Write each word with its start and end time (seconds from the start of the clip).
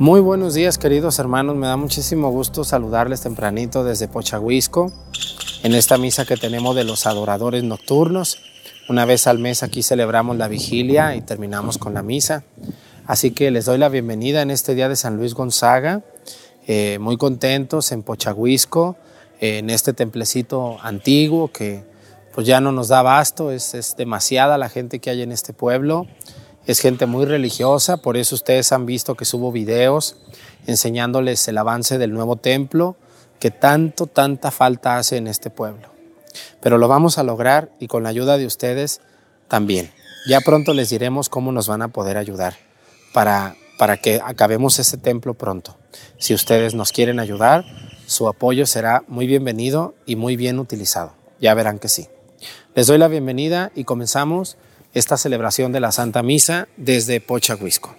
Muy 0.00 0.20
buenos 0.20 0.54
días 0.54 0.78
queridos 0.78 1.18
hermanos, 1.18 1.56
me 1.56 1.66
da 1.66 1.76
muchísimo 1.76 2.30
gusto 2.30 2.62
saludarles 2.62 3.20
tempranito 3.22 3.82
desde 3.82 4.06
Pochahuisco 4.06 4.92
en 5.64 5.74
esta 5.74 5.98
misa 5.98 6.24
que 6.24 6.36
tenemos 6.36 6.76
de 6.76 6.84
los 6.84 7.04
adoradores 7.08 7.64
nocturnos. 7.64 8.38
Una 8.88 9.04
vez 9.06 9.26
al 9.26 9.40
mes 9.40 9.64
aquí 9.64 9.82
celebramos 9.82 10.36
la 10.36 10.46
vigilia 10.46 11.16
y 11.16 11.20
terminamos 11.20 11.78
con 11.78 11.94
la 11.94 12.04
misa. 12.04 12.44
Así 13.08 13.32
que 13.32 13.50
les 13.50 13.64
doy 13.64 13.76
la 13.76 13.88
bienvenida 13.88 14.40
en 14.40 14.52
este 14.52 14.76
día 14.76 14.88
de 14.88 14.94
San 14.94 15.16
Luis 15.16 15.34
Gonzaga, 15.34 16.02
eh, 16.68 16.98
muy 17.00 17.16
contentos 17.16 17.90
en 17.90 18.04
Pochahuisco, 18.04 18.96
en 19.40 19.68
este 19.68 19.94
templecito 19.94 20.78
antiguo 20.80 21.48
que 21.48 21.82
pues 22.32 22.46
ya 22.46 22.60
no 22.60 22.70
nos 22.70 22.86
da 22.86 23.00
abasto, 23.00 23.50
es, 23.50 23.74
es 23.74 23.96
demasiada 23.96 24.58
la 24.58 24.68
gente 24.68 25.00
que 25.00 25.10
hay 25.10 25.22
en 25.22 25.32
este 25.32 25.52
pueblo. 25.52 26.06
Es 26.68 26.80
gente 26.80 27.06
muy 27.06 27.24
religiosa, 27.24 27.96
por 27.96 28.18
eso 28.18 28.34
ustedes 28.34 28.72
han 28.72 28.84
visto 28.84 29.14
que 29.14 29.24
subo 29.24 29.50
videos 29.50 30.16
enseñándoles 30.66 31.48
el 31.48 31.56
avance 31.56 31.96
del 31.96 32.12
nuevo 32.12 32.36
templo 32.36 32.94
que 33.40 33.50
tanto, 33.50 34.06
tanta 34.06 34.50
falta 34.50 34.98
hace 34.98 35.16
en 35.16 35.28
este 35.28 35.48
pueblo. 35.48 35.88
Pero 36.60 36.76
lo 36.76 36.86
vamos 36.86 37.16
a 37.16 37.22
lograr 37.22 37.70
y 37.80 37.86
con 37.86 38.02
la 38.02 38.10
ayuda 38.10 38.36
de 38.36 38.44
ustedes 38.44 39.00
también. 39.48 39.90
Ya 40.28 40.42
pronto 40.42 40.74
les 40.74 40.90
diremos 40.90 41.30
cómo 41.30 41.52
nos 41.52 41.68
van 41.68 41.80
a 41.80 41.88
poder 41.88 42.18
ayudar 42.18 42.58
para, 43.14 43.56
para 43.78 43.96
que 43.96 44.20
acabemos 44.22 44.78
ese 44.78 44.98
templo 44.98 45.32
pronto. 45.32 45.78
Si 46.18 46.34
ustedes 46.34 46.74
nos 46.74 46.92
quieren 46.92 47.18
ayudar, 47.18 47.64
su 48.06 48.28
apoyo 48.28 48.66
será 48.66 49.04
muy 49.08 49.26
bienvenido 49.26 49.94
y 50.04 50.16
muy 50.16 50.36
bien 50.36 50.58
utilizado. 50.58 51.14
Ya 51.40 51.54
verán 51.54 51.78
que 51.78 51.88
sí. 51.88 52.08
Les 52.74 52.86
doy 52.86 52.98
la 52.98 53.08
bienvenida 53.08 53.72
y 53.74 53.84
comenzamos 53.84 54.58
esta 54.94 55.16
celebración 55.16 55.72
de 55.72 55.80
la 55.80 55.92
Santa 55.92 56.22
Misa 56.22 56.68
desde 56.76 57.20
Pochahuisco. 57.20 57.96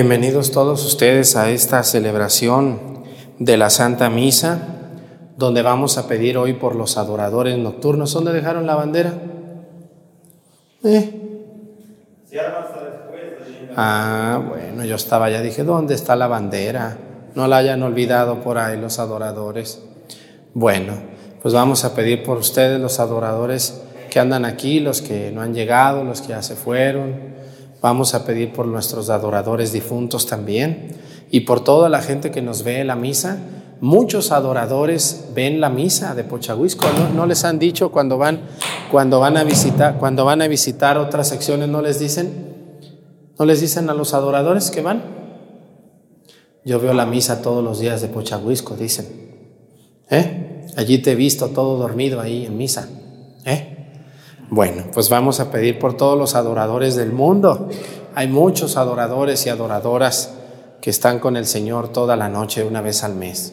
Bienvenidos 0.00 0.52
todos 0.52 0.86
ustedes 0.86 1.34
a 1.34 1.50
esta 1.50 1.82
celebración 1.82 3.02
de 3.40 3.56
la 3.56 3.68
Santa 3.68 4.08
Misa, 4.08 4.60
donde 5.36 5.62
vamos 5.62 5.98
a 5.98 6.06
pedir 6.06 6.38
hoy 6.38 6.52
por 6.52 6.76
los 6.76 6.96
adoradores 6.96 7.58
nocturnos. 7.58 8.12
¿Dónde 8.12 8.32
dejaron 8.32 8.64
la 8.64 8.76
bandera? 8.76 9.12
¿Eh? 10.84 11.10
Ah, 13.74 14.40
bueno, 14.48 14.84
yo 14.84 14.94
estaba 14.94 15.30
ya, 15.30 15.42
dije, 15.42 15.64
¿dónde 15.64 15.96
está 15.96 16.14
la 16.14 16.28
bandera? 16.28 16.96
No 17.34 17.48
la 17.48 17.56
hayan 17.56 17.82
olvidado 17.82 18.40
por 18.40 18.58
ahí 18.58 18.80
los 18.80 19.00
adoradores. 19.00 19.82
Bueno, 20.54 20.92
pues 21.42 21.52
vamos 21.54 21.84
a 21.84 21.96
pedir 21.96 22.22
por 22.22 22.38
ustedes 22.38 22.80
los 22.80 23.00
adoradores 23.00 23.82
que 24.10 24.20
andan 24.20 24.44
aquí, 24.44 24.78
los 24.78 25.02
que 25.02 25.32
no 25.32 25.40
han 25.40 25.54
llegado, 25.54 26.04
los 26.04 26.20
que 26.20 26.28
ya 26.28 26.42
se 26.42 26.54
fueron 26.54 27.36
Vamos 27.80 28.14
a 28.14 28.24
pedir 28.24 28.52
por 28.52 28.66
nuestros 28.66 29.08
adoradores 29.08 29.72
difuntos 29.72 30.26
también 30.26 30.96
y 31.30 31.40
por 31.40 31.62
toda 31.62 31.88
la 31.88 32.00
gente 32.00 32.30
que 32.30 32.42
nos 32.42 32.64
ve 32.64 32.80
en 32.80 32.88
la 32.88 32.96
misa, 32.96 33.38
muchos 33.80 34.32
adoradores 34.32 35.26
ven 35.34 35.60
la 35.60 35.68
misa 35.68 36.14
de 36.14 36.24
Pochahuisco. 36.24 36.86
¿No, 37.14 37.26
les 37.26 37.44
han 37.44 37.58
dicho 37.58 37.90
cuando 37.92 38.18
van, 38.18 38.40
cuando 38.90 39.20
van 39.20 39.36
a 39.36 39.44
visitar, 39.44 39.98
cuando 39.98 40.24
van 40.24 40.42
a 40.42 40.48
visitar 40.48 40.98
otras 40.98 41.28
secciones, 41.28 41.68
no 41.68 41.80
les 41.80 42.00
dicen, 42.00 42.54
no 43.38 43.44
les 43.44 43.60
dicen 43.60 43.88
a 43.90 43.94
los 43.94 44.12
adoradores 44.14 44.70
que 44.70 44.82
van? 44.82 45.02
Yo 46.64 46.80
veo 46.80 46.94
la 46.94 47.06
misa 47.06 47.42
todos 47.42 47.62
los 47.62 47.78
días 47.78 48.02
de 48.02 48.08
Pochahuisco, 48.08 48.74
dicen. 48.74 49.06
¿Eh? 50.10 50.66
Allí 50.76 50.98
te 50.98 51.12
he 51.12 51.14
visto 51.14 51.48
todo 51.48 51.78
dormido 51.78 52.20
ahí 52.20 52.46
en 52.46 52.56
misa. 52.56 52.88
¿Eh? 53.44 53.77
Bueno, 54.50 54.84
pues 54.94 55.10
vamos 55.10 55.40
a 55.40 55.50
pedir 55.50 55.78
por 55.78 55.96
todos 55.96 56.18
los 56.18 56.34
adoradores 56.34 56.96
del 56.96 57.12
mundo. 57.12 57.68
Hay 58.14 58.28
muchos 58.28 58.78
adoradores 58.78 59.44
y 59.44 59.50
adoradoras 59.50 60.32
que 60.80 60.88
están 60.90 61.18
con 61.18 61.36
el 61.36 61.46
Señor 61.46 61.88
toda 61.88 62.16
la 62.16 62.30
noche, 62.30 62.64
una 62.64 62.80
vez 62.80 63.04
al 63.04 63.14
mes. 63.14 63.52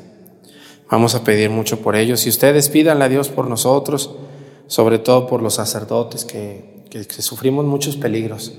Vamos 0.90 1.14
a 1.16 1.24
pedir 1.24 1.50
mucho 1.50 1.82
por 1.82 1.96
ellos. 1.96 2.26
Y 2.26 2.30
ustedes 2.30 2.70
pídanle 2.70 3.06
a 3.06 3.10
Dios 3.10 3.28
por 3.28 3.50
nosotros, 3.50 4.12
sobre 4.68 5.00
todo 5.00 5.28
por 5.28 5.42
los 5.42 5.56
sacerdotes, 5.56 6.24
que, 6.24 6.74
sufrimos 7.20 7.66
muchos 7.66 7.98
peligros 7.98 8.54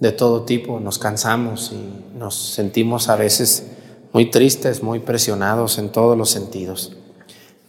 de 0.00 0.12
todo 0.12 0.44
tipo. 0.44 0.80
Nos 0.80 0.98
cansamos 0.98 1.72
y 1.72 2.16
nos 2.18 2.34
sentimos 2.34 3.10
a 3.10 3.16
veces 3.16 3.66
muy 4.14 4.30
tristes, 4.30 4.82
muy 4.82 5.00
presionados 5.00 5.76
en 5.76 5.90
todos 5.90 6.16
los 6.16 6.30
sentidos. 6.30 6.96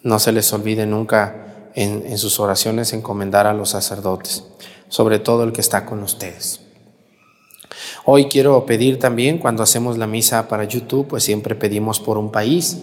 No 0.04 0.20
se 0.20 0.32
les 0.32 0.54
olvide 0.54 0.86
nunca 0.86 1.47
en, 1.78 2.18
sus 2.18 2.40
oraciones 2.40 2.92
encomendar 2.92 3.46
a 3.46 3.54
los 3.54 3.70
sacerdotes, 3.70 4.44
sobre 4.90 5.20
todo 5.20 5.44
el 5.44 5.54
que 5.54 5.62
está 5.62 5.86
con 5.86 6.02
ustedes. 6.02 6.62
Hoy 8.04 8.26
quiero 8.26 8.66
pedir 8.66 8.98
también, 8.98 9.38
cuando 9.38 9.62
hacemos 9.62 9.98
la 10.00 10.08
misa 10.08 10.48
para 10.48 10.64
YouTube, 10.64 11.08
pues 11.08 11.24
siempre 11.24 11.54
pedimos 11.54 12.00
por 12.00 12.18
un 12.18 12.32
país. 12.32 12.80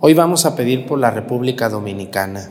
Hoy 0.00 0.14
vamos 0.14 0.46
a 0.46 0.56
pedir 0.56 0.86
por 0.86 0.98
la 0.98 1.10
República 1.10 1.68
Dominicana, 1.68 2.50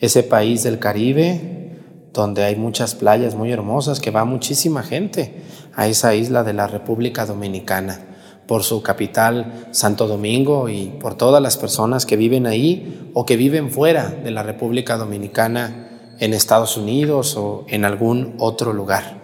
ese 0.00 0.22
país 0.22 0.62
del 0.62 0.78
Caribe 0.78 1.64
donde 2.12 2.44
hay 2.44 2.56
muchas 2.56 2.94
playas 2.94 3.34
muy 3.34 3.52
hermosas, 3.52 4.00
que 4.00 4.10
va 4.10 4.24
muchísima 4.24 4.82
gente 4.82 5.34
a 5.74 5.86
esa 5.86 6.14
isla 6.14 6.44
de 6.44 6.54
la 6.54 6.66
República 6.66 7.26
Dominicana, 7.26 8.00
por 8.46 8.62
su 8.62 8.82
capital 8.82 9.68
Santo 9.72 10.06
Domingo 10.06 10.68
y 10.68 10.86
por 11.00 11.14
todas 11.14 11.42
las 11.42 11.56
personas 11.56 12.06
que 12.06 12.16
viven 12.16 12.46
ahí 12.46 13.10
o 13.14 13.26
que 13.26 13.36
viven 13.36 13.70
fuera 13.70 14.08
de 14.08 14.30
la 14.30 14.42
República 14.42 14.96
Dominicana 14.96 16.14
en 16.18 16.32
Estados 16.32 16.76
Unidos 16.76 17.36
o 17.36 17.64
en 17.68 17.84
algún 17.84 18.34
otro 18.38 18.72
lugar. 18.72 19.20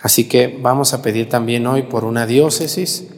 Así 0.00 0.28
que 0.28 0.58
vamos 0.60 0.94
a 0.94 1.02
pedir 1.02 1.28
también 1.28 1.66
hoy 1.66 1.82
por 1.82 2.04
una 2.04 2.26
diócesis 2.26 3.08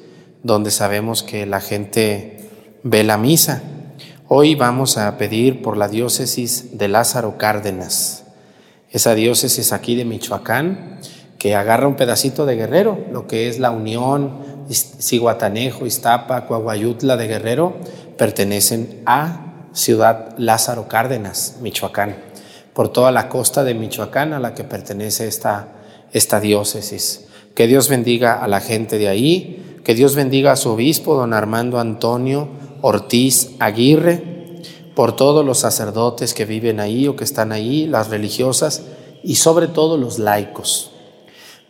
donde 0.43 0.71
sabemos 0.71 1.23
que 1.23 1.47
la 1.47 1.61
gente 1.61 2.49
ve 2.83 3.05
la 3.05 3.19
misa. 3.19 3.63
Hoy 4.29 4.55
vamos 4.55 4.97
a 4.97 5.19
pedir 5.19 5.61
por 5.61 5.77
la 5.77 5.89
diócesis 5.89 6.79
de 6.79 6.89
Lázaro 6.89 7.37
Cárdenas, 7.37 8.25
esa 8.91 9.15
diócesis 9.15 9.73
aquí 9.73 9.95
de 9.97 10.05
Michoacán, 10.05 11.01
que 11.39 11.55
agarra 11.55 11.89
un 11.89 11.97
pedacito 11.97 12.47
de 12.47 12.57
Guerrero, 12.57 13.07
lo 13.13 13.27
que 13.27 13.49
es 13.49 13.59
la 13.59 13.71
Unión, 13.71 14.50
Ciguatanejo, 14.75 15.87
Iztapa, 15.87 16.47
Coahuayutla 16.47 17.17
de 17.17 17.27
Guerrero, 17.27 17.75
pertenecen 18.17 19.03
a 19.07 19.69
Ciudad 19.73 20.35
Lázaro 20.39 20.89
Cárdenas, 20.89 21.59
Michoacán, 21.61 22.17
por 22.73 22.89
toda 22.89 23.13
la 23.13 23.29
costa 23.29 23.65
de 23.65 23.75
Michoacán 23.75 24.33
a 24.33 24.41
la 24.41 24.55
que 24.55 24.65
pertenece 24.65 25.27
esta, 25.27 25.69
esta 26.13 26.41
diócesis. 26.41 27.27
Que 27.55 27.67
Dios 27.67 27.89
bendiga 27.89 28.43
a 28.43 28.49
la 28.49 28.61
gente 28.61 28.99
de 28.99 29.09
ahí, 29.09 29.81
que 29.85 29.95
Dios 29.95 30.15
bendiga 30.15 30.53
a 30.53 30.57
su 30.57 30.71
obispo, 30.71 31.15
don 31.15 31.33
Armando 31.33 31.79
Antonio 31.79 32.49
Ortiz 32.83 33.51
Aguirre, 33.59 34.31
por 34.95 35.17
todos 35.17 35.45
los 35.45 35.59
sacerdotes 35.59 36.35
que 36.35 36.45
viven 36.45 36.81
ahí 36.81 37.09
o 37.09 37.17
que 37.17 37.25
están 37.25 37.53
ahí, 37.53 37.87
las 37.87 38.11
religiosas 38.11 38.83
y 39.23 39.37
sobre 39.37 39.69
todo 39.69 39.97
los 39.97 40.19
laicos. 40.19 40.91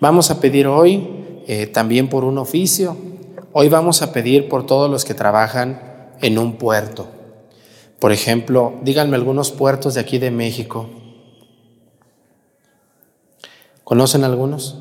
Vamos 0.00 0.30
a 0.30 0.40
pedir 0.40 0.66
hoy 0.66 1.19
eh, 1.52 1.66
también 1.66 2.08
por 2.08 2.22
un 2.22 2.38
oficio. 2.38 2.96
Hoy 3.52 3.68
vamos 3.68 4.02
a 4.02 4.12
pedir 4.12 4.48
por 4.48 4.66
todos 4.66 4.88
los 4.88 5.04
que 5.04 5.14
trabajan 5.14 5.80
en 6.20 6.38
un 6.38 6.58
puerto. 6.58 7.08
Por 7.98 8.12
ejemplo, 8.12 8.74
díganme 8.82 9.16
algunos 9.16 9.50
puertos 9.50 9.94
de 9.94 10.00
aquí 10.00 10.18
de 10.18 10.30
México. 10.30 10.88
¿Conocen 13.82 14.22
algunos? 14.22 14.78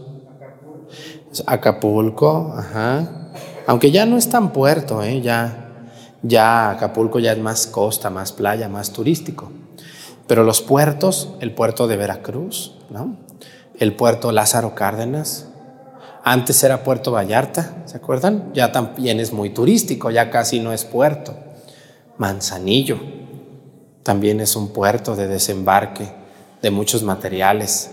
Acapulco, 1.48 2.54
ajá. 2.56 3.32
Aunque 3.66 3.90
ya 3.90 4.06
no 4.06 4.16
es 4.16 4.30
tan 4.30 4.54
puerto, 4.54 5.02
¿eh? 5.02 5.22
ya 5.22 5.72
ya 6.22 6.70
Acapulco 6.70 7.18
ya 7.18 7.32
es 7.32 7.40
más 7.40 7.66
costa, 7.66 8.12
más 8.12 8.32
playa, 8.32 8.70
más 8.70 8.92
turístico. 8.92 9.52
Pero 10.28 10.44
los 10.44 10.62
puertos, 10.62 11.30
el 11.40 11.52
puerto 11.52 11.88
de 11.88 11.98
Veracruz, 11.98 12.76
¿no? 12.92 13.18
el 13.80 13.96
puerto 13.96 14.32
Lázaro 14.32 14.76
Cárdenas, 14.76 15.49
antes 16.32 16.64
era 16.64 16.84
Puerto 16.84 17.12
Vallarta, 17.12 17.82
¿se 17.86 17.98
acuerdan? 17.98 18.52
Ya 18.54 18.72
también 18.72 19.20
es 19.20 19.34
muy 19.34 19.50
turístico, 19.50 20.12
ya 20.12 20.30
casi 20.30 20.60
no 20.60 20.72
es 20.72 20.86
puerto. 20.86 21.36
Manzanillo 22.20 23.00
también 24.04 24.40
es 24.40 24.56
un 24.56 24.68
puerto 24.68 25.16
de 25.16 25.28
desembarque 25.28 26.08
de 26.62 26.70
muchos 26.70 27.02
materiales. 27.02 27.90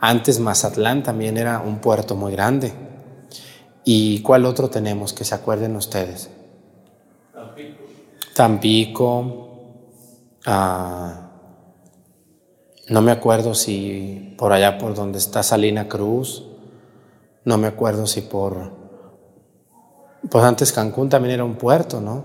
Antes 0.00 0.40
Mazatlán 0.40 1.02
también 1.02 1.36
era 1.36 1.60
un 1.60 1.80
puerto 1.80 2.16
muy 2.16 2.32
grande. 2.32 2.72
¿Y 3.84 4.22
cuál 4.22 4.46
otro 4.46 4.70
tenemos 4.70 5.12
que 5.12 5.24
se 5.24 5.34
acuerden 5.34 5.76
ustedes? 5.76 6.30
Tampico, 8.34 9.82
ah, 10.46 11.28
no 12.88 13.02
me 13.02 13.12
acuerdo 13.12 13.54
si 13.54 14.34
por 14.38 14.54
allá 14.54 14.78
por 14.78 14.94
donde 14.94 15.18
está 15.18 15.42
Salina 15.42 15.88
Cruz, 15.88 16.55
no 17.46 17.58
me 17.58 17.68
acuerdo 17.68 18.08
si 18.08 18.22
por, 18.22 18.72
pues 20.28 20.44
antes 20.44 20.72
Cancún 20.72 21.08
también 21.08 21.34
era 21.34 21.44
un 21.44 21.54
puerto, 21.54 22.00
¿no? 22.00 22.24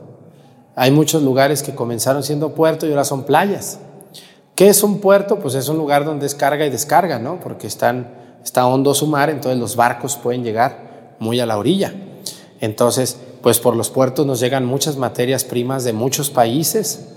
Hay 0.76 0.90
muchos 0.90 1.22
lugares 1.22 1.62
que 1.62 1.76
comenzaron 1.76 2.24
siendo 2.24 2.56
puerto 2.56 2.88
y 2.88 2.90
ahora 2.90 3.04
son 3.04 3.24
playas. 3.24 3.78
¿Qué 4.56 4.68
es 4.68 4.82
un 4.82 5.00
puerto? 5.00 5.38
Pues 5.38 5.54
es 5.54 5.70
un 5.70 5.78
lugar 5.78 6.06
donde 6.06 6.26
es 6.26 6.34
carga 6.34 6.66
y 6.66 6.72
descarga, 6.72 7.20
¿no? 7.20 7.40
Porque 7.40 7.68
están, 7.68 8.16
está 8.44 8.66
hondo 8.66 8.96
su 8.96 9.06
mar, 9.06 9.30
entonces 9.30 9.60
los 9.60 9.76
barcos 9.76 10.18
pueden 10.18 10.44
llegar 10.44 11.16
muy 11.20 11.40
a 11.40 11.46
la 11.46 11.60
orilla. 11.60 11.94
Entonces, 12.60 13.16
pues 13.44 13.60
por 13.60 13.76
los 13.76 13.92
puertos 13.92 14.26
nos 14.26 14.40
llegan 14.40 14.66
muchas 14.66 14.98
materias 14.98 15.44
primas 15.44 15.84
de 15.84 15.94
muchos 15.94 16.32
países. 16.32 17.10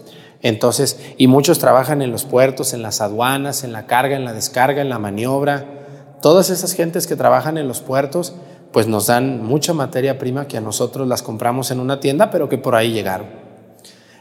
Entonces, 0.42 1.00
y 1.16 1.26
muchos 1.26 1.58
trabajan 1.58 2.02
en 2.02 2.12
los 2.12 2.24
puertos, 2.24 2.74
en 2.74 2.82
las 2.82 3.00
aduanas, 3.00 3.64
en 3.64 3.72
la 3.72 3.86
carga, 3.86 4.14
en 4.14 4.26
la 4.26 4.34
descarga, 4.34 4.82
en 4.82 4.90
la 4.90 4.98
maniobra. 4.98 5.83
Todas 6.24 6.48
esas 6.48 6.72
gentes 6.72 7.06
que 7.06 7.16
trabajan 7.16 7.58
en 7.58 7.68
los 7.68 7.80
puertos, 7.82 8.32
pues 8.72 8.86
nos 8.86 9.08
dan 9.08 9.44
mucha 9.44 9.74
materia 9.74 10.18
prima 10.18 10.48
que 10.48 10.56
a 10.56 10.62
nosotros 10.62 11.06
las 11.06 11.20
compramos 11.20 11.70
en 11.70 11.80
una 11.80 12.00
tienda, 12.00 12.30
pero 12.30 12.48
que 12.48 12.56
por 12.56 12.74
ahí 12.74 12.92
llegaron. 12.92 13.26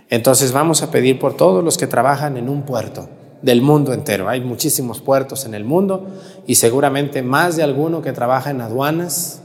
Entonces 0.09 0.51
vamos 0.51 0.81
a 0.83 0.91
pedir 0.91 1.17
por 1.17 1.37
todos 1.37 1.63
los 1.63 1.77
que 1.77 1.87
trabajan 1.87 2.35
en 2.35 2.49
un 2.49 2.63
puerto 2.63 3.07
del 3.41 3.61
mundo 3.61 3.93
entero. 3.93 4.27
Hay 4.27 4.41
muchísimos 4.41 4.99
puertos 4.99 5.45
en 5.45 5.53
el 5.53 5.63
mundo 5.63 6.05
y 6.45 6.55
seguramente 6.55 7.21
más 7.21 7.55
de 7.55 7.63
alguno 7.63 8.01
que 8.01 8.11
trabaja 8.11 8.51
en 8.51 8.59
aduanas 8.59 9.41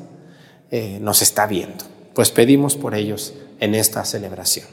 eh, 0.72 0.98
nos 1.00 1.22
está 1.22 1.46
viendo 1.46 1.84
pues 2.18 2.32
pedimos 2.32 2.74
por 2.74 2.96
ellos 2.96 3.32
en 3.60 3.76
esta 3.76 4.04
celebración. 4.04 4.66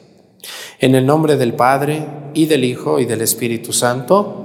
En 0.79 0.95
el 0.95 1.05
nombre 1.05 1.37
del 1.37 1.53
Padre 1.53 2.03
y 2.33 2.47
del 2.47 2.63
Hijo 2.63 2.99
y 2.99 3.05
del 3.05 3.21
Espíritu 3.21 3.71
Santo, 3.71 4.44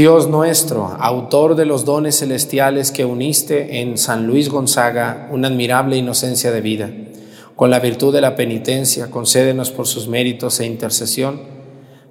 Dios 0.00 0.30
nuestro, 0.30 0.96
autor 0.98 1.56
de 1.56 1.66
los 1.66 1.84
dones 1.84 2.20
celestiales 2.20 2.90
que 2.90 3.04
uniste 3.04 3.82
en 3.82 3.98
San 3.98 4.26
Luis 4.26 4.48
Gonzaga 4.48 5.28
una 5.30 5.48
admirable 5.48 5.98
inocencia 5.98 6.50
de 6.50 6.62
vida, 6.62 6.90
con 7.54 7.68
la 7.68 7.80
virtud 7.80 8.10
de 8.10 8.22
la 8.22 8.34
penitencia, 8.34 9.10
concédenos 9.10 9.70
por 9.70 9.86
sus 9.86 10.08
méritos 10.08 10.58
e 10.58 10.64
intercesión, 10.64 11.42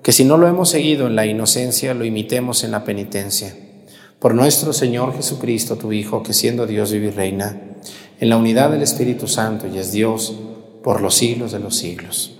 que 0.03 0.11
si 0.11 0.23
no 0.23 0.37
lo 0.37 0.47
hemos 0.47 0.69
seguido 0.69 1.07
en 1.07 1.15
la 1.15 1.25
inocencia, 1.25 1.95
lo 1.95 2.05
imitemos 2.05 2.63
en 2.63 2.69
la 2.69 2.83
penitencia. 2.83 3.55
Por 4.19 4.35
nuestro 4.35 4.71
Señor 4.71 5.15
Jesucristo, 5.15 5.75
tu 5.75 5.91
Hijo, 5.91 6.21
que 6.21 6.33
siendo 6.33 6.67
Dios 6.67 6.91
vive 6.91 7.07
y 7.07 7.09
reina, 7.09 7.59
en 8.19 8.29
la 8.29 8.37
unidad 8.37 8.69
del 8.69 8.83
Espíritu 8.83 9.27
Santo 9.27 9.65
y 9.65 9.79
es 9.79 9.91
Dios 9.91 10.35
por 10.83 11.01
los 11.01 11.15
siglos 11.15 11.53
de 11.53 11.59
los 11.59 11.75
siglos. 11.75 12.37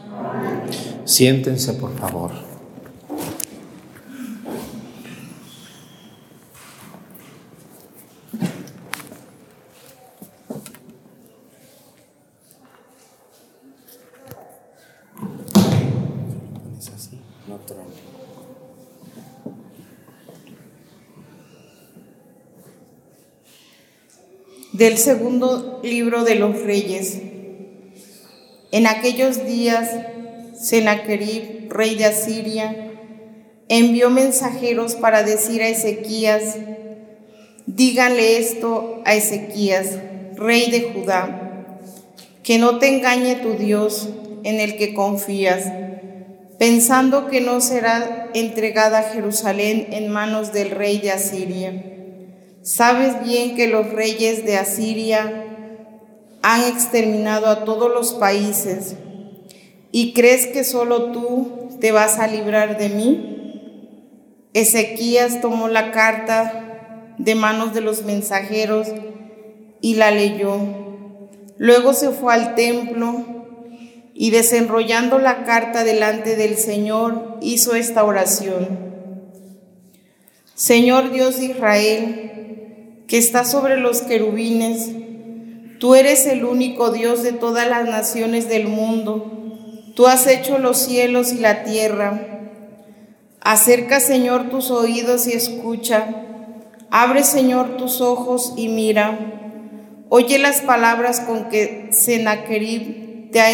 Siéntense, 1.06 1.74
por 1.74 1.98
favor. 1.98 2.49
Del 24.74 24.98
segundo 24.98 25.80
libro 25.84 26.24
de 26.24 26.36
los 26.36 26.62
reyes. 26.62 27.20
En 28.72 28.86
aquellos 28.86 29.46
días, 29.46 29.90
Sennacherib, 30.60 31.72
rey 31.72 31.96
de 31.96 32.06
Asiria, 32.06 32.92
envió 33.68 34.10
mensajeros 34.10 34.96
para 34.96 35.24
decir 35.24 35.64
a 35.64 35.70
Ezequías, 35.70 36.58
díganle 37.66 38.38
esto 38.38 39.02
a 39.06 39.16
Ezequías, 39.16 39.98
rey 40.36 40.70
de 40.70 40.92
Judá, 40.94 41.80
que 42.44 42.60
no 42.60 42.78
te 42.78 42.96
engañe 42.96 43.36
tu 43.36 43.54
Dios 43.54 44.10
en 44.44 44.60
el 44.60 44.78
que 44.78 44.94
confías, 44.94 45.64
pensando 46.60 47.28
que 47.28 47.42
no 47.42 47.60
será 47.60 48.30
entregada 48.36 49.02
Jerusalén 49.02 49.88
en 49.92 50.10
manos 50.10 50.54
del 50.54 50.70
rey 50.70 51.00
de 51.00 51.12
Asiria 51.12 51.89
Sabes 52.62 53.24
bien 53.24 53.56
que 53.56 53.68
los 53.68 53.90
reyes 53.92 54.46
de 54.46 54.58
Asiria 54.58 55.46
han 56.42 56.64
exterminado 56.64 57.48
a 57.48 57.66
todos 57.66 57.92
los 57.92 58.14
países 58.14 58.96
y 59.92 60.14
crees 60.14 60.48
que 60.48 60.64
solo 60.64 61.12
tú 61.12 61.70
te 61.80 61.92
vas 61.92 62.20
a 62.20 62.28
librar 62.28 62.78
de 62.78 62.90
mí. 62.90 64.50
Ezequías 64.54 65.42
tomó 65.42 65.68
la 65.68 65.92
carta 65.92 67.16
de 67.18 67.36
manos 67.36 67.74
de 67.74 67.82
los 67.82 68.04
mensajeros 68.04 68.88
y 69.82 69.96
la 69.96 70.12
leyó. 70.12 70.58
Luego 71.58 71.94
se 71.94 72.10
fue 72.10 72.34
al 72.34 72.56
templo 72.56 73.26
y 74.14 74.32
desenrollando 74.32 75.18
la 75.20 75.44
carta 75.44 75.84
delante 75.84 76.36
del 76.36 76.58
Señor 76.58 77.38
hizo 77.42 77.76
esta 77.76 78.04
oración. 78.04 78.90
Señor 80.56 81.12
Dios 81.12 81.40
de 81.40 81.46
Israel, 81.46 82.30
que 83.10 83.18
está 83.18 83.44
sobre 83.44 83.78
los 83.78 84.04
querubines. 84.04 84.92
Tú 85.80 85.96
eres 85.96 86.28
el 86.28 86.46
único 86.46 86.92
Dios 86.92 87.24
de 87.24 87.34
todas 87.34 87.68
las 87.68 87.90
naciones 87.90 88.48
del 88.48 88.68
mundo. 88.68 89.92
Tú 89.96 90.06
has 90.06 90.28
hecho 90.28 90.60
los 90.60 90.78
cielos 90.78 91.34
y 91.34 91.40
la 91.40 91.64
tierra. 91.64 92.40
Acerca, 93.42 94.00
Señor, 94.00 94.52
tus 94.52 94.70
oídos 94.70 95.26
y 95.26 95.34
escucha. 95.34 96.08
Abre, 96.92 97.24
Señor, 97.24 97.78
tus 97.78 98.00
ojos 98.00 98.54
y 98.56 98.68
mira. 98.70 99.18
Oye 100.10 100.38
las 100.38 100.62
palabras 100.62 101.20
con 101.20 101.50
que 101.50 101.90
Sennacherib 101.92 103.32
te 103.32 103.42
ha, 103.42 103.50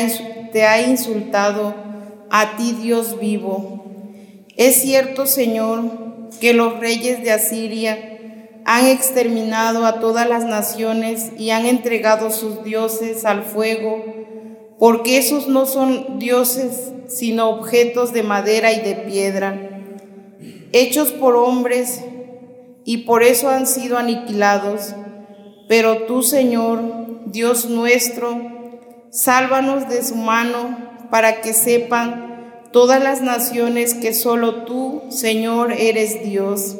te 0.51 0.63
ha 0.63 0.81
insultado, 0.81 1.73
a 2.29 2.57
ti 2.57 2.73
Dios 2.81 3.19
vivo. 3.19 3.85
Es 4.57 4.81
cierto, 4.81 5.25
Señor, 5.25 6.29
que 6.41 6.53
los 6.53 6.77
reyes 6.79 7.23
de 7.23 7.31
Asiria 7.31 8.14
han 8.65 8.87
exterminado 8.87 9.85
a 9.85 9.99
todas 9.99 10.27
las 10.27 10.43
naciones 10.43 11.31
y 11.37 11.51
han 11.51 11.67
entregado 11.67 12.31
sus 12.31 12.63
dioses 12.63 13.23
al 13.23 13.43
fuego, 13.43 14.03
porque 14.79 15.19
esos 15.19 15.47
no 15.47 15.67
son 15.67 16.17
dioses, 16.17 16.91
sino 17.07 17.49
objetos 17.49 18.11
de 18.11 18.23
madera 18.23 18.73
y 18.73 18.81
de 18.81 18.95
piedra, 18.95 19.83
hechos 20.71 21.11
por 21.11 21.35
hombres, 21.35 22.01
y 22.83 22.97
por 22.97 23.23
eso 23.23 23.49
han 23.49 23.67
sido 23.67 23.97
aniquilados. 23.97 24.95
Pero 25.67 26.03
tú, 26.05 26.23
Señor, 26.23 26.81
Dios 27.27 27.69
nuestro, 27.69 28.39
sálvanos 29.11 29.87
de 29.89 30.03
su 30.03 30.15
mano 30.15 30.77
para 31.09 31.41
que 31.41 31.53
sepan 31.53 32.61
todas 32.71 33.01
las 33.01 33.21
naciones 33.21 33.93
que 33.93 34.13
solo 34.13 34.65
tú, 34.65 35.03
Señor, 35.09 35.71
eres 35.71 36.23
Dios 36.23 36.77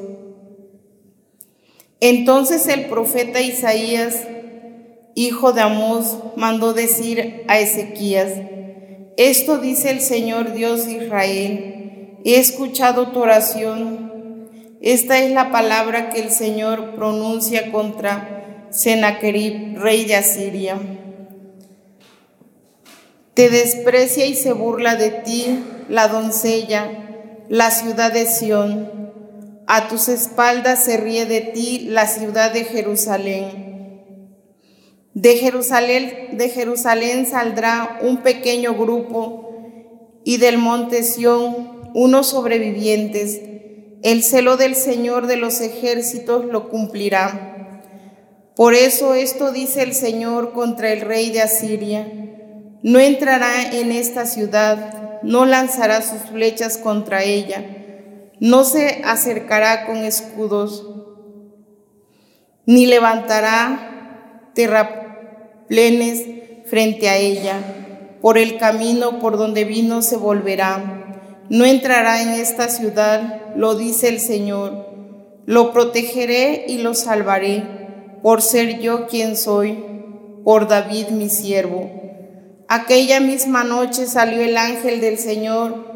entonces 2.01 2.67
el 2.67 2.85
profeta 2.85 3.41
Isaías, 3.41 4.27
hijo 5.15 5.53
de 5.53 5.61
Amós, 5.61 6.17
mandó 6.35 6.73
decir 6.73 7.43
a 7.47 7.59
Ezequías, 7.59 8.31
esto 9.17 9.59
dice 9.59 9.91
el 9.91 10.01
Señor 10.01 10.53
Dios 10.53 10.85
de 10.85 11.05
Israel, 11.05 12.19
he 12.25 12.37
escuchado 12.37 13.09
tu 13.09 13.21
oración, 13.21 14.49
esta 14.81 15.19
es 15.19 15.31
la 15.31 15.51
palabra 15.51 16.09
que 16.09 16.19
el 16.19 16.31
Señor 16.31 16.95
pronuncia 16.95 17.71
contra 17.71 18.67
Sennacherib, 18.71 19.77
rey 19.79 20.03
de 20.05 20.15
Asiria. 20.15 20.77
Te 23.33 23.49
desprecia 23.49 24.25
y 24.25 24.35
se 24.35 24.51
burla 24.51 24.95
de 24.95 25.11
ti 25.11 25.63
la 25.89 26.09
doncella, 26.09 26.89
la 27.47 27.71
ciudad 27.71 28.11
de 28.11 28.25
Sión 28.25 29.04
a 29.67 29.88
tus 29.88 30.10
espaldas 30.10 30.84
se 30.86 30.98
ríe 30.98 31.25
de 31.25 31.41
ti 31.41 31.88
la 31.89 32.07
ciudad 32.07 32.53
de 32.53 32.65
Jerusalén. 32.65 33.65
De 35.13 35.38
Jerusalén, 35.38 37.25
saldrá 37.25 38.00
un 38.01 38.17
pequeño 38.17 38.75
grupo 38.75 40.22
y 40.24 40.38
del 40.38 40.57
monte 40.57 41.03
Sión 41.03 41.91
unos 41.93 42.27
sobrevivientes. 42.27 43.41
El 44.03 44.24
celo 44.24 44.57
del 44.57 44.75
Señor 44.75 45.25
de 45.27 45.38
los 45.38 45.62
ejércitos 45.62 46.45
lo 46.45 46.69
cumplirá. 46.69 47.81
Por 48.55 48.74
eso 48.74 49.13
esto 49.13 49.51
dice 49.51 49.84
el 49.84 49.93
Señor 49.93 50.53
contra 50.53 50.91
el 50.91 51.01
rey 51.01 51.31
de 51.31 51.41
Asiria. 51.41 52.07
No 52.84 53.00
entrará 53.00 53.72
en 53.72 53.91
esta 53.91 54.25
ciudad, 54.25 55.22
no 55.24 55.45
lanzará 55.45 56.01
sus 56.01 56.29
flechas 56.29 56.77
contra 56.77 57.24
ella 57.24 57.84
no 58.39 58.63
se 58.63 59.01
acercará 59.05 59.85
con 59.85 59.97
escudos, 59.97 60.85
ni 62.65 62.85
levantará 62.85 64.51
terraplenes 64.53 66.23
frente 66.65 67.09
a 67.09 67.17
ella. 67.17 67.55
Por 68.21 68.37
el 68.37 68.57
camino 68.57 69.19
por 69.19 69.37
donde 69.37 69.65
vino 69.65 70.01
se 70.01 70.17
volverá. 70.17 71.03
No 71.49 71.63
entrará 71.63 72.23
en 72.23 72.29
esta 72.29 72.69
ciudad, 72.69 73.53
lo 73.55 73.75
dice 73.75 74.09
el 74.09 74.19
Señor. 74.19 74.85
Lo 75.45 75.71
protegeré 75.71 76.65
y 76.67 76.79
lo 76.79 76.95
salvaré, 76.95 77.63
por 78.23 78.41
ser 78.41 78.79
yo 78.79 79.05
quien 79.05 79.37
soy, 79.37 79.77
por 80.43 80.67
David 80.67 81.09
mi 81.09 81.29
siervo. 81.29 81.91
Aquella 82.67 83.19
misma 83.19 83.63
noche 83.63 84.07
salió 84.07 84.41
el 84.41 84.57
ángel 84.57 85.01
del 85.01 85.19
Señor 85.19 85.94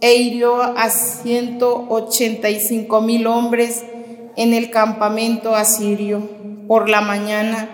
e 0.00 0.14
hirió 0.14 0.62
a 0.62 0.90
185 0.90 3.00
mil 3.00 3.26
hombres 3.26 3.84
en 4.36 4.54
el 4.54 4.70
campamento 4.70 5.54
asirio. 5.54 6.28
Por 6.68 6.88
la 6.88 7.00
mañana, 7.00 7.68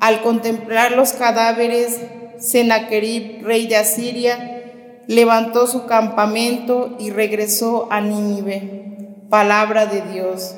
al 0.00 0.22
contemplar 0.22 0.92
los 0.92 1.12
cadáveres, 1.12 2.00
Sennacherib, 2.38 3.44
rey 3.44 3.66
de 3.66 3.76
Asiria, 3.76 4.62
levantó 5.06 5.66
su 5.66 5.86
campamento 5.86 6.96
y 6.98 7.10
regresó 7.10 7.88
a 7.90 8.00
Nínive. 8.00 8.84
Palabra 9.30 9.86
de 9.86 10.02
Dios. 10.12 10.56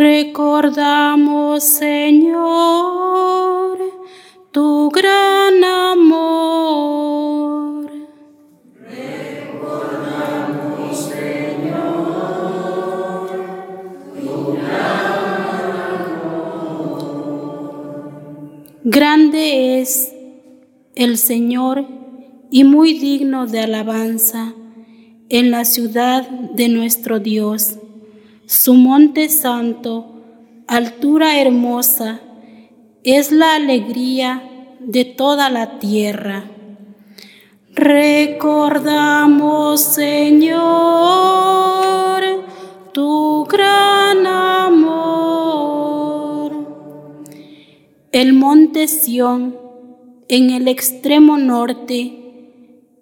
Recordamos, 0.00 1.62
Señor, 1.62 3.78
tu 4.50 4.88
gran 4.88 5.62
amor. 5.62 7.84
Recordamos, 8.88 10.96
Señor, 10.96 11.76
tu 14.22 14.54
gran 14.54 15.28
amor. 16.08 17.60
Grande 18.84 19.82
es 19.82 20.14
el 20.94 21.18
Señor 21.18 21.84
y 22.50 22.64
muy 22.64 22.94
digno 22.94 23.46
de 23.46 23.60
alabanza 23.60 24.54
en 25.28 25.50
la 25.50 25.66
ciudad 25.66 26.26
de 26.30 26.68
nuestro 26.68 27.20
Dios 27.20 27.79
su 28.50 28.74
monte 28.74 29.28
santo, 29.28 30.16
altura 30.66 31.40
hermosa, 31.40 32.20
es 33.04 33.30
la 33.30 33.54
alegría 33.54 34.42
de 34.80 35.04
toda 35.04 35.50
la 35.50 35.78
tierra. 35.78 36.50
Recordamos, 37.76 39.80
Señor, 39.80 40.64
tu 42.92 43.44
gran 43.44 44.26
amor. 44.26 45.70
El 48.10 48.32
monte 48.32 48.88
Sión, 48.88 49.56
en 50.26 50.50
el 50.50 50.66
extremo 50.66 51.38
norte, 51.38 52.16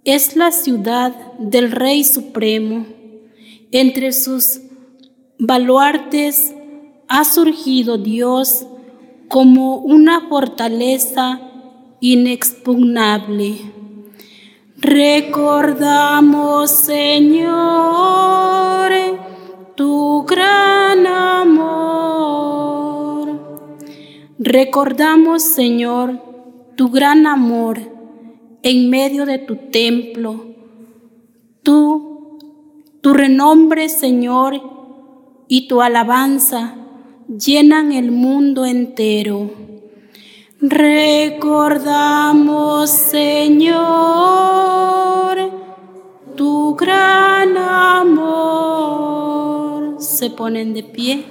es 0.04 0.36
la 0.36 0.52
ciudad 0.52 1.32
del 1.38 1.72
Rey 1.72 2.04
Supremo. 2.04 2.84
Entre 3.70 4.12
sus 4.12 4.67
baluartes 5.38 6.54
ha 7.08 7.24
surgido 7.24 7.96
Dios 7.96 8.66
como 9.28 9.76
una 9.76 10.28
fortaleza 10.28 11.40
inexpugnable. 12.00 13.58
Recordamos, 14.76 16.70
Señor, 16.70 17.48
tu 19.74 20.24
gran 20.24 21.06
amor. 21.06 21.68
Recordamos, 24.38 25.42
Señor, 25.42 26.22
tu 26.76 26.90
gran 26.90 27.26
amor 27.26 27.80
en 28.62 28.88
medio 28.88 29.26
de 29.26 29.38
tu 29.38 29.56
templo. 29.56 30.46
Tú, 31.62 32.38
tu 33.00 33.14
renombre, 33.14 33.88
Señor, 33.88 34.77
y 35.48 35.66
tu 35.66 35.82
alabanza 35.82 36.76
llenan 37.26 37.90
el 37.92 38.12
mundo 38.12 38.66
entero. 38.66 39.50
Recordamos, 40.60 42.90
Señor, 42.90 43.78
tu 46.36 46.74
gran 46.74 47.56
amor. 47.56 48.98
Se 50.00 50.30
ponen 50.30 50.74
de 50.74 50.82
pie. 50.82 51.24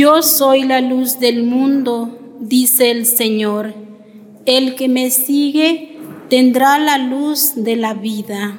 Yo 0.00 0.22
soy 0.22 0.62
la 0.62 0.80
luz 0.80 1.20
del 1.20 1.42
mundo, 1.42 2.38
dice 2.40 2.90
el 2.90 3.04
Señor. 3.04 3.74
El 4.46 4.74
que 4.74 4.88
me 4.88 5.10
sigue 5.10 5.98
tendrá 6.30 6.78
la 6.78 6.96
luz 6.96 7.52
de 7.54 7.76
la 7.76 7.92
vida. 7.92 8.58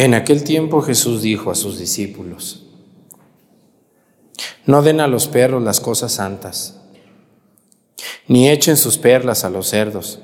En 0.00 0.14
aquel 0.14 0.44
tiempo 0.44 0.80
Jesús 0.80 1.20
dijo 1.20 1.50
a 1.50 1.54
sus 1.54 1.78
discípulos, 1.78 2.62
no 4.64 4.80
den 4.80 4.98
a 4.98 5.06
los 5.06 5.28
perros 5.28 5.62
las 5.62 5.78
cosas 5.78 6.12
santas, 6.12 6.80
ni 8.26 8.48
echen 8.48 8.78
sus 8.78 8.96
perlas 8.96 9.44
a 9.44 9.50
los 9.50 9.68
cerdos, 9.68 10.20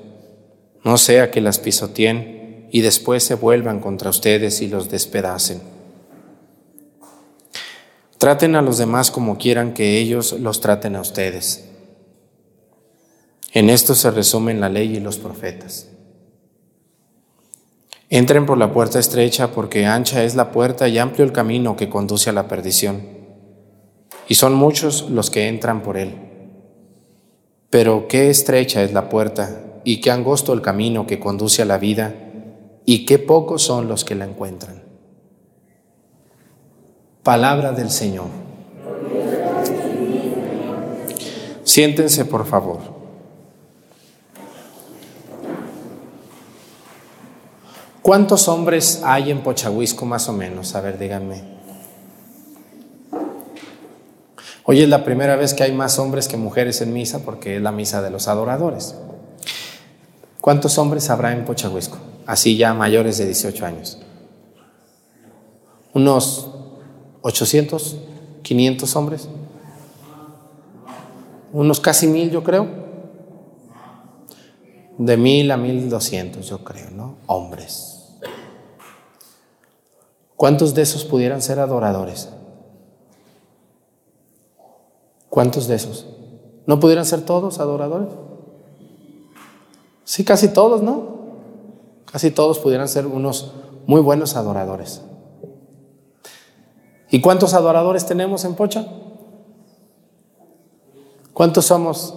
no 0.82 0.96
sea 0.96 1.30
que 1.30 1.42
las 1.42 1.58
pisoteen 1.58 2.68
y 2.72 2.80
después 2.80 3.22
se 3.22 3.34
vuelvan 3.34 3.80
contra 3.80 4.08
ustedes 4.08 4.62
y 4.62 4.68
los 4.68 4.88
despedacen. 4.88 5.60
Traten 8.16 8.56
a 8.56 8.62
los 8.62 8.78
demás 8.78 9.10
como 9.10 9.36
quieran 9.36 9.74
que 9.74 9.98
ellos 9.98 10.32
los 10.40 10.62
traten 10.62 10.96
a 10.96 11.02
ustedes. 11.02 11.66
En 13.52 13.68
esto 13.68 13.94
se 13.94 14.10
resumen 14.10 14.58
la 14.58 14.70
ley 14.70 14.96
y 14.96 15.00
los 15.00 15.18
profetas. 15.18 15.88
Entren 18.08 18.46
por 18.46 18.56
la 18.56 18.72
puerta 18.72 19.00
estrecha 19.00 19.50
porque 19.50 19.84
ancha 19.84 20.22
es 20.22 20.36
la 20.36 20.52
puerta 20.52 20.86
y 20.86 20.98
amplio 20.98 21.24
el 21.24 21.32
camino 21.32 21.76
que 21.76 21.88
conduce 21.88 22.30
a 22.30 22.32
la 22.32 22.46
perdición. 22.46 23.02
Y 24.28 24.36
son 24.36 24.54
muchos 24.54 25.10
los 25.10 25.30
que 25.30 25.48
entran 25.48 25.82
por 25.82 25.96
él. 25.96 26.14
Pero 27.68 28.06
qué 28.06 28.30
estrecha 28.30 28.82
es 28.82 28.92
la 28.92 29.08
puerta 29.08 29.80
y 29.84 30.00
qué 30.00 30.12
angosto 30.12 30.52
el 30.52 30.62
camino 30.62 31.06
que 31.06 31.18
conduce 31.18 31.62
a 31.62 31.64
la 31.64 31.78
vida 31.78 32.14
y 32.84 33.04
qué 33.06 33.18
pocos 33.18 33.62
son 33.62 33.88
los 33.88 34.04
que 34.04 34.14
la 34.14 34.24
encuentran. 34.24 34.84
Palabra 37.24 37.72
del 37.72 37.90
Señor. 37.90 38.28
Siéntense 41.64 42.24
por 42.24 42.46
favor. 42.46 42.95
¿Cuántos 48.06 48.46
hombres 48.46 49.02
hay 49.04 49.32
en 49.32 49.42
Pochahuisco 49.42 50.06
más 50.06 50.28
o 50.28 50.32
menos? 50.32 50.76
A 50.76 50.80
ver, 50.80 50.96
díganme. 50.96 51.42
Hoy 54.62 54.80
es 54.80 54.88
la 54.88 55.02
primera 55.02 55.34
vez 55.34 55.54
que 55.54 55.64
hay 55.64 55.72
más 55.72 55.98
hombres 55.98 56.28
que 56.28 56.36
mujeres 56.36 56.80
en 56.82 56.92
misa 56.92 57.24
porque 57.24 57.56
es 57.56 57.62
la 57.62 57.72
misa 57.72 58.02
de 58.02 58.10
los 58.10 58.28
adoradores. 58.28 58.94
¿Cuántos 60.40 60.78
hombres 60.78 61.10
habrá 61.10 61.32
en 61.32 61.44
Pochahuisco? 61.44 61.98
Así 62.26 62.56
ya 62.56 62.72
mayores 62.74 63.18
de 63.18 63.26
18 63.26 63.66
años. 63.66 63.98
Unos 65.92 66.48
800, 67.22 67.96
500 68.42 68.94
hombres. 68.94 69.28
Unos 71.52 71.80
casi 71.80 72.06
mil, 72.06 72.30
yo 72.30 72.44
creo. 72.44 72.68
De 74.96 75.16
mil 75.16 75.50
a 75.50 75.56
mil 75.56 75.90
doscientos, 75.90 76.48
yo 76.48 76.62
creo, 76.62 76.90
¿no? 76.90 77.16
Hombres. 77.26 77.95
¿Cuántos 80.36 80.74
de 80.74 80.82
esos 80.82 81.04
pudieran 81.04 81.40
ser 81.40 81.58
adoradores? 81.58 82.28
¿Cuántos 85.30 85.66
de 85.66 85.74
esos? 85.74 86.06
¿No 86.66 86.78
pudieran 86.80 87.06
ser 87.06 87.22
todos 87.22 87.58
adoradores? 87.58 88.08
Sí, 90.04 90.24
casi 90.24 90.48
todos, 90.48 90.82
¿no? 90.82 91.16
Casi 92.04 92.30
todos 92.30 92.58
pudieran 92.58 92.88
ser 92.88 93.06
unos 93.06 93.52
muy 93.86 94.00
buenos 94.00 94.36
adoradores. 94.36 95.02
¿Y 97.10 97.20
cuántos 97.20 97.54
adoradores 97.54 98.06
tenemos 98.06 98.44
en 98.44 98.54
Pocha? 98.54 98.86
¿Cuántos 101.32 101.66
somos? 101.66 102.14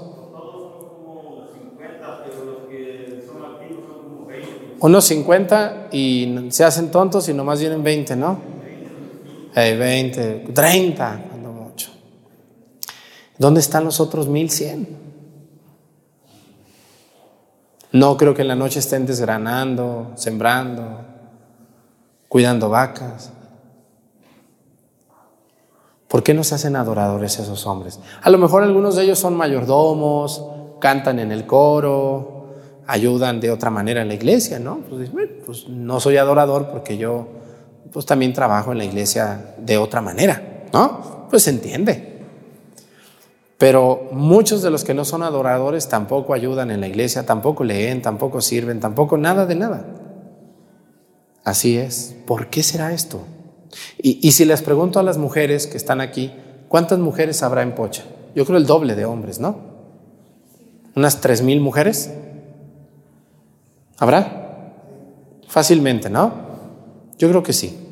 Unos 4.81 5.05
50 5.05 5.87
y 5.91 6.47
se 6.51 6.63
hacen 6.63 6.89
tontos 6.89 7.27
y 7.27 7.33
nomás 7.33 7.59
vienen 7.59 7.83
20, 7.83 8.15
¿no? 8.15 8.39
Hey, 9.53 9.77
20, 9.77 10.51
30, 10.53 11.25
cuando 11.29 11.51
mucho. 11.51 11.91
¿Dónde 13.37 13.59
están 13.59 13.83
los 13.83 13.99
otros 13.99 14.27
1100? 14.27 14.97
No 17.91 18.15
creo 18.17 18.33
que 18.33 18.43
en 18.43 18.47
la 18.47 18.55
noche 18.55 18.79
estén 18.79 19.05
desgranando, 19.05 20.11
sembrando, 20.15 21.01
cuidando 22.29 22.69
vacas. 22.69 23.31
¿Por 26.07 26.23
qué 26.23 26.33
no 26.33 26.43
se 26.43 26.55
hacen 26.55 26.75
adoradores 26.75 27.37
esos 27.37 27.65
hombres? 27.67 27.99
A 28.21 28.29
lo 28.29 28.37
mejor 28.37 28.63
algunos 28.63 28.95
de 28.95 29.03
ellos 29.03 29.19
son 29.19 29.35
mayordomos, 29.35 30.43
cantan 30.79 31.19
en 31.19 31.31
el 31.31 31.45
coro, 31.45 32.38
ayudan 32.89 33.39
de 33.39 33.51
otra 33.51 33.69
manera 33.69 34.01
en 34.01 34.07
la 34.07 34.15
iglesia, 34.15 34.57
¿no? 34.57 34.79
Pues, 34.89 35.11
pues, 35.45 35.69
no 35.69 35.99
soy 35.99 36.17
adorador 36.17 36.69
porque 36.71 36.97
yo 36.97 37.27
pues 37.93 38.05
también 38.05 38.33
trabajo 38.33 38.71
en 38.71 38.79
la 38.79 38.85
iglesia 38.85 39.53
de 39.59 39.77
otra 39.77 40.01
manera, 40.01 40.65
¿no? 40.73 41.27
Pues 41.29 41.43
se 41.43 41.51
entiende. 41.51 42.23
Pero 43.59 44.09
muchos 44.11 44.63
de 44.63 44.71
los 44.71 44.83
que 44.83 44.95
no 44.95 45.05
son 45.05 45.21
adoradores 45.21 45.87
tampoco 45.87 46.33
ayudan 46.33 46.71
en 46.71 46.81
la 46.81 46.87
iglesia, 46.87 47.25
tampoco 47.25 47.63
leen, 47.63 48.01
tampoco 48.01 48.41
sirven, 48.41 48.79
tampoco 48.79 49.17
nada 49.17 49.45
de 49.45 49.55
nada. 49.55 49.85
Así 51.43 51.77
es. 51.77 52.15
¿Por 52.25 52.47
qué 52.47 52.63
será 52.63 52.91
esto? 52.93 53.21
Y, 54.01 54.19
y 54.27 54.31
si 54.31 54.45
les 54.45 54.63
pregunto 54.63 54.99
a 54.99 55.03
las 55.03 55.19
mujeres 55.19 55.67
que 55.67 55.77
están 55.77 56.01
aquí, 56.01 56.33
¿cuántas 56.67 56.97
mujeres 56.97 57.43
habrá 57.43 57.61
en 57.61 57.75
Pocha? 57.75 58.03
Yo 58.33 58.45
creo 58.45 58.57
el 58.57 58.65
doble 58.65 58.95
de 58.95 59.05
hombres, 59.05 59.39
¿no? 59.39 59.57
¿Unas 60.95 61.21
tres 61.21 61.43
mil 61.43 61.59
mujeres? 61.61 62.11
¿Habrá? 63.99 64.73
Fácilmente, 65.47 66.09
¿no? 66.09 66.31
Yo 67.17 67.29
creo 67.29 67.43
que 67.43 67.53
sí. 67.53 67.85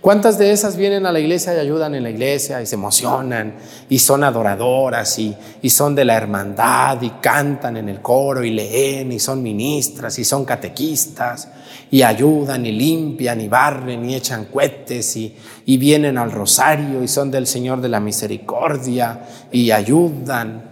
¿Cuántas 0.00 0.36
de 0.36 0.52
esas 0.52 0.76
vienen 0.76 1.06
a 1.06 1.12
la 1.12 1.18
iglesia 1.18 1.54
y 1.54 1.58
ayudan 1.58 1.94
en 1.94 2.02
la 2.02 2.10
iglesia 2.10 2.60
y 2.60 2.66
se 2.66 2.74
emocionan 2.74 3.54
y 3.88 3.98
son 3.98 4.22
adoradoras 4.22 5.18
y, 5.18 5.34
y, 5.62 5.70
son 5.70 5.94
de 5.94 6.04
la 6.04 6.14
hermandad 6.14 7.00
y 7.00 7.08
cantan 7.22 7.78
en 7.78 7.88
el 7.88 8.02
coro 8.02 8.44
y 8.44 8.50
leen 8.50 9.12
y 9.12 9.18
son 9.18 9.42
ministras 9.42 10.18
y 10.18 10.24
son 10.24 10.44
catequistas 10.44 11.48
y 11.90 12.02
ayudan 12.02 12.66
y 12.66 12.72
limpian 12.72 13.40
y 13.40 13.48
barren 13.48 14.04
y 14.04 14.14
echan 14.14 14.44
cohetes 14.44 15.16
y, 15.16 15.34
y 15.64 15.78
vienen 15.78 16.18
al 16.18 16.32
rosario 16.32 17.02
y 17.02 17.08
son 17.08 17.30
del 17.30 17.46
Señor 17.46 17.80
de 17.80 17.88
la 17.88 18.00
Misericordia 18.00 19.26
y 19.50 19.70
ayudan? 19.70 20.70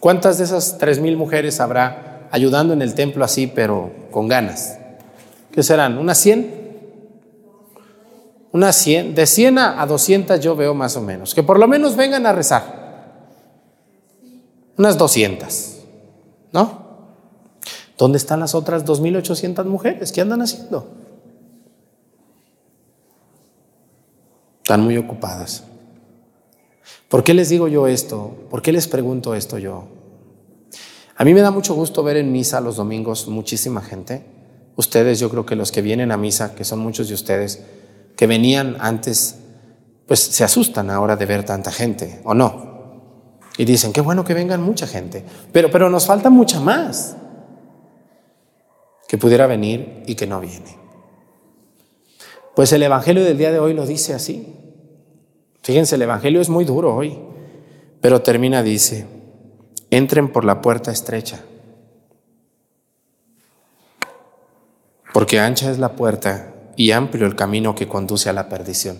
¿Cuántas 0.00 0.38
de 0.38 0.44
esas 0.44 0.76
tres 0.76 0.98
mil 0.98 1.16
mujeres 1.16 1.60
habrá 1.60 2.05
ayudando 2.30 2.72
en 2.72 2.82
el 2.82 2.94
templo 2.94 3.24
así, 3.24 3.46
pero 3.46 3.90
con 4.10 4.28
ganas. 4.28 4.78
¿Qué 5.52 5.62
serán? 5.62 5.98
¿Unas 5.98 6.18
100? 6.18 6.66
Unas 8.52 8.76
100. 8.76 9.14
De 9.14 9.26
100 9.26 9.58
a 9.58 9.86
200 9.86 10.40
yo 10.40 10.56
veo 10.56 10.74
más 10.74 10.96
o 10.96 11.00
menos. 11.00 11.34
Que 11.34 11.42
por 11.42 11.58
lo 11.58 11.68
menos 11.68 11.96
vengan 11.96 12.26
a 12.26 12.32
rezar. 12.32 12.86
Unas 14.76 14.98
200. 14.98 15.76
¿No? 16.52 16.86
¿Dónde 17.98 18.18
están 18.18 18.40
las 18.40 18.54
otras 18.54 18.84
2.800 18.84 19.64
mujeres? 19.64 20.12
¿Qué 20.12 20.20
andan 20.20 20.42
haciendo? 20.42 20.86
Están 24.62 24.82
muy 24.82 24.98
ocupadas. 24.98 25.64
¿Por 27.08 27.24
qué 27.24 27.34
les 27.34 27.48
digo 27.48 27.68
yo 27.68 27.86
esto? 27.86 28.36
¿Por 28.50 28.62
qué 28.62 28.72
les 28.72 28.88
pregunto 28.88 29.34
esto 29.34 29.58
yo? 29.58 29.84
A 31.16 31.24
mí 31.24 31.32
me 31.32 31.40
da 31.40 31.50
mucho 31.50 31.74
gusto 31.74 32.02
ver 32.02 32.18
en 32.18 32.30
misa 32.30 32.60
los 32.60 32.76
domingos 32.76 33.26
muchísima 33.28 33.80
gente. 33.80 34.24
Ustedes, 34.76 35.18
yo 35.18 35.30
creo 35.30 35.46
que 35.46 35.56
los 35.56 35.72
que 35.72 35.80
vienen 35.80 36.12
a 36.12 36.18
misa, 36.18 36.54
que 36.54 36.64
son 36.64 36.78
muchos 36.80 37.08
de 37.08 37.14
ustedes, 37.14 37.62
que 38.16 38.26
venían 38.26 38.76
antes, 38.78 39.36
pues 40.06 40.20
se 40.20 40.44
asustan 40.44 40.90
ahora 40.90 41.16
de 41.16 41.24
ver 41.24 41.44
tanta 41.44 41.72
gente, 41.72 42.20
¿o 42.24 42.34
no? 42.34 42.76
Y 43.56 43.64
dicen, 43.64 43.94
qué 43.94 44.02
bueno 44.02 44.24
que 44.24 44.34
vengan 44.34 44.62
mucha 44.62 44.86
gente, 44.86 45.24
pero, 45.52 45.70
pero 45.70 45.88
nos 45.88 46.06
falta 46.06 46.28
mucha 46.28 46.60
más 46.60 47.16
que 49.08 49.16
pudiera 49.16 49.46
venir 49.46 50.02
y 50.06 50.14
que 50.14 50.26
no 50.26 50.40
viene. 50.40 50.76
Pues 52.54 52.72
el 52.72 52.82
Evangelio 52.82 53.24
del 53.24 53.38
día 53.38 53.52
de 53.52 53.58
hoy 53.58 53.72
lo 53.72 53.86
dice 53.86 54.12
así. 54.12 54.54
Fíjense, 55.62 55.94
el 55.94 56.02
Evangelio 56.02 56.42
es 56.42 56.50
muy 56.50 56.66
duro 56.66 56.94
hoy, 56.94 57.18
pero 58.02 58.20
termina, 58.20 58.62
dice, 58.62 59.06
entren 59.90 60.32
por 60.32 60.44
la 60.44 60.60
puerta 60.62 60.90
estrecha, 60.90 61.44
porque 65.12 65.40
ancha 65.40 65.70
es 65.70 65.78
la 65.78 65.96
puerta 65.96 66.54
y 66.76 66.90
amplio 66.90 67.26
el 67.26 67.36
camino 67.36 67.74
que 67.74 67.88
conduce 67.88 68.28
a 68.28 68.32
la 68.32 68.48
perdición. 68.48 68.98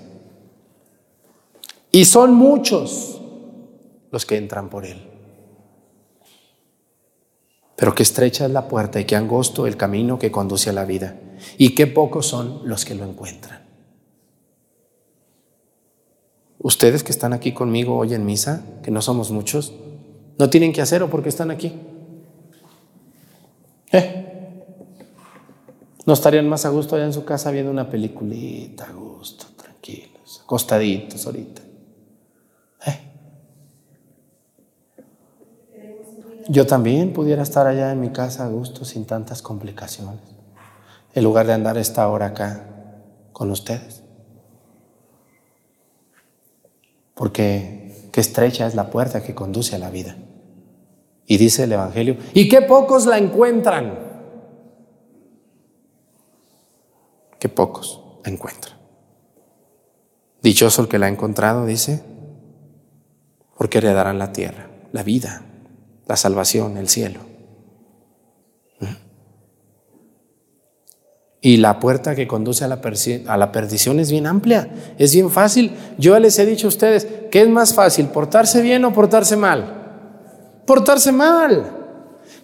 Y 1.91 2.05
son 2.05 2.35
muchos 2.35 3.21
los 4.11 4.27
que 4.27 4.37
entran 4.37 4.69
por 4.69 4.85
él. 4.85 5.11
Pero 7.77 7.95
qué 7.95 8.03
estrecha 8.03 8.47
es 8.47 8.51
la 8.51 8.69
puerta 8.69 8.99
y 8.99 9.05
qué 9.05 9.17
angosto 9.17 9.67
el 9.67 9.77
camino 9.77 10.19
que 10.19 10.31
conduce 10.31 10.71
a 10.71 10.73
la 10.73 10.85
vida. 10.85 11.17
Y 11.59 11.75
qué 11.75 11.87
pocos 11.87 12.27
son 12.27 12.63
los 12.65 12.85
que 12.85 12.95
lo 12.95 13.05
encuentran. 13.05 13.67
Ustedes 16.59 17.05
que 17.05 17.13
están 17.13 17.33
aquí 17.33 17.53
conmigo 17.53 17.97
hoy 17.97 18.15
en 18.15 18.25
misa, 18.25 18.65
que 18.83 18.91
no 18.91 19.03
somos 19.03 19.31
muchos, 19.31 19.75
no 20.39 20.51
tienen 20.51 20.73
que 20.73 20.83
hacerlo 20.83 21.09
porque 21.09 21.29
están 21.29 21.51
aquí. 21.51 21.73
¿Eh? 23.93 24.23
¿No 26.05 26.13
estarían 26.13 26.49
más 26.49 26.65
a 26.65 26.69
gusto 26.69 26.95
allá 26.95 27.07
en 27.07 27.13
su 27.13 27.25
casa 27.25 27.51
viendo 27.51 27.71
una 27.71 27.89
peliculita, 27.89 28.85
a 28.85 28.93
gusto, 28.93 29.47
tranquilos, 29.57 30.43
acostaditos 30.45 31.27
ahorita? 31.27 31.63
¿Eh? 32.87 33.01
Yo 36.49 36.67
también 36.67 37.13
pudiera 37.13 37.43
estar 37.43 37.67
allá 37.67 37.91
en 37.91 38.01
mi 38.01 38.11
casa 38.11 38.45
a 38.45 38.49
gusto 38.49 38.85
sin 38.85 39.05
tantas 39.05 39.43
complicaciones, 39.43 40.21
en 41.15 41.25
lugar 41.25 41.47
de 41.47 41.55
andar 41.55 41.77
esta 41.77 42.07
hora 42.09 42.27
acá 42.27 42.67
con 43.33 43.51
ustedes. 43.51 44.03
Porque 47.15 48.11
qué 48.13 48.21
estrecha 48.21 48.67
es 48.67 48.75
la 48.75 48.91
puerta 48.91 49.23
que 49.23 49.35
conduce 49.35 49.75
a 49.75 49.79
la 49.79 49.91
vida. 49.91 50.17
Y 51.27 51.39
dice 51.39 51.65
el 51.65 51.73
Evangelio, 51.73 52.17
y 52.35 52.49
qué 52.49 52.63
pocos 52.63 53.07
la 53.07 53.19
encuentran. 53.19 53.99
Qué 57.39 57.49
pocos 57.49 58.01
la 58.25 58.31
encuentran. 58.31 58.77
Dichoso 60.43 60.83
el 60.83 60.89
que 60.89 60.99
la 60.99 61.07
ha 61.07 61.09
encontrado, 61.09 61.67
dice, 61.67 62.03
porque 63.59 63.79
heredarán 63.79 64.19
la 64.19 64.33
tierra, 64.33 64.69
la 64.93 65.03
vida, 65.03 65.43
la 66.07 66.17
salvación, 66.17 66.77
el 66.77 66.89
cielo. 66.89 67.21
Y 71.41 71.59
la 71.59 71.79
puerta 71.79 72.17
que 72.17 72.27
conduce 72.27 72.65
a 72.65 72.69
la, 72.69 72.81
a 73.29 73.37
la, 73.37 73.53
perdición 73.53 74.01
es 74.01 74.11
bien 74.11 74.27
amplia, 74.27 74.69
es 74.99 75.15
bien 75.15 75.31
fácil. 75.31 75.77
Yo 75.97 76.19
les 76.19 76.39
he 76.41 76.47
dicho 76.47 76.67
a 76.67 76.69
ustedes, 76.69 77.07
¿qué 77.31 77.43
es 77.43 77.49
más 77.49 77.73
fácil, 77.73 78.07
portarse 78.09 78.63
bien 78.63 78.85
o 78.85 78.93
portarse 78.93 79.37
mal? 79.37 79.86
Portarse 80.67 81.13
mal. 81.13 81.73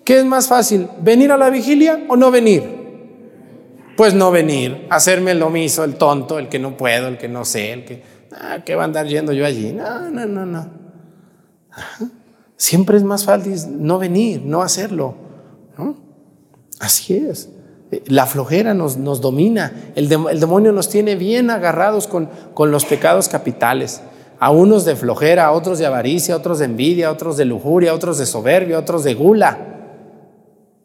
¿Qué 0.05 0.19
es 0.19 0.25
más 0.25 0.49
fácil, 0.49 0.89
venir 1.01 1.31
a 1.33 1.37
la 1.37 1.51
vigilia 1.51 2.05
o 2.09 2.17
no 2.17 2.31
venir? 2.31 2.83
Pues 3.97 4.15
no 4.15 4.31
venir, 4.31 4.87
hacerme 4.91 5.35
lo 5.35 5.51
mismo, 5.51 5.85
el 5.85 5.97
tonto, 5.97 6.39
el 6.39 6.49
que 6.49 6.59
no 6.59 6.77
puedo, 6.77 7.09
el 7.09 7.19
que 7.19 7.29
no 7.29 7.45
sé, 7.45 7.73
el 7.73 7.85
que, 7.85 8.03
ah, 8.33 8.59
¿qué 8.65 8.75
va 8.75 8.83
a 8.83 8.85
andar 8.87 9.07
yendo 9.07 9.33
yo 9.33 9.45
allí? 9.45 9.73
No, 9.73 10.11
no, 10.11 10.27
no, 10.27 10.47
no. 10.47 10.71
Siempre 12.57 12.97
es 12.97 13.05
más 13.05 13.25
fácil 13.25 13.57
no 13.79 13.99
venir, 13.99 14.43
no 14.45 14.63
hacerlo. 14.63 15.15
Así 16.81 17.15
es. 17.15 17.49
La 18.07 18.27
flojera 18.27 18.73
nos, 18.73 18.97
nos 18.97 19.21
domina, 19.21 19.73
el, 19.95 20.09
demonio 20.09 20.73
nos 20.73 20.89
tiene 20.89 21.15
bien 21.15 21.51
agarrados 21.51 22.09
con, 22.09 22.29
con 22.55 22.71
los 22.71 22.85
pecados 22.85 23.29
capitales. 23.29 24.01
A 24.43 24.51
unos 24.51 24.85
de 24.85 24.97
flojera, 24.97 25.45
a 25.47 25.53
otros 25.53 25.79
de 25.79 25.87
avaricia, 25.87 26.35
a 26.35 26.39
otros 26.39 26.59
de 26.59 26.65
envidia, 26.65 27.07
a 27.07 27.13
otros 27.13 27.37
de 27.37 27.45
lujuria, 27.45 27.93
a 27.93 27.95
otros 27.95 28.19
de 28.19 28.27
soberbia, 28.27 28.75
a 28.75 28.81
otros 28.81 29.05
de 29.05 29.15
gula. 29.15 29.57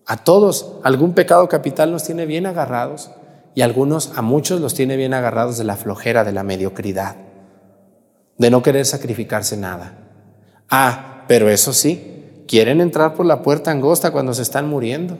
A 0.05 0.17
todos 0.17 0.73
algún 0.83 1.13
pecado 1.13 1.49
capital 1.49 1.91
nos 1.91 2.03
tiene 2.03 2.27
bien 2.27 2.45
agarrados 2.45 3.09
y 3.55 3.63
algunos, 3.63 4.15
a 4.15 4.21
muchos 4.21 4.61
los 4.61 4.75
tiene 4.75 4.95
bien 4.95 5.15
agarrados 5.15 5.57
de 5.57 5.63
la 5.63 5.75
flojera, 5.75 6.23
de 6.23 6.33
la 6.33 6.43
mediocridad, 6.43 7.15
de 8.37 8.51
no 8.51 8.61
querer 8.61 8.85
sacrificarse 8.85 9.57
nada. 9.57 9.97
Ah, 10.69 11.23
pero 11.27 11.49
eso 11.49 11.73
sí, 11.73 12.43
quieren 12.47 12.79
entrar 12.79 13.15
por 13.15 13.25
la 13.25 13.41
puerta 13.41 13.71
angosta 13.71 14.11
cuando 14.11 14.35
se 14.35 14.43
están 14.43 14.69
muriendo. 14.69 15.17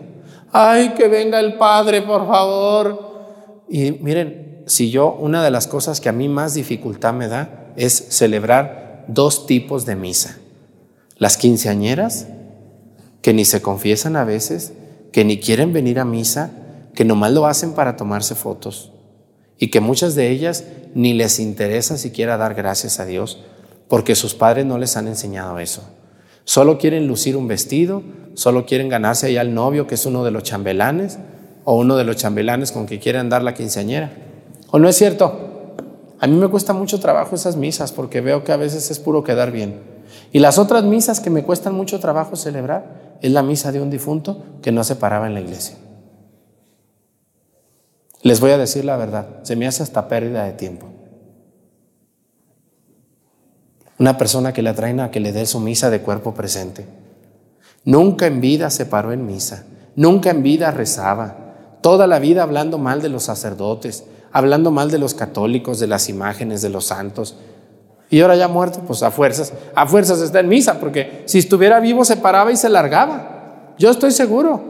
Ay, 0.51 0.89
que 0.89 1.07
venga 1.07 1.39
el 1.39 1.57
Padre, 1.57 2.03
por 2.03 2.27
favor. 2.27 3.63
Y 3.67 3.93
miren, 3.93 4.61
si 4.67 4.91
yo, 4.91 5.17
una 5.19 5.43
de 5.43 5.49
las 5.49 5.65
cosas 5.65 5.99
que 5.99 6.09
a 6.09 6.13
mí 6.13 6.29
más 6.29 6.53
dificultad 6.53 7.15
me 7.15 7.27
da 7.27 7.63
es 7.77 8.07
celebrar 8.09 9.05
dos 9.07 9.47
tipos 9.47 9.85
de 9.85 9.95
misa. 9.95 10.37
Las 11.17 11.37
quinceañeras, 11.37 12.27
que 13.21 13.33
ni 13.33 13.45
se 13.45 13.61
confiesan 13.61 14.15
a 14.15 14.25
veces, 14.25 14.73
que 15.11 15.23
ni 15.23 15.39
quieren 15.39 15.71
venir 15.71 15.99
a 15.99 16.05
misa, 16.05 16.51
que 16.93 17.05
nomás 17.05 17.31
lo 17.31 17.45
hacen 17.45 17.73
para 17.73 17.95
tomarse 17.95 18.35
fotos 18.35 18.91
y 19.59 19.69
que 19.69 19.79
muchas 19.79 20.15
de 20.15 20.29
ellas 20.29 20.63
ni 20.93 21.13
les 21.13 21.39
interesa 21.39 21.97
siquiera 21.97 22.37
dar 22.37 22.55
gracias 22.55 22.99
a 22.99 23.05
Dios 23.05 23.39
porque 23.87 24.15
sus 24.15 24.33
padres 24.33 24.65
no 24.65 24.77
les 24.77 24.97
han 24.97 25.07
enseñado 25.07 25.59
eso. 25.59 25.83
Solo 26.43 26.77
quieren 26.77 27.07
lucir 27.07 27.37
un 27.37 27.47
vestido, 27.47 28.03
solo 28.33 28.65
quieren 28.65 28.89
ganarse 28.89 29.27
allá 29.27 29.41
al 29.41 29.53
novio 29.53 29.87
que 29.87 29.95
es 29.95 30.05
uno 30.05 30.23
de 30.23 30.31
los 30.31 30.43
chambelanes 30.43 31.19
o 31.63 31.75
uno 31.75 31.97
de 31.97 32.03
los 32.03 32.15
chambelanes 32.15 32.71
con 32.71 32.85
que 32.85 32.99
quieren 32.99 33.29
dar 33.29 33.43
la 33.43 33.53
quinceañera. 33.53 34.11
¿O 34.71 34.79
no 34.79 34.89
es 34.89 34.95
cierto? 34.95 35.46
A 36.19 36.27
mí 36.27 36.35
me 36.35 36.47
cuesta 36.47 36.73
mucho 36.73 36.99
trabajo 36.99 37.35
esas 37.35 37.55
misas 37.55 37.91
porque 37.91 38.21
veo 38.21 38.43
que 38.43 38.51
a 38.51 38.57
veces 38.57 38.89
es 38.89 38.99
puro 38.99 39.23
quedar 39.23 39.51
bien. 39.51 39.81
Y 40.31 40.39
las 40.39 40.57
otras 40.57 40.83
misas 40.83 41.19
que 41.19 41.29
me 41.29 41.43
cuestan 41.43 41.75
mucho 41.75 41.99
trabajo 41.99 42.35
celebrar 42.35 43.17
es 43.21 43.31
la 43.31 43.43
misa 43.43 43.71
de 43.71 43.81
un 43.81 43.89
difunto 43.89 44.43
que 44.61 44.71
no 44.71 44.83
se 44.83 44.95
paraba 44.95 45.27
en 45.27 45.33
la 45.33 45.41
iglesia. 45.41 45.77
Les 48.23 48.39
voy 48.39 48.51
a 48.51 48.57
decir 48.57 48.83
la 48.83 48.97
verdad, 48.97 49.27
se 49.43 49.55
me 49.55 49.67
hace 49.67 49.83
hasta 49.83 50.07
pérdida 50.07 50.43
de 50.43 50.53
tiempo. 50.53 50.87
Una 53.99 54.17
persona 54.17 54.53
que 54.53 54.61
le 54.61 54.69
atraen 54.69 54.99
a 54.99 55.11
que 55.11 55.19
le 55.19 55.31
dé 55.31 55.45
su 55.45 55.59
misa 55.59 55.89
de 55.89 56.01
cuerpo 56.01 56.33
presente. 56.33 56.85
Nunca 57.85 58.27
en 58.27 58.41
vida 58.41 58.69
se 58.69 58.85
paró 58.85 59.11
en 59.11 59.25
misa, 59.25 59.63
nunca 59.95 60.29
en 60.31 60.43
vida 60.43 60.71
rezaba, 60.71 61.79
toda 61.81 62.05
la 62.05 62.19
vida 62.19 62.43
hablando 62.43 62.77
mal 62.77 63.01
de 63.01 63.09
los 63.09 63.23
sacerdotes, 63.23 64.03
hablando 64.31 64.71
mal 64.71 64.91
de 64.91 64.97
los 64.97 65.13
católicos, 65.13 65.79
de 65.79 65.87
las 65.87 66.09
imágenes, 66.09 66.61
de 66.61 66.69
los 66.69 66.85
santos. 66.85 67.35
Y 68.09 68.21
ahora 68.21 68.35
ya 68.35 68.47
muerto, 68.47 68.81
pues 68.87 69.03
a 69.03 69.11
fuerzas, 69.11 69.53
a 69.75 69.85
fuerzas 69.85 70.21
está 70.21 70.39
en 70.39 70.47
misa, 70.47 70.79
porque 70.79 71.23
si 71.25 71.39
estuviera 71.39 71.79
vivo 71.79 72.05
se 72.05 72.17
paraba 72.17 72.51
y 72.51 72.57
se 72.57 72.69
largaba. 72.69 73.73
Yo 73.77 73.91
estoy 73.91 74.11
seguro 74.11 74.61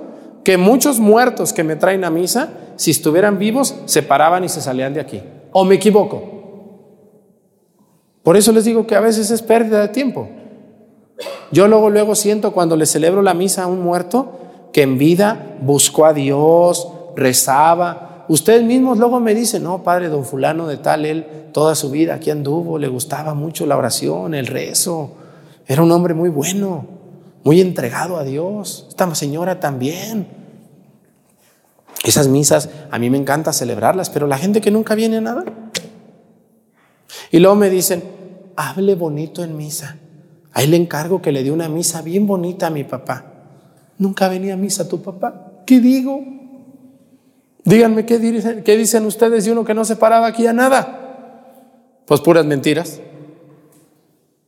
que 0.43 0.57
muchos 0.57 0.99
muertos 0.99 1.53
que 1.53 1.63
me 1.63 1.75
traen 1.75 2.03
a 2.03 2.09
misa 2.09 2.49
si 2.77 2.91
estuvieran 2.91 3.39
vivos, 3.39 3.75
se 3.85 4.03
paraban 4.03 4.43
y 4.43 4.49
se 4.49 4.61
salían 4.61 4.93
de 4.93 5.01
aquí. 5.01 5.21
¿O 5.51 5.65
me 5.65 5.75
equivoco? 5.75 6.37
Por 8.23 8.37
eso 8.37 8.51
les 8.51 8.65
digo 8.65 8.85
que 8.85 8.95
a 8.95 8.99
veces 8.99 9.31
es 9.31 9.41
pérdida 9.41 9.81
de 9.81 9.87
tiempo. 9.89 10.29
Yo 11.51 11.67
luego, 11.67 11.89
luego 11.89 12.13
siento 12.13 12.53
cuando 12.53 12.75
le 12.75 12.85
celebro 12.85 13.21
la 13.21 13.33
misa 13.33 13.63
a 13.63 13.67
un 13.67 13.81
muerto 13.81 14.39
que 14.71 14.83
en 14.83 14.97
vida 14.97 15.57
buscó 15.61 16.05
a 16.05 16.13
Dios, 16.13 16.87
rezaba. 17.15 18.06
Ustedes 18.29 18.63
mismos 18.63 18.97
luego 18.97 19.19
me 19.19 19.33
dicen, 19.33 19.63
no, 19.63 19.83
padre, 19.83 20.09
don 20.09 20.25
fulano 20.25 20.67
de 20.67 20.77
tal, 20.77 21.05
él 21.05 21.25
toda 21.53 21.75
su 21.75 21.89
vida 21.89 22.15
aquí 22.15 22.29
anduvo, 22.29 22.77
le 22.77 22.87
gustaba 22.87 23.33
mucho 23.33 23.65
la 23.65 23.77
oración, 23.77 24.33
el 24.33 24.47
rezo. 24.47 25.11
Era 25.65 25.81
un 25.81 25.91
hombre 25.91 26.13
muy 26.13 26.29
bueno, 26.29 26.85
muy 27.43 27.61
entregado 27.61 28.17
a 28.17 28.23
Dios. 28.23 28.85
Esta 28.89 29.13
señora 29.15 29.59
también. 29.59 30.27
Esas 32.03 32.27
misas 32.27 32.69
a 32.91 32.99
mí 32.99 33.09
me 33.09 33.17
encanta 33.17 33.53
celebrarlas, 33.53 34.09
pero 34.09 34.27
la 34.27 34.37
gente 34.37 34.61
que 34.61 34.71
nunca 34.71 34.95
viene 34.95 35.17
a 35.17 35.21
nada. 35.21 35.45
Y 37.31 37.39
luego 37.39 37.55
me 37.55 37.69
dicen, 37.69 38.03
hable 38.55 38.95
bonito 38.95 39.43
en 39.43 39.55
misa. 39.55 39.97
Ahí 40.53 40.67
le 40.67 40.77
encargo 40.77 41.21
que 41.21 41.31
le 41.31 41.43
dé 41.43 41.51
una 41.51 41.69
misa 41.69 42.01
bien 42.01 42.27
bonita 42.27 42.67
a 42.67 42.71
mi 42.71 42.83
papá. 42.83 43.25
Nunca 43.97 44.27
venía 44.27 44.53
a 44.53 44.57
misa 44.57 44.87
tu 44.87 45.01
papá. 45.01 45.63
¿Qué 45.65 45.79
digo? 45.79 46.36
Díganme 47.67 48.05
qué 48.05 48.17
dicen, 48.17 48.63
qué 48.63 48.77
dicen 48.77 49.05
ustedes 49.05 49.43
de 49.43 49.51
uno 49.51 49.65
que 49.65 49.73
no 49.73 49.83
se 49.83 49.97
paraba 49.97 50.25
aquí 50.27 50.47
a 50.47 50.53
nada. 50.53 51.99
Pues 52.05 52.21
puras 52.21 52.45
mentiras. 52.45 53.01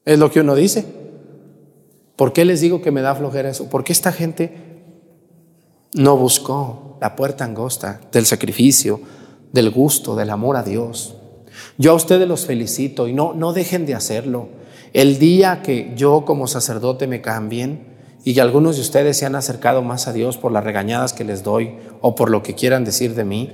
Es 0.06 0.18
lo 0.18 0.32
que 0.32 0.40
uno 0.40 0.56
dice. 0.56 0.86
¿Por 2.16 2.32
qué 2.32 2.46
les 2.46 2.62
digo 2.62 2.82
que 2.82 2.92
me 2.92 3.02
da 3.02 3.14
flojera 3.14 3.50
eso? 3.50 3.70
Porque 3.70 3.92
esta 3.92 4.14
gente 4.14 4.54
no 5.96 6.16
buscó 6.16 6.98
la 7.02 7.18
puerta 7.18 7.44
angosta 7.44 8.00
del 8.10 8.26
sacrificio, 8.26 9.02
del 9.52 9.70
gusto, 9.70 10.16
del 10.16 10.30
amor 10.30 10.56
a 10.56 10.64
Dios. 10.64 11.18
Yo 11.78 11.92
a 11.92 11.96
ustedes 11.96 12.26
los 12.26 12.46
felicito 12.46 13.10
y 13.10 13.14
no, 13.14 13.34
no 13.34 13.52
dejen 13.52 13.86
de 13.86 13.96
hacerlo. 13.96 14.48
El 14.94 15.20
día 15.20 15.62
que 15.62 15.92
yo 15.98 16.24
como 16.24 16.48
sacerdote 16.48 17.06
me 17.06 17.20
cambien 17.20 17.89
y 18.24 18.40
algunos 18.40 18.76
de 18.76 18.82
ustedes 18.82 19.18
se 19.18 19.26
han 19.26 19.36
acercado 19.36 19.82
más 19.82 20.08
a 20.08 20.14
Dios 20.14 20.38
por 20.38 20.52
las 20.52 20.64
regañadas 20.64 21.14
que 21.14 21.24
les 21.24 21.44
doy 21.44 21.78
o 22.02 22.16
por 22.16 22.30
lo 22.30 22.44
que 22.44 22.56
quieran 22.56 22.84
decir 22.84 23.16
de 23.16 23.24
mí, 23.24 23.52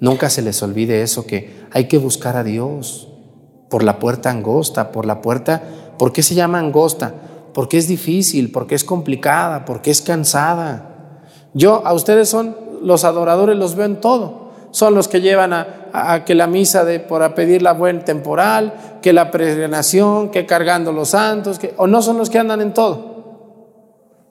nunca 0.00 0.28
se 0.30 0.42
les 0.42 0.62
olvide 0.62 1.02
eso, 1.02 1.26
que 1.26 1.64
hay 1.70 1.88
que 1.88 1.98
buscar 1.98 2.36
a 2.36 2.44
Dios 2.44 3.08
por 3.70 3.82
la 3.82 3.98
puerta 3.98 4.30
angosta, 4.30 4.92
por 4.92 5.06
la 5.06 5.22
puerta, 5.22 5.62
¿por 5.98 6.12
qué 6.12 6.22
se 6.22 6.34
llama 6.34 6.58
angosta? 6.58 7.14
Porque 7.54 7.78
es 7.78 7.88
difícil, 7.88 8.50
porque 8.52 8.74
es 8.74 8.84
complicada, 8.84 9.64
porque 9.64 9.90
es 9.90 10.02
cansada. 10.02 11.20
Yo, 11.54 11.82
a 11.86 11.92
ustedes 11.94 12.28
son 12.28 12.56
los 12.82 13.04
adoradores 13.04 13.56
los 13.56 13.76
ven 13.76 14.00
todo. 14.00 14.42
Son 14.72 14.94
los 14.94 15.06
que 15.06 15.20
llevan 15.20 15.52
a, 15.52 16.24
que 16.24 16.34
la 16.34 16.46
misa 16.46 16.84
de 16.84 16.98
por 16.98 17.34
pedir 17.34 17.60
la 17.60 17.72
buen 17.72 18.04
temporal, 18.04 18.98
que 19.02 19.12
la 19.12 19.30
peregrinación, 19.30 20.30
que 20.30 20.46
cargando 20.46 20.92
los 20.92 21.10
santos, 21.10 21.60
o 21.76 21.86
no 21.86 22.00
son 22.00 22.16
los 22.16 22.30
que 22.30 22.38
andan 22.38 22.62
en 22.62 22.72
todo. 22.72 23.11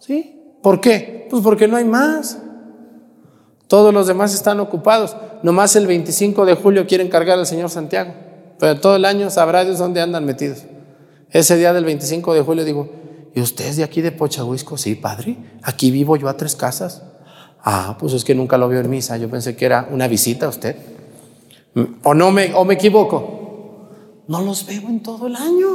¿Sí? 0.01 0.57
¿Por 0.63 0.81
qué? 0.81 1.27
Pues 1.29 1.43
porque 1.43 1.67
no 1.67 1.77
hay 1.77 1.85
más. 1.85 2.39
Todos 3.67 3.93
los 3.93 4.07
demás 4.07 4.33
están 4.33 4.59
ocupados. 4.59 5.15
Nomás 5.43 5.75
el 5.75 5.85
25 5.87 6.45
de 6.45 6.55
julio 6.55 6.87
quieren 6.87 7.07
cargar 7.07 7.37
al 7.37 7.45
Señor 7.45 7.69
Santiago. 7.69 8.13
Pero 8.59 8.79
todo 8.79 8.95
el 8.95 9.05
año 9.05 9.29
sabrá 9.29 9.63
Dios 9.63 9.77
dónde 9.77 10.01
andan 10.01 10.25
metidos. 10.25 10.63
Ese 11.29 11.55
día 11.55 11.71
del 11.71 11.85
25 11.85 12.33
de 12.33 12.41
julio 12.41 12.65
digo, 12.65 12.89
¿y 13.33 13.41
usted 13.41 13.67
es 13.67 13.77
de 13.77 13.83
aquí 13.83 14.01
de 14.01 14.11
Pochahuisco? 14.11 14.75
Sí, 14.75 14.95
padre. 14.95 15.37
Aquí 15.61 15.91
vivo 15.91 16.17
yo 16.17 16.27
a 16.27 16.35
tres 16.35 16.55
casas. 16.55 17.03
Ah, 17.63 17.95
pues 17.99 18.13
es 18.13 18.25
que 18.25 18.33
nunca 18.33 18.57
lo 18.57 18.67
vio 18.67 18.79
en 18.79 18.89
misa. 18.89 19.17
Yo 19.17 19.29
pensé 19.29 19.55
que 19.55 19.65
era 19.65 19.87
una 19.91 20.07
visita 20.07 20.47
a 20.47 20.49
usted. 20.49 20.75
¿O 22.03 22.15
no 22.15 22.31
me, 22.31 22.53
o 22.55 22.65
me 22.65 22.73
equivoco? 22.73 23.89
No 24.27 24.41
los 24.41 24.65
veo 24.65 24.81
en 24.81 25.03
todo 25.03 25.27
el 25.27 25.35
año. 25.35 25.67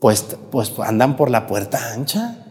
Pues, 0.00 0.36
pues 0.50 0.72
andan 0.80 1.16
por 1.16 1.30
la 1.30 1.46
puerta 1.46 1.92
ancha. 1.92 2.41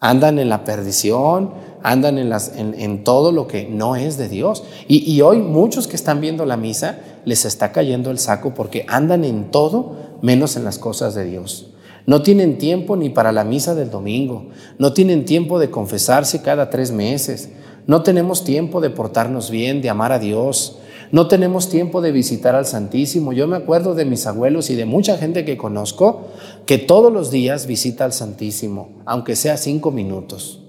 Andan 0.00 0.38
en 0.38 0.48
la 0.48 0.64
perdición, 0.64 1.50
andan 1.82 2.18
en, 2.18 2.32
en, 2.74 3.04
todo 3.04 3.32
lo 3.32 3.46
que 3.46 3.68
no 3.68 3.96
es 3.96 4.16
de 4.16 4.28
Dios. 4.28 4.64
Y, 4.88 5.10
y 5.10 5.20
hoy 5.20 5.38
muchos 5.38 5.86
que 5.86 5.96
están 5.96 6.20
viendo 6.20 6.46
la 6.46 6.56
misa 6.56 6.98
les 7.24 7.44
está 7.44 7.70
cayendo 7.72 8.10
el 8.10 8.18
saco 8.18 8.54
porque 8.54 8.86
andan 8.88 9.24
en 9.24 9.50
todo 9.50 10.18
menos 10.22 10.56
en 10.56 10.64
las 10.64 10.78
cosas 10.78 11.14
de 11.14 11.24
Dios. 11.24 11.70
No 12.06 12.22
tienen 12.22 12.58
tiempo 12.58 12.96
ni 12.96 13.10
para 13.10 13.30
la 13.30 13.44
misa 13.44 13.74
del 13.74 13.90
domingo. 13.90 14.46
No 14.78 14.92
tienen 14.92 15.24
tiempo 15.24 15.58
de 15.58 15.70
confesarse 15.70 16.42
cada 16.42 16.70
tres 16.70 16.92
meses. 16.92 17.50
No 17.86 18.02
tenemos 18.02 18.42
tiempo 18.42 18.80
de 18.80 18.90
portarnos 18.90 19.50
bien, 19.50 19.82
de 19.82 19.90
amar 19.90 20.12
a 20.12 20.18
Dios. 20.18 20.79
No 21.12 21.26
tenemos 21.28 21.68
tiempo 21.68 22.00
de 22.00 22.12
visitar 22.12 22.54
al 22.54 22.66
Santísimo. 22.66 23.32
Yo 23.32 23.46
me 23.46 23.56
acuerdo 23.56 23.94
de 23.94 24.04
mis 24.04 24.26
abuelos 24.26 24.70
y 24.70 24.76
de 24.76 24.84
mucha 24.84 25.16
gente 25.16 25.44
que 25.44 25.56
conozco 25.56 26.28
que 26.66 26.78
todos 26.78 27.12
los 27.12 27.30
días 27.30 27.66
visita 27.66 28.04
al 28.04 28.12
Santísimo, 28.12 29.02
aunque 29.06 29.34
sea 29.36 29.56
cinco 29.56 29.90
minutos. 29.90 30.60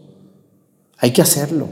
Hay 0.98 1.12
que 1.12 1.22
hacerlo. 1.22 1.68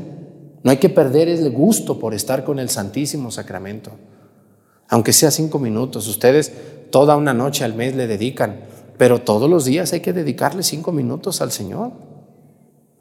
No 0.61 0.71
hay 0.71 0.77
que 0.77 0.89
perder 0.89 1.29
el 1.29 1.49
gusto 1.51 1.99
por 1.99 2.13
estar 2.13 2.43
con 2.43 2.59
el 2.59 2.69
Santísimo 2.69 3.31
Sacramento. 3.31 3.91
Aunque 4.87 5.13
sea 5.13 5.31
cinco 5.31 5.57
minutos. 5.57 6.07
Ustedes 6.07 6.51
toda 6.91 7.15
una 7.15 7.33
noche 7.33 7.63
al 7.63 7.75
mes 7.75 7.95
le 7.95 8.07
dedican 8.07 8.69
pero 8.99 9.21
todos 9.21 9.49
los 9.49 9.63
días 9.63 9.93
hay 9.93 10.01
que 10.01 10.11
dedicarle 10.11 10.61
cinco 10.61 10.91
minutos 10.91 11.39
al 11.39 11.53
Señor. 11.53 11.93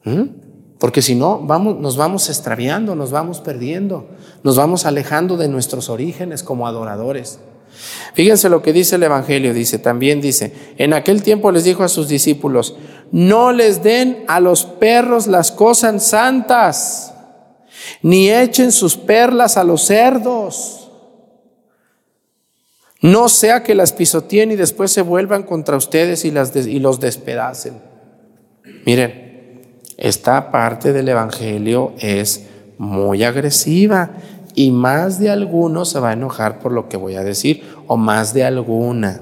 ¿Mm? 0.04 0.47
Porque 0.78 1.02
si 1.02 1.14
no, 1.14 1.40
vamos, 1.40 1.78
nos 1.78 1.96
vamos 1.96 2.28
extraviando, 2.28 2.94
nos 2.94 3.10
vamos 3.10 3.40
perdiendo, 3.40 4.06
nos 4.42 4.56
vamos 4.56 4.86
alejando 4.86 5.36
de 5.36 5.48
nuestros 5.48 5.88
orígenes 5.88 6.42
como 6.42 6.66
adoradores. 6.66 7.40
Fíjense 8.14 8.48
lo 8.48 8.62
que 8.62 8.72
dice 8.72 8.96
el 8.96 9.02
Evangelio, 9.02 9.52
dice, 9.52 9.78
también 9.78 10.20
dice, 10.20 10.52
en 10.78 10.92
aquel 10.92 11.22
tiempo 11.22 11.50
les 11.50 11.64
dijo 11.64 11.84
a 11.84 11.88
sus 11.88 12.08
discípulos, 12.08 12.76
no 13.10 13.52
les 13.52 13.82
den 13.82 14.24
a 14.28 14.40
los 14.40 14.64
perros 14.64 15.26
las 15.26 15.50
cosas 15.52 16.06
santas, 16.06 17.14
ni 18.02 18.30
echen 18.30 18.72
sus 18.72 18.96
perlas 18.96 19.56
a 19.56 19.64
los 19.64 19.82
cerdos 19.82 20.78
no 23.00 23.28
sea 23.28 23.62
que 23.62 23.74
las 23.74 23.92
pisoteen 23.92 24.50
y 24.50 24.56
después 24.56 24.90
se 24.90 25.02
vuelvan 25.02 25.44
contra 25.44 25.76
ustedes 25.76 26.24
y, 26.24 26.30
las 26.30 26.54
y 26.56 26.80
los 26.80 26.98
despedacen. 26.98 27.80
Miren, 28.84 29.27
esta 29.98 30.52
parte 30.52 30.92
del 30.92 31.08
Evangelio 31.08 31.92
es 31.98 32.46
muy 32.78 33.24
agresiva 33.24 34.12
Y 34.54 34.70
más 34.70 35.18
de 35.18 35.30
alguno 35.30 35.84
se 35.84 36.00
va 36.00 36.10
a 36.10 36.12
enojar 36.12 36.60
por 36.60 36.72
lo 36.72 36.88
que 36.88 36.96
voy 36.96 37.16
a 37.16 37.22
decir, 37.22 37.62
o 37.86 37.96
más 37.96 38.32
de 38.32 38.44
alguna. 38.44 39.20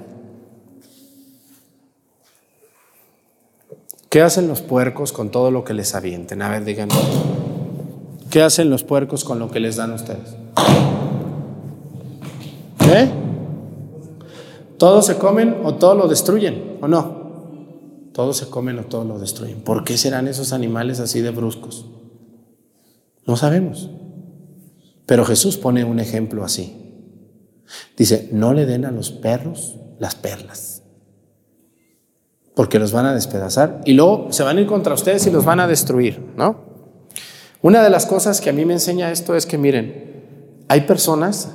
¿Qué 4.08 4.22
hacen 4.22 4.48
los 4.48 4.62
puercos 4.62 5.12
con 5.12 5.30
todo 5.30 5.50
lo 5.50 5.62
que 5.64 5.74
les 5.74 5.94
avienten? 5.94 6.40
A 6.40 6.48
ver, 6.48 6.64
díganme. 6.64 6.94
¿Qué 8.30 8.40
hacen 8.40 8.70
los 8.70 8.82
puercos 8.82 9.24
con 9.24 9.38
lo 9.38 9.50
que 9.50 9.60
les 9.60 9.76
dan 9.76 9.92
ustedes? 9.92 10.36
¿Eh? 12.80 13.10
¿Todos 14.78 15.06
se 15.06 15.18
comen 15.18 15.60
o 15.64 15.74
todos 15.74 15.98
lo 15.98 16.08
destruyen 16.08 16.78
o 16.80 16.88
no? 16.88 17.15
Todos 18.16 18.38
se 18.38 18.48
comen 18.48 18.79
o 18.79 18.85
todos 18.85 19.07
lo 19.07 19.18
destruyen. 19.18 19.61
¿Por 19.61 19.85
qué 19.85 19.98
serán 19.98 20.26
esos 20.26 20.55
animales 20.55 21.00
así 21.00 21.20
de 21.20 21.29
bruscos? 21.29 21.85
No 23.26 23.37
sabemos. 23.37 23.90
Pero 25.05 25.26
Jesús 25.26 25.59
pone 25.59 25.85
un 25.85 26.00
ejemplo 26.00 26.42
así. 26.42 26.94
Dice, 27.94 28.31
no 28.33 28.55
le 28.55 28.64
den 28.64 28.87
a 28.87 28.90
los 28.90 29.11
perros 29.11 29.76
las 29.98 30.14
perlas, 30.14 30.83
porque 32.55 32.79
los 32.79 32.90
van 32.90 33.05
a 33.05 33.12
despedazar 33.12 33.83
y 33.85 33.92
luego 33.92 34.29
se 34.33 34.42
van 34.42 34.57
a 34.57 34.61
ir 34.62 34.66
contra 34.66 34.94
ustedes 34.94 35.26
y 35.26 35.31
los 35.31 35.44
van 35.44 35.61
a 35.61 35.66
destruir, 35.66 36.33
¿no? 36.38 36.64
Una 37.61 37.83
de 37.83 37.90
las 37.90 38.07
cosas 38.07 38.40
que 38.40 38.48
a 38.48 38.55
mí 38.55 38.64
me 38.64 38.72
enseña 38.72 39.12
esto 39.12 39.37
es 39.37 39.44
que 39.44 39.59
miren, 39.59 40.64
hay 40.68 40.83
personas 40.83 41.50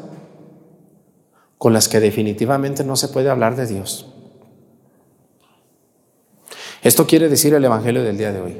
con 1.57 1.73
las 1.73 1.89
que 1.89 1.99
definitivamente 1.99 2.83
no 2.83 2.95
se 2.97 3.07
puede 3.07 3.31
hablar 3.31 3.55
de 3.55 3.65
Dios. 3.65 4.11
Esto 6.83 7.05
quiere 7.05 7.29
decir 7.29 7.53
el 7.53 7.63
Evangelio 7.63 8.03
del 8.03 8.17
día 8.17 8.31
de 8.31 8.41
hoy. 8.41 8.57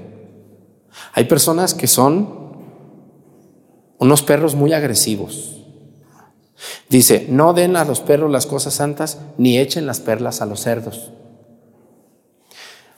Hay 1.13 1.25
personas 1.25 1.73
que 1.73 1.87
son 1.87 2.41
unos 3.97 4.21
perros 4.21 4.55
muy 4.55 4.73
agresivos. 4.73 5.57
Dice, 6.89 7.25
no 7.29 7.53
den 7.53 7.75
a 7.75 7.85
los 7.85 7.99
perros 7.99 8.31
las 8.31 8.45
cosas 8.45 8.75
santas 8.75 9.19
ni 9.37 9.57
echen 9.57 9.87
las 9.87 9.99
perlas 9.99 10.41
a 10.41 10.45
los 10.45 10.61
cerdos. 10.61 11.11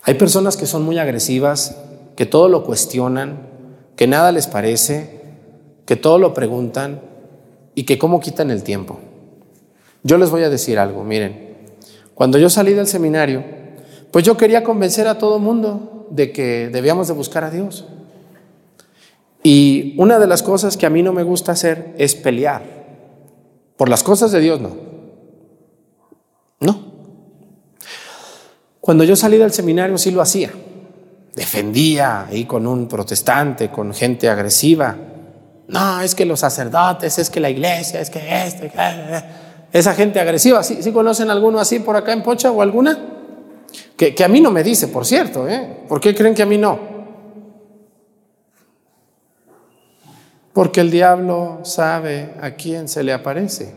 Hay 0.03 0.15
personas 0.15 0.57
que 0.57 0.65
son 0.65 0.83
muy 0.83 0.97
agresivas, 0.99 1.77
que 2.17 2.25
todo 2.25 2.49
lo 2.49 2.65
cuestionan, 2.65 3.47
que 3.95 4.07
nada 4.07 4.33
les 4.33 4.47
parece, 4.47 5.21
que 5.85 5.95
todo 5.95 6.17
lo 6.17 6.33
preguntan 6.33 7.01
y 7.75 7.83
que 7.83 7.97
cómo 7.97 8.19
quitan 8.19 8.51
el 8.51 8.63
tiempo. 8.63 8.99
Yo 10.03 10.17
les 10.17 10.29
voy 10.29 10.43
a 10.43 10.49
decir 10.49 10.77
algo, 10.77 11.05
miren, 11.05 11.55
cuando 12.13 12.37
yo 12.37 12.49
salí 12.49 12.73
del 12.73 12.87
seminario, 12.87 13.62
pues 14.13 14.23
yo 14.23 14.37
quería 14.37 14.63
convencer 14.63 15.07
a 15.07 15.17
todo 15.17 15.39
mundo 15.39 16.05
de 16.11 16.31
que 16.31 16.69
debíamos 16.71 17.07
de 17.07 17.15
buscar 17.15 17.43
a 17.43 17.49
Dios. 17.49 17.87
Y 19.41 19.95
una 19.97 20.19
de 20.19 20.27
las 20.27 20.43
cosas 20.43 20.77
que 20.77 20.85
a 20.85 20.91
mí 20.91 21.01
no 21.01 21.13
me 21.13 21.23
gusta 21.23 21.53
hacer 21.53 21.95
es 21.97 22.13
pelear. 22.13 22.61
Por 23.75 23.89
las 23.89 24.03
cosas 24.03 24.31
de 24.31 24.39
Dios 24.39 24.61
no. 24.61 24.77
No. 26.59 26.93
Cuando 28.79 29.03
yo 29.03 29.15
salí 29.15 29.39
del 29.39 29.51
seminario 29.51 29.97
sí 29.97 30.11
lo 30.11 30.21
hacía. 30.21 30.51
Defendía 31.33 32.27
ahí 32.27 32.45
con 32.45 32.67
un 32.67 32.87
protestante, 32.87 33.71
con 33.71 33.95
gente 33.95 34.29
agresiva. 34.29 34.95
No, 35.67 36.01
es 36.01 36.13
que 36.13 36.27
los 36.27 36.41
sacerdotes, 36.41 37.17
es 37.17 37.31
que 37.31 37.39
la 37.39 37.49
iglesia, 37.49 37.99
es 37.99 38.11
que 38.11 38.19
este, 38.45 38.71
esa 39.71 39.95
gente 39.95 40.19
agresiva. 40.19 40.61
¿Sí, 40.61 40.83
¿Sí 40.83 40.91
conocen 40.91 41.31
alguno 41.31 41.57
así 41.57 41.79
por 41.79 41.95
acá 41.95 42.13
en 42.13 42.21
Pocha 42.21 42.51
o 42.51 42.61
alguna? 42.61 43.12
Que, 43.97 44.15
a 44.23 44.27
mí 44.27 44.41
no 44.41 44.51
me 44.51 44.63
dice, 44.63 44.87
por 44.87 45.05
cierto, 45.05 45.47
¿eh? 45.47 45.83
¿Por 45.87 46.01
qué 46.01 46.15
creen 46.15 46.33
que 46.33 46.43
a 46.43 46.45
mí 46.45 46.57
no? 46.57 46.79
Porque 50.51 50.81
el 50.81 50.91
diablo 50.91 51.59
sabe 51.63 52.33
a 52.41 52.51
quién 52.51 52.87
se 52.87 53.03
le 53.03 53.13
aparece. 53.13 53.73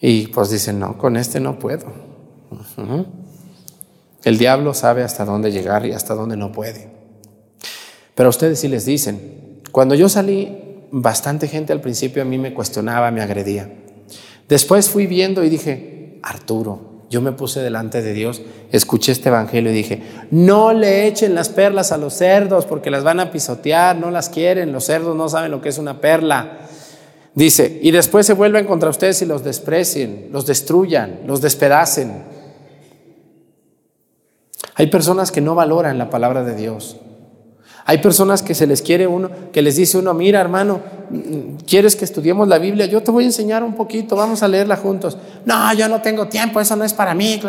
Y 0.00 0.28
pues 0.28 0.50
dicen, 0.50 0.78
no, 0.78 0.98
con 0.98 1.16
este 1.16 1.40
no 1.40 1.58
puedo. 1.58 1.86
El 4.24 4.38
diablo 4.38 4.74
sabe 4.74 5.02
hasta 5.02 5.24
dónde 5.24 5.52
llegar 5.52 5.86
y 5.86 5.92
hasta 5.92 6.14
dónde 6.14 6.36
no 6.36 6.52
puede. 6.52 6.90
Pero 8.14 8.28
a 8.28 8.30
ustedes 8.30 8.60
sí 8.60 8.68
les 8.68 8.84
dicen, 8.84 9.62
cuando 9.72 9.94
yo 9.94 10.08
salí, 10.08 10.86
bastante 10.90 11.48
gente 11.48 11.72
al 11.72 11.80
principio 11.80 12.22
a 12.22 12.24
mí 12.24 12.38
me 12.38 12.54
cuestionaba, 12.54 13.10
me 13.10 13.20
agredía. 13.20 13.70
Después 14.48 14.88
fui 14.88 15.06
viendo 15.06 15.44
y 15.44 15.48
dije, 15.48 16.20
Arturo, 16.22 16.95
yo 17.08 17.20
me 17.20 17.32
puse 17.32 17.60
delante 17.60 18.02
de 18.02 18.12
Dios, 18.12 18.42
escuché 18.72 19.12
este 19.12 19.28
evangelio 19.28 19.70
y 19.70 19.74
dije, 19.74 20.02
no 20.30 20.72
le 20.72 21.06
echen 21.06 21.34
las 21.34 21.48
perlas 21.48 21.92
a 21.92 21.98
los 21.98 22.14
cerdos 22.14 22.66
porque 22.66 22.90
las 22.90 23.04
van 23.04 23.20
a 23.20 23.30
pisotear, 23.30 23.96
no 23.96 24.10
las 24.10 24.28
quieren, 24.28 24.72
los 24.72 24.84
cerdos 24.84 25.14
no 25.14 25.28
saben 25.28 25.50
lo 25.50 25.60
que 25.60 25.68
es 25.68 25.78
una 25.78 26.00
perla. 26.00 26.58
Dice, 27.34 27.78
y 27.82 27.90
después 27.90 28.26
se 28.26 28.32
vuelven 28.32 28.66
contra 28.66 28.90
ustedes 28.90 29.22
y 29.22 29.26
los 29.26 29.44
desprecien, 29.44 30.30
los 30.32 30.46
destruyan, 30.46 31.20
los 31.26 31.40
despedacen. 31.40 32.24
Hay 34.74 34.88
personas 34.88 35.30
que 35.30 35.40
no 35.40 35.54
valoran 35.54 35.98
la 35.98 36.10
palabra 36.10 36.42
de 36.42 36.54
Dios. 36.54 36.96
Hay 37.88 37.98
personas 37.98 38.42
que 38.42 38.56
se 38.56 38.66
les 38.66 38.82
quiere 38.82 39.06
uno, 39.06 39.30
que 39.52 39.62
les 39.62 39.76
dice 39.76 39.96
uno, 39.96 40.12
mira 40.12 40.40
hermano, 40.40 40.80
¿quieres 41.68 41.94
que 41.94 42.04
estudiemos 42.04 42.48
la 42.48 42.58
Biblia? 42.58 42.86
Yo 42.86 43.00
te 43.00 43.12
voy 43.12 43.22
a 43.22 43.26
enseñar 43.28 43.62
un 43.62 43.74
poquito, 43.74 44.16
vamos 44.16 44.42
a 44.42 44.48
leerla 44.48 44.76
juntos. 44.76 45.16
No, 45.44 45.72
yo 45.72 45.88
no 45.88 46.02
tengo 46.02 46.26
tiempo, 46.26 46.60
eso 46.60 46.74
no 46.74 46.82
es 46.82 46.92
para 46.92 47.14
mí. 47.14 47.40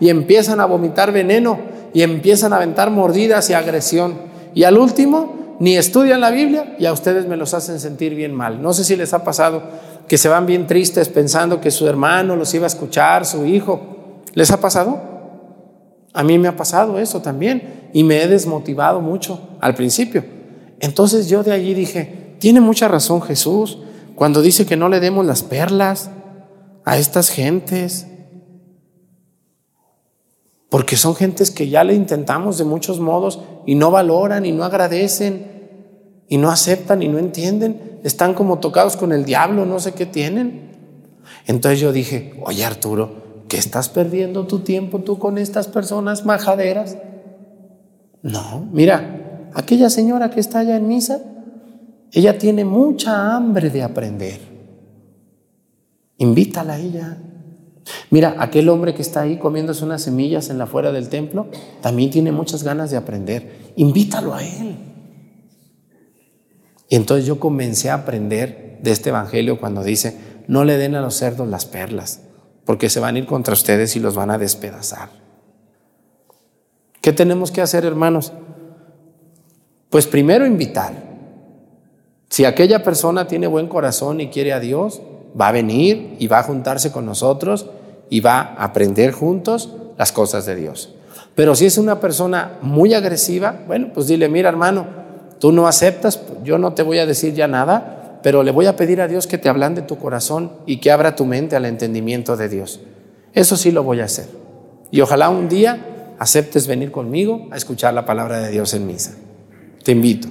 Y 0.00 0.10
empiezan 0.10 0.60
a 0.60 0.66
vomitar 0.66 1.12
veneno 1.12 1.58
y 1.94 2.02
empiezan 2.02 2.52
a 2.52 2.56
aventar 2.56 2.90
mordidas 2.90 3.48
y 3.48 3.54
agresión. 3.54 4.18
Y 4.52 4.64
al 4.64 4.76
último, 4.76 5.56
ni 5.60 5.78
estudian 5.78 6.20
la 6.20 6.30
Biblia 6.30 6.76
y 6.78 6.84
a 6.84 6.92
ustedes 6.92 7.26
me 7.26 7.38
los 7.38 7.54
hacen 7.54 7.80
sentir 7.80 8.14
bien 8.14 8.34
mal. 8.34 8.60
No 8.60 8.74
sé 8.74 8.84
si 8.84 8.96
les 8.96 9.14
ha 9.14 9.24
pasado 9.24 9.62
que 10.08 10.18
se 10.18 10.28
van 10.28 10.44
bien 10.44 10.66
tristes 10.66 11.08
pensando 11.08 11.58
que 11.58 11.70
su 11.70 11.88
hermano 11.88 12.36
los 12.36 12.52
iba 12.52 12.64
a 12.64 12.66
escuchar, 12.66 13.24
su 13.24 13.46
hijo. 13.46 13.80
¿Les 14.34 14.50
ha 14.50 14.60
pasado? 14.60 15.00
A 16.12 16.22
mí 16.22 16.38
me 16.38 16.48
ha 16.48 16.56
pasado 16.56 16.98
eso 16.98 17.22
también 17.22 17.79
y 17.92 18.04
me 18.04 18.22
he 18.22 18.28
desmotivado 18.28 19.00
mucho 19.00 19.56
al 19.60 19.74
principio. 19.74 20.24
Entonces 20.80 21.28
yo 21.28 21.42
de 21.42 21.52
allí 21.52 21.74
dije, 21.74 22.36
tiene 22.38 22.60
mucha 22.60 22.88
razón 22.88 23.22
Jesús 23.22 23.78
cuando 24.14 24.42
dice 24.42 24.66
que 24.66 24.76
no 24.76 24.88
le 24.88 25.00
demos 25.00 25.26
las 25.26 25.42
perlas 25.42 26.10
a 26.84 26.98
estas 26.98 27.30
gentes. 27.30 28.06
Porque 30.68 30.96
son 30.96 31.16
gentes 31.16 31.50
que 31.50 31.68
ya 31.68 31.84
le 31.84 31.94
intentamos 31.94 32.56
de 32.58 32.64
muchos 32.64 33.00
modos 33.00 33.40
y 33.66 33.74
no 33.74 33.90
valoran 33.90 34.46
y 34.46 34.52
no 34.52 34.64
agradecen 34.64 36.24
y 36.28 36.36
no 36.36 36.50
aceptan 36.50 37.02
y 37.02 37.08
no 37.08 37.18
entienden. 37.18 38.00
Están 38.04 38.34
como 38.34 38.60
tocados 38.60 38.96
con 38.96 39.12
el 39.12 39.24
diablo, 39.24 39.66
no 39.66 39.80
sé 39.80 39.92
qué 39.92 40.06
tienen. 40.06 40.70
Entonces 41.46 41.80
yo 41.80 41.92
dije, 41.92 42.34
oye 42.44 42.64
Arturo, 42.64 43.20
¿Qué 43.50 43.56
estás 43.56 43.88
perdiendo 43.88 44.46
tu 44.46 44.60
tiempo 44.60 45.00
tú 45.00 45.18
con 45.18 45.36
estas 45.36 45.66
personas 45.66 46.24
majaderas? 46.24 46.96
No, 48.22 48.68
mira, 48.72 49.50
aquella 49.54 49.90
señora 49.90 50.30
que 50.30 50.40
está 50.40 50.60
allá 50.60 50.76
en 50.76 50.88
misa, 50.88 51.20
ella 52.12 52.38
tiene 52.38 52.64
mucha 52.64 53.34
hambre 53.34 53.70
de 53.70 53.82
aprender. 53.82 54.40
Invítala 56.18 56.74
a 56.74 56.78
ella. 56.78 57.18
Mira, 58.10 58.36
aquel 58.38 58.68
hombre 58.68 58.94
que 58.94 59.02
está 59.02 59.22
ahí 59.22 59.38
comiéndose 59.38 59.84
unas 59.84 60.02
semillas 60.02 60.50
en 60.50 60.58
la 60.58 60.66
fuera 60.66 60.92
del 60.92 61.08
templo, 61.08 61.48
también 61.80 62.10
tiene 62.10 62.30
muchas 62.30 62.62
ganas 62.62 62.90
de 62.90 62.96
aprender. 62.96 63.72
Invítalo 63.76 64.34
a 64.34 64.44
él. 64.44 64.76
Y 66.88 66.96
entonces 66.96 67.24
yo 67.24 67.40
comencé 67.40 67.88
a 67.88 67.94
aprender 67.94 68.78
de 68.82 68.90
este 68.90 69.10
evangelio 69.10 69.58
cuando 69.58 69.82
dice, 69.82 70.16
no 70.48 70.64
le 70.64 70.76
den 70.76 70.94
a 70.94 71.00
los 71.00 71.14
cerdos 71.14 71.48
las 71.48 71.64
perlas 71.64 72.20
porque 72.70 72.88
se 72.88 73.00
van 73.00 73.16
a 73.16 73.18
ir 73.18 73.26
contra 73.26 73.52
ustedes 73.52 73.96
y 73.96 73.98
los 73.98 74.14
van 74.14 74.30
a 74.30 74.38
despedazar. 74.38 75.08
¿Qué 77.00 77.12
tenemos 77.12 77.50
que 77.50 77.62
hacer, 77.62 77.84
hermanos? 77.84 78.32
Pues 79.88 80.06
primero 80.06 80.46
invitar. 80.46 80.92
Si 82.28 82.44
aquella 82.44 82.82
persona 82.82 83.26
tiene 83.26 83.46
buen 83.46 83.68
corazón 83.68 84.20
y 84.20 84.28
quiere 84.28 84.52
a 84.52 84.60
Dios, 84.60 85.00
va 85.38 85.48
a 85.48 85.52
venir 85.52 86.16
y 86.18 86.28
va 86.28 86.40
a 86.40 86.42
juntarse 86.42 86.92
con 86.92 87.06
nosotros 87.06 87.66
y 88.08 88.20
va 88.20 88.40
a 88.40 88.64
aprender 88.64 89.12
juntos 89.12 89.70
las 89.98 90.12
cosas 90.12 90.46
de 90.46 90.56
Dios. 90.56 90.94
Pero 91.34 91.54
si 91.54 91.66
es 91.66 91.78
una 91.78 92.00
persona 92.00 92.58
muy 92.62 92.94
agresiva, 92.94 93.62
bueno, 93.66 93.88
pues 93.94 94.06
dile, 94.06 94.28
mira 94.28 94.48
hermano, 94.48 94.86
tú 95.38 95.52
no 95.52 95.66
aceptas, 95.66 96.20
yo 96.44 96.58
no 96.58 96.74
te 96.74 96.82
voy 96.82 96.98
a 96.98 97.06
decir 97.06 97.34
ya 97.34 97.48
nada, 97.48 98.18
pero 98.22 98.42
le 98.42 98.50
voy 98.50 98.66
a 98.66 98.76
pedir 98.76 99.00
a 99.00 99.08
Dios 99.08 99.26
que 99.26 99.38
te 99.38 99.52
de 99.52 99.82
tu 99.82 99.96
corazón 99.96 100.52
y 100.66 100.78
que 100.78 100.90
abra 100.90 101.16
tu 101.16 101.24
mente 101.24 101.56
al 101.56 101.64
entendimiento 101.64 102.36
de 102.36 102.48
Dios. 102.48 102.80
Eso 103.32 103.56
sí 103.56 103.70
lo 103.70 103.82
voy 103.82 104.00
a 104.00 104.04
hacer. 104.04 104.28
Y 104.90 105.00
ojalá 105.00 105.30
un 105.30 105.48
día 105.48 105.89
aceptes 106.20 106.66
venir 106.66 106.92
conmigo 106.92 107.48
a 107.50 107.56
escuchar 107.56 107.94
la 107.94 108.04
palabra 108.04 108.40
de 108.40 108.50
Dios 108.50 108.74
en 108.74 108.86
misa. 108.86 109.16
Te 109.82 109.92
invito. 109.92 110.28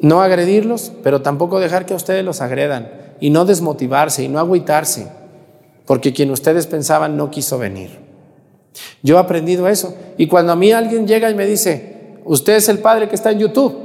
No 0.00 0.22
agredirlos, 0.22 0.90
pero 1.02 1.20
tampoco 1.20 1.60
dejar 1.60 1.84
que 1.84 1.92
a 1.92 1.96
ustedes 1.96 2.24
los 2.24 2.40
agredan 2.40 2.90
y 3.20 3.28
no 3.28 3.44
desmotivarse 3.44 4.24
y 4.24 4.28
no 4.28 4.38
agüitarse, 4.38 5.06
porque 5.84 6.14
quien 6.14 6.30
ustedes 6.30 6.66
pensaban 6.66 7.18
no 7.18 7.30
quiso 7.30 7.58
venir. 7.58 7.90
Yo 9.02 9.16
he 9.16 9.20
aprendido 9.20 9.68
eso. 9.68 9.94
Y 10.16 10.28
cuando 10.28 10.52
a 10.52 10.56
mí 10.56 10.72
alguien 10.72 11.06
llega 11.06 11.30
y 11.30 11.34
me 11.34 11.46
dice, 11.46 12.16
usted 12.24 12.54
es 12.54 12.70
el 12.70 12.78
padre 12.78 13.06
que 13.08 13.16
está 13.16 13.32
en 13.32 13.40
YouTube. 13.40 13.76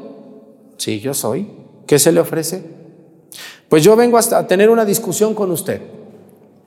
Sí, 0.77 1.01
yo 1.01 1.13
soy. 1.13 1.45
¿Qué 1.88 1.99
se 1.99 2.13
le 2.13 2.21
ofrece? 2.21 2.63
Pues 3.67 3.84
yo 3.84 3.97
vengo 3.97 4.17
hasta 4.17 4.38
a 4.38 4.47
tener 4.47 4.69
una 4.69 4.86
discusión 4.86 5.36
con 5.36 5.51
usted. 5.51 5.82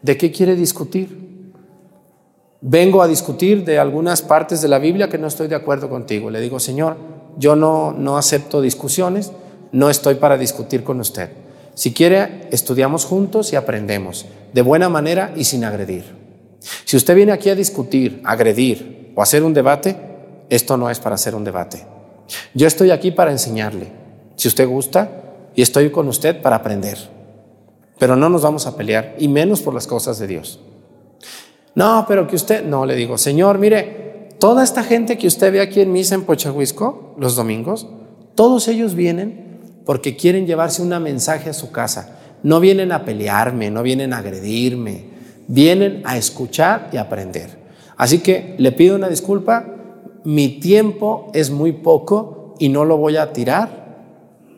¿De 0.03 0.19
qué 0.19 0.31
quiere 0.31 0.55
discutir? 0.55 1.32
Vengo 2.65 3.03
a 3.03 3.09
discutir 3.09 3.65
de 3.65 3.81
algunas 3.81 4.23
partes 4.23 4.63
de 4.63 4.69
la 4.69 4.79
Biblia 4.79 5.09
que 5.09 5.19
no 5.19 5.27
estoy 5.27 5.49
de 5.49 5.57
acuerdo 5.57 5.91
contigo. 5.91 6.31
Le 6.31 6.41
digo, 6.41 6.61
Señor, 6.61 6.97
yo 7.37 7.57
no, 7.57 7.93
no 7.93 8.17
acepto 8.17 8.61
discusiones, 8.61 9.33
no 9.73 9.91
estoy 9.91 10.15
para 10.15 10.39
discutir 10.39 10.85
con 10.85 11.01
usted. 11.01 11.31
Si 11.75 11.93
quiere, 11.93 12.47
estudiamos 12.53 13.05
juntos 13.05 13.53
y 13.53 13.57
aprendemos, 13.57 14.27
de 14.53 14.63
buena 14.63 14.89
manera 14.89 15.33
y 15.35 15.43
sin 15.43 15.65
agredir. 15.65 16.05
Si 16.85 16.97
usted 16.97 17.17
viene 17.17 17.33
aquí 17.33 17.51
a 17.51 17.57
discutir, 17.57 18.23
agredir 18.25 19.13
o 19.17 19.23
hacer 19.23 19.43
un 19.43 19.55
debate, 19.55 19.97
esto 20.49 20.77
no 20.77 20.89
es 20.89 21.01
para 21.01 21.17
hacer 21.17 21.35
un 21.35 21.43
debate. 21.43 21.85
Yo 22.55 22.69
estoy 22.69 22.93
aquí 22.93 23.11
para 23.11 23.33
enseñarle, 23.33 23.91
si 24.37 24.47
usted 24.47 24.69
gusta, 24.69 25.11
y 25.57 25.63
estoy 25.63 25.91
con 25.91 26.07
usted 26.07 26.41
para 26.41 26.57
aprender. 26.57 26.97
Pero 27.99 28.15
no 28.15 28.29
nos 28.29 28.43
vamos 28.43 28.69
a 28.69 28.77
pelear, 28.77 29.17
y 29.19 29.27
menos 29.27 29.63
por 29.63 29.75
las 29.75 29.89
cosas 29.89 30.21
de 30.21 30.29
Dios. 30.29 30.61
No, 31.75 32.05
pero 32.07 32.27
que 32.27 32.37
usted, 32.37 32.65
no, 32.65 32.85
le 32.85 32.95
digo, 32.95 33.17
Señor, 33.17 33.59
mire, 33.59 34.29
toda 34.39 34.63
esta 34.63 34.83
gente 34.83 35.17
que 35.17 35.27
usted 35.27 35.53
ve 35.53 35.61
aquí 35.61 35.81
en 35.81 35.93
misa 35.93 36.15
en 36.15 36.25
Pochahuisco, 36.25 37.15
los 37.19 37.35
domingos, 37.37 37.87
todos 38.35 38.69
ellos 38.69 38.95
vienen 38.95 39.61
porque 39.85 40.17
quieren 40.17 40.47
llevarse 40.47 40.83
un 40.83 40.89
mensaje 41.03 41.51
a 41.51 41.55
su 41.55 41.73
casa. 41.73 42.19
No 42.43 42.61
vienen 42.61 42.93
a 42.93 43.05
pelearme, 43.05 43.71
no 43.71 43.83
vienen 43.83 44.13
a 44.13 44.19
agredirme, 44.19 45.05
vienen 45.49 46.03
a 46.05 46.17
escuchar 46.17 46.91
y 46.93 46.97
aprender. 46.97 47.59
Así 47.97 48.19
que 48.19 48.55
le 48.59 48.73
pido 48.73 48.97
una 48.97 49.09
disculpa, 49.09 49.67
mi 50.25 50.61
tiempo 50.61 51.31
es 51.35 51.51
muy 51.51 51.73
poco 51.73 52.55
y 52.59 52.69
no 52.69 52.85
lo 52.85 52.97
voy 52.97 53.17
a 53.17 53.33
tirar 53.33 53.83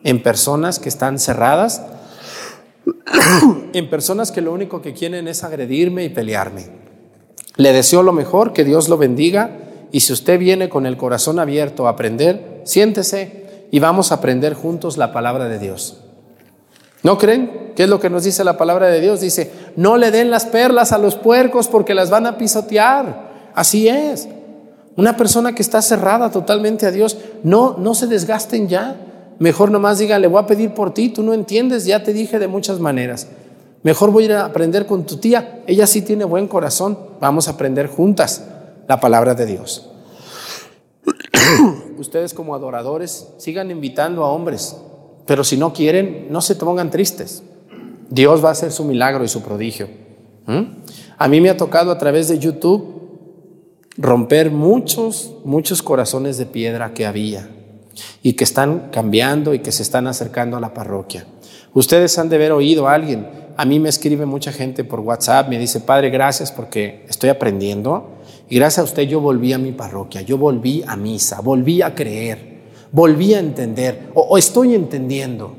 en 0.03 0.21
personas 0.21 0.79
que 0.79 0.89
están 0.89 1.19
cerradas, 1.19 1.83
en 3.73 3.89
personas 3.89 4.31
que 4.31 4.41
lo 4.41 4.53
único 4.53 4.81
que 4.81 4.93
quieren 4.93 5.27
es 5.27 5.43
agredirme 5.43 6.05
y 6.05 6.09
pelearme. 6.09 6.84
Le 7.57 7.73
deseo 7.73 8.03
lo 8.03 8.11
mejor, 8.11 8.53
que 8.53 8.63
Dios 8.63 8.89
lo 8.89 8.97
bendiga 8.97 9.51
y 9.91 10.01
si 10.01 10.13
usted 10.13 10.37
viene 10.39 10.69
con 10.69 10.85
el 10.85 10.97
corazón 10.97 11.39
abierto 11.39 11.87
a 11.87 11.91
aprender, 11.91 12.61
siéntese 12.65 13.67
y 13.71 13.79
vamos 13.79 14.11
a 14.11 14.15
aprender 14.15 14.53
juntos 14.53 14.97
la 14.97 15.13
palabra 15.13 15.47
de 15.47 15.59
Dios. 15.59 16.01
¿No 17.03 17.17
creen? 17.17 17.71
¿Qué 17.75 17.83
es 17.83 17.89
lo 17.89 17.99
que 17.99 18.09
nos 18.09 18.23
dice 18.23 18.43
la 18.43 18.57
palabra 18.57 18.87
de 18.87 18.99
Dios? 18.99 19.21
Dice, 19.21 19.51
no 19.75 19.97
le 19.97 20.11
den 20.11 20.31
las 20.31 20.45
perlas 20.45 20.91
a 20.91 20.97
los 20.97 21.15
puercos 21.15 21.67
porque 21.67 21.93
las 21.93 22.09
van 22.09 22.25
a 22.25 22.37
pisotear. 22.37 23.51
Así 23.53 23.87
es. 23.87 24.27
Una 24.97 25.15
persona 25.15 25.53
que 25.53 25.61
está 25.61 25.81
cerrada 25.81 26.31
totalmente 26.31 26.85
a 26.85 26.91
Dios, 26.91 27.17
no, 27.43 27.77
no 27.77 27.95
se 27.95 28.07
desgasten 28.07 28.67
ya. 28.67 28.95
Mejor 29.39 29.71
nomás 29.71 29.99
diga, 29.99 30.17
le 30.19 30.27
voy 30.27 30.41
a 30.41 30.47
pedir 30.47 30.73
por 30.73 30.93
ti, 30.93 31.09
tú 31.09 31.21
no 31.21 31.33
entiendes, 31.33 31.85
ya 31.85 32.01
te 32.01 32.13
dije 32.13 32.39
de 32.39 32.47
muchas 32.47 32.79
maneras. 32.79 33.27
Mejor 33.85 34.09
voy 34.09 34.23
a 34.23 34.25
ir 34.25 34.33
a 34.33 34.45
aprender 34.45 34.87
con 34.87 35.05
tu 35.05 35.17
tía, 35.17 35.61
ella 35.67 35.85
sí 35.85 36.01
tiene 36.01 36.25
buen 36.25 36.47
corazón, 36.47 36.97
vamos 37.21 37.47
a 37.47 37.51
aprender 37.51 37.85
juntas 37.85 38.43
la 38.87 38.99
palabra 38.99 39.35
de 39.35 39.45
Dios. 39.45 39.91
Ustedes 41.99 42.33
como 42.33 42.55
adoradores 42.55 43.27
sigan 43.37 43.69
invitando 43.69 44.23
a 44.23 44.31
hombres, 44.31 44.75
pero 45.27 45.43
si 45.43 45.55
no 45.55 45.71
quieren, 45.71 46.25
no 46.31 46.41
se 46.41 46.55
pongan 46.55 46.89
tristes. 46.89 47.43
Dios 48.09 48.43
va 48.43 48.49
a 48.49 48.53
hacer 48.53 48.71
su 48.71 48.85
milagro 48.85 49.23
y 49.23 49.27
su 49.27 49.43
prodigio. 49.43 49.87
¿Mm? 50.47 50.63
A 51.19 51.27
mí 51.27 51.39
me 51.39 51.51
ha 51.51 51.57
tocado 51.57 51.91
a 51.91 51.99
través 51.99 52.27
de 52.27 52.39
YouTube 52.39 52.91
romper 53.97 54.49
muchos, 54.49 55.35
muchos 55.43 55.83
corazones 55.83 56.39
de 56.39 56.47
piedra 56.47 56.95
que 56.95 57.05
había 57.05 57.51
y 58.23 58.33
que 58.33 58.45
están 58.45 58.89
cambiando 58.91 59.53
y 59.53 59.59
que 59.59 59.71
se 59.71 59.83
están 59.83 60.07
acercando 60.07 60.57
a 60.57 60.59
la 60.59 60.73
parroquia. 60.73 61.27
Ustedes 61.75 62.17
han 62.17 62.29
de 62.29 62.37
haber 62.37 62.51
oído 62.51 62.87
a 62.87 62.95
alguien. 62.95 63.44
A 63.57 63.63
mí 63.63 63.79
me 63.79 63.87
escribe 63.87 64.25
mucha 64.25 64.51
gente 64.51 64.83
por 64.83 64.99
WhatsApp, 64.99 65.47
me 65.47 65.57
dice, 65.57 65.79
Padre, 65.79 66.09
gracias 66.09 66.51
porque 66.51 67.05
estoy 67.07 67.29
aprendiendo 67.29 68.17
y 68.49 68.55
gracias 68.57 68.79
a 68.79 68.83
usted 68.83 69.03
yo 69.03 69.21
volví 69.21 69.53
a 69.53 69.57
mi 69.57 69.71
parroquia, 69.71 70.21
yo 70.21 70.37
volví 70.37 70.83
a 70.85 70.97
misa, 70.97 71.39
volví 71.39 71.81
a 71.81 71.95
creer, 71.95 72.63
volví 72.91 73.33
a 73.33 73.39
entender 73.39 74.11
o, 74.13 74.37
estoy 74.37 74.75
entendiendo. 74.75 75.55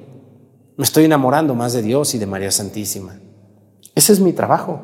Me 0.77 0.85
estoy 0.85 1.07
enamorando 1.07 1.55
más 1.55 1.73
de 1.73 1.81
Dios 1.81 2.15
y 2.15 2.19
de 2.19 2.27
María 2.27 2.51
Santísima. 2.51 3.19
Ese 3.95 4.13
es 4.13 4.21
mi 4.21 4.35
trabajo. 4.35 4.79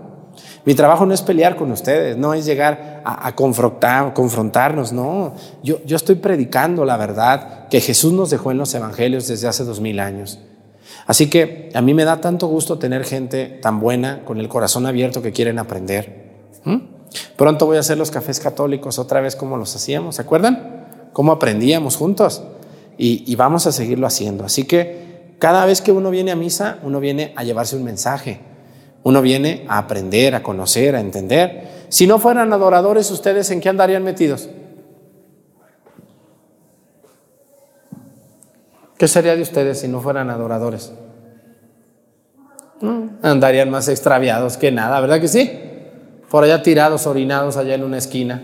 Mi 0.64 0.74
trabajo 0.74 1.04
no 1.04 1.12
es 1.12 1.20
pelear 1.20 1.56
con 1.56 1.70
ustedes, 1.70 2.16
no 2.16 2.32
es 2.32 2.46
llegar 2.46 3.02
a, 3.04 3.36
confrontar, 3.36 4.14
confrontarnos, 4.14 4.90
no. 4.90 5.34
Yo, 5.62 5.84
yo 5.84 5.96
estoy 5.96 6.14
predicando 6.14 6.86
la 6.86 6.96
verdad 6.96 7.68
que 7.68 7.82
Jesús 7.82 8.14
nos 8.14 8.30
dejó 8.30 8.52
en 8.52 8.56
los 8.56 8.72
evangelios 8.72 9.28
desde 9.28 9.48
hace 9.48 9.64
dos 9.64 9.80
mil 9.80 10.00
años. 10.00 10.38
Así 11.06 11.28
que 11.28 11.70
a 11.74 11.80
mí 11.80 11.94
me 11.94 12.04
da 12.04 12.20
tanto 12.20 12.46
gusto 12.46 12.78
tener 12.78 13.04
gente 13.04 13.46
tan 13.46 13.80
buena, 13.80 14.24
con 14.24 14.38
el 14.38 14.48
corazón 14.48 14.86
abierto 14.86 15.22
que 15.22 15.32
quieren 15.32 15.58
aprender. 15.58 16.30
¿Mm? 16.64 16.76
Pronto 17.36 17.66
voy 17.66 17.76
a 17.76 17.80
hacer 17.80 17.98
los 17.98 18.10
cafés 18.10 18.40
católicos 18.40 18.98
otra 18.98 19.20
vez 19.20 19.36
como 19.36 19.56
los 19.56 19.74
hacíamos, 19.74 20.16
¿se 20.16 20.22
acuerdan? 20.22 21.08
Cómo 21.12 21.32
aprendíamos 21.32 21.96
juntos. 21.96 22.42
Y, 22.98 23.24
y 23.26 23.36
vamos 23.36 23.66
a 23.66 23.72
seguirlo 23.72 24.06
haciendo. 24.06 24.44
Así 24.44 24.64
que 24.64 25.34
cada 25.38 25.66
vez 25.66 25.80
que 25.80 25.92
uno 25.92 26.10
viene 26.10 26.30
a 26.30 26.36
misa, 26.36 26.78
uno 26.82 27.00
viene 27.00 27.32
a 27.36 27.44
llevarse 27.44 27.76
un 27.76 27.84
mensaje 27.84 28.52
uno 29.04 29.20
viene 29.20 29.64
a 29.68 29.78
aprender, 29.78 30.34
a 30.34 30.42
conocer, 30.42 30.94
a 30.94 31.00
entender. 31.00 31.86
Si 31.88 32.06
no 32.06 32.18
fueran 32.18 32.52
adoradores, 32.52 33.10
¿ustedes 33.10 33.50
en 33.50 33.60
qué 33.60 33.68
andarían 33.68 34.04
metidos? 34.04 34.48
¿Qué 38.98 39.08
sería 39.08 39.34
de 39.36 39.42
ustedes 39.42 39.80
si 39.80 39.88
no 39.88 40.00
fueran 40.00 40.30
adoradores? 40.30 40.92
Andarían 43.22 43.70
más 43.70 43.88
extraviados 43.88 44.56
que 44.56 44.72
nada, 44.72 45.00
¿verdad 45.00 45.20
que 45.20 45.28
sí? 45.28 45.50
Por 46.30 46.44
allá 46.44 46.62
tirados, 46.62 47.06
orinados 47.06 47.56
allá 47.56 47.74
en 47.74 47.84
una 47.84 47.98
esquina, 47.98 48.42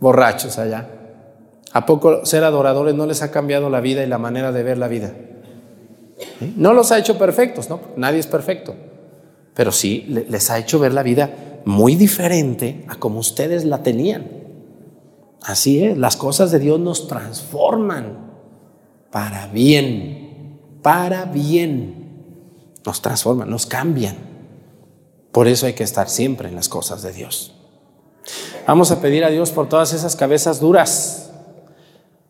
borrachos 0.00 0.58
allá. 0.58 0.88
¿A 1.72 1.84
poco 1.84 2.24
ser 2.24 2.44
adoradores 2.44 2.94
no 2.94 3.06
les 3.06 3.22
ha 3.22 3.30
cambiado 3.30 3.68
la 3.68 3.80
vida 3.80 4.02
y 4.02 4.06
la 4.06 4.18
manera 4.18 4.52
de 4.52 4.62
ver 4.62 4.78
la 4.78 4.88
vida? 4.88 5.12
No 6.56 6.72
los 6.72 6.92
ha 6.92 6.98
hecho 6.98 7.18
perfectos, 7.18 7.68
¿no? 7.68 7.80
Nadie 7.96 8.20
es 8.20 8.26
perfecto 8.26 8.74
pero 9.56 9.72
sí 9.72 10.04
les 10.06 10.50
ha 10.50 10.58
hecho 10.58 10.78
ver 10.78 10.92
la 10.92 11.02
vida 11.02 11.62
muy 11.64 11.96
diferente 11.96 12.84
a 12.88 12.96
como 12.96 13.18
ustedes 13.18 13.64
la 13.64 13.82
tenían. 13.82 14.28
Así 15.42 15.82
es, 15.82 15.96
las 15.96 16.16
cosas 16.16 16.50
de 16.50 16.58
Dios 16.58 16.78
nos 16.78 17.08
transforman 17.08 18.25
para 19.16 19.46
bien, 19.46 20.60
para 20.82 21.24
bien. 21.24 22.74
Nos 22.84 23.00
transforman, 23.00 23.48
nos 23.48 23.64
cambian. 23.64 24.14
Por 25.32 25.48
eso 25.48 25.64
hay 25.64 25.72
que 25.72 25.84
estar 25.84 26.10
siempre 26.10 26.50
en 26.50 26.54
las 26.54 26.68
cosas 26.68 27.00
de 27.00 27.14
Dios. 27.14 27.54
Vamos 28.66 28.90
a 28.90 29.00
pedir 29.00 29.24
a 29.24 29.30
Dios 29.30 29.52
por 29.52 29.70
todas 29.70 29.94
esas 29.94 30.16
cabezas 30.16 30.60
duras, 30.60 31.30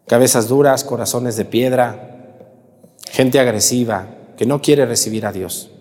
cabezas 0.06 0.46
duras, 0.46 0.84
corazones 0.84 1.34
de 1.34 1.44
piedra, 1.44 2.36
gente 3.10 3.40
agresiva 3.40 4.06
que 4.36 4.46
no 4.46 4.62
quiere 4.62 4.86
recibir 4.86 5.26
a 5.26 5.32
Dios. 5.32 5.72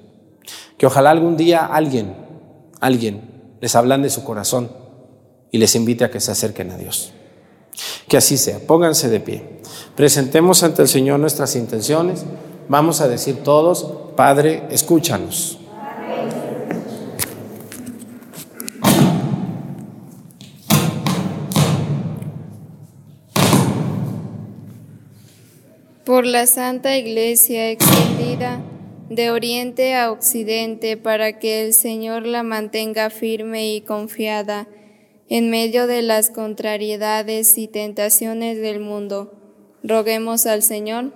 Que 0.79 0.87
ojalá 0.87 1.11
algún 1.11 1.37
día 1.37 1.67
alguien, 1.67 2.15
alguien 2.79 3.57
les 3.61 3.75
hablan 3.75 4.01
de 4.01 4.09
su 4.09 4.23
corazón 4.23 4.71
y 5.51 5.59
les 5.59 5.75
invite 5.75 6.03
a 6.03 6.09
que 6.09 6.19
se 6.19 6.31
acerquen 6.31 6.71
a 6.71 6.77
Dios. 6.79 7.13
Que 8.07 8.17
así 8.17 8.39
sea. 8.39 8.57
Pónganse 8.57 9.07
de 9.07 9.19
pie. 9.19 9.54
Presentemos 9.95 10.61
ante 10.63 10.81
el 10.81 10.89
Señor 10.89 11.21
nuestras 11.21 11.55
intenciones. 11.55 12.25
Vamos 12.67 12.99
a 12.99 13.07
decir 13.07 13.37
todos, 13.43 13.89
Padre, 14.17 14.63
escúchanos. 14.69 15.57
Por 26.03 26.25
la 26.25 26.45
Santa 26.45 26.97
Iglesia 26.97 27.71
extendida 27.71 28.61
de 29.09 29.31
oriente 29.31 29.95
a 29.95 30.11
occidente 30.11 30.97
para 30.97 31.39
que 31.39 31.65
el 31.65 31.73
Señor 31.73 32.27
la 32.27 32.43
mantenga 32.43 33.09
firme 33.09 33.73
y 33.73 33.81
confiada 33.81 34.67
en 35.29 35.49
medio 35.49 35.87
de 35.87 36.01
las 36.01 36.31
contrariedades 36.31 37.57
y 37.57 37.69
tentaciones 37.69 38.59
del 38.61 38.81
mundo. 38.81 39.44
Roguemos 39.88 40.47
al 40.47 40.63
Señor. 40.63 41.11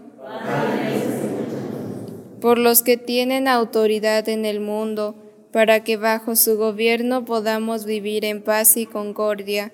Por 2.40 2.60
los 2.60 2.84
que 2.84 2.98
tienen 2.98 3.48
autoridad 3.48 4.30
en 4.30 4.46
el 4.46 4.60
mundo, 4.60 5.16
para 5.52 5.84
que 5.84 5.98
bajo 5.98 6.36
su 6.36 6.56
gobierno 6.56 7.26
podamos 7.26 7.86
vivir 7.86 8.26
en 8.26 8.44
paz 8.44 8.78
y 8.78 8.86
concordia, 8.86 9.74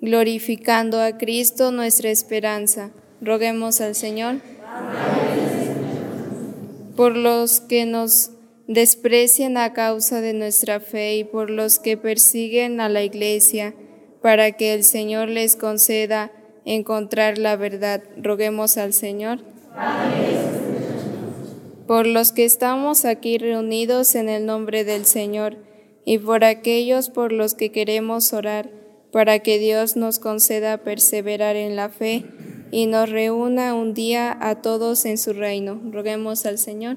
glorificando 0.00 1.00
a 1.00 1.16
Cristo 1.18 1.70
nuestra 1.70 2.10
esperanza. 2.10 2.90
Roguemos 3.20 3.80
al 3.80 3.94
Señor. 3.94 4.40
Por 6.96 7.16
los 7.16 7.60
que 7.60 7.86
nos 7.86 8.32
desprecian 8.66 9.56
a 9.56 9.72
causa 9.72 10.20
de 10.20 10.32
nuestra 10.32 10.80
fe 10.80 11.18
y 11.18 11.22
por 11.22 11.48
los 11.48 11.78
que 11.78 11.96
persiguen 11.96 12.80
a 12.80 12.88
la 12.88 13.04
iglesia, 13.04 13.72
para 14.20 14.50
que 14.50 14.74
el 14.74 14.82
Señor 14.82 15.28
les 15.28 15.54
conceda 15.54 16.32
encontrar 16.66 17.38
la 17.38 17.56
verdad. 17.56 18.02
Roguemos 18.18 18.76
al 18.76 18.92
Señor. 18.92 19.38
por 21.86 22.06
los 22.06 22.32
que 22.32 22.44
estamos 22.44 23.04
aquí 23.04 23.38
reunidos 23.38 24.16
en 24.16 24.28
el 24.28 24.44
nombre 24.44 24.84
del 24.84 25.06
Señor, 25.06 25.56
y 26.04 26.18
por 26.18 26.44
aquellos 26.44 27.10
por 27.10 27.32
los 27.32 27.54
que 27.54 27.70
queremos 27.70 28.32
orar, 28.32 28.70
para 29.12 29.38
que 29.38 29.58
Dios 29.58 29.96
nos 29.96 30.18
conceda 30.18 30.78
perseverar 30.78 31.56
en 31.56 31.76
la 31.76 31.88
fe 31.88 32.24
y 32.70 32.86
nos 32.86 33.08
reúna 33.08 33.74
un 33.74 33.94
día 33.94 34.36
a 34.40 34.56
todos 34.56 35.04
en 35.04 35.16
su 35.16 35.32
reino. 35.32 35.80
Roguemos 35.92 36.44
al 36.44 36.58
Señor. 36.58 36.96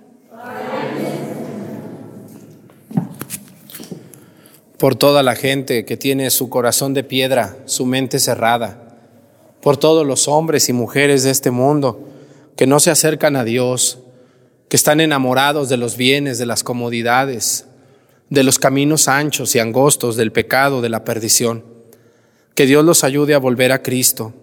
Por 4.77 4.95
toda 4.95 5.23
la 5.23 5.35
gente 5.35 5.85
que 5.85 5.97
tiene 5.97 6.29
su 6.29 6.49
corazón 6.49 6.93
de 6.93 7.03
piedra, 7.03 7.57
su 7.65 7.85
mente 7.85 8.17
cerrada, 8.17 8.88
por 9.61 9.77
todos 9.77 10.05
los 10.05 10.27
hombres 10.27 10.69
y 10.69 10.73
mujeres 10.73 11.23
de 11.23 11.31
este 11.31 11.51
mundo 11.51 12.07
que 12.55 12.67
no 12.67 12.79
se 12.79 12.91
acercan 12.91 13.35
a 13.35 13.43
Dios, 13.43 13.99
que 14.67 14.75
están 14.75 15.01
enamorados 15.01 15.69
de 15.69 15.77
los 15.77 15.97
bienes, 15.97 16.37
de 16.37 16.45
las 16.45 16.63
comodidades, 16.63 17.65
de 18.29 18.43
los 18.43 18.59
caminos 18.59 19.07
anchos 19.07 19.55
y 19.55 19.59
angostos 19.59 20.15
del 20.15 20.31
pecado, 20.31 20.81
de 20.81 20.89
la 20.89 21.03
perdición. 21.03 21.63
Que 22.55 22.65
Dios 22.65 22.85
los 22.85 23.03
ayude 23.03 23.33
a 23.33 23.39
volver 23.39 23.71
a 23.71 23.81
Cristo 23.81 24.33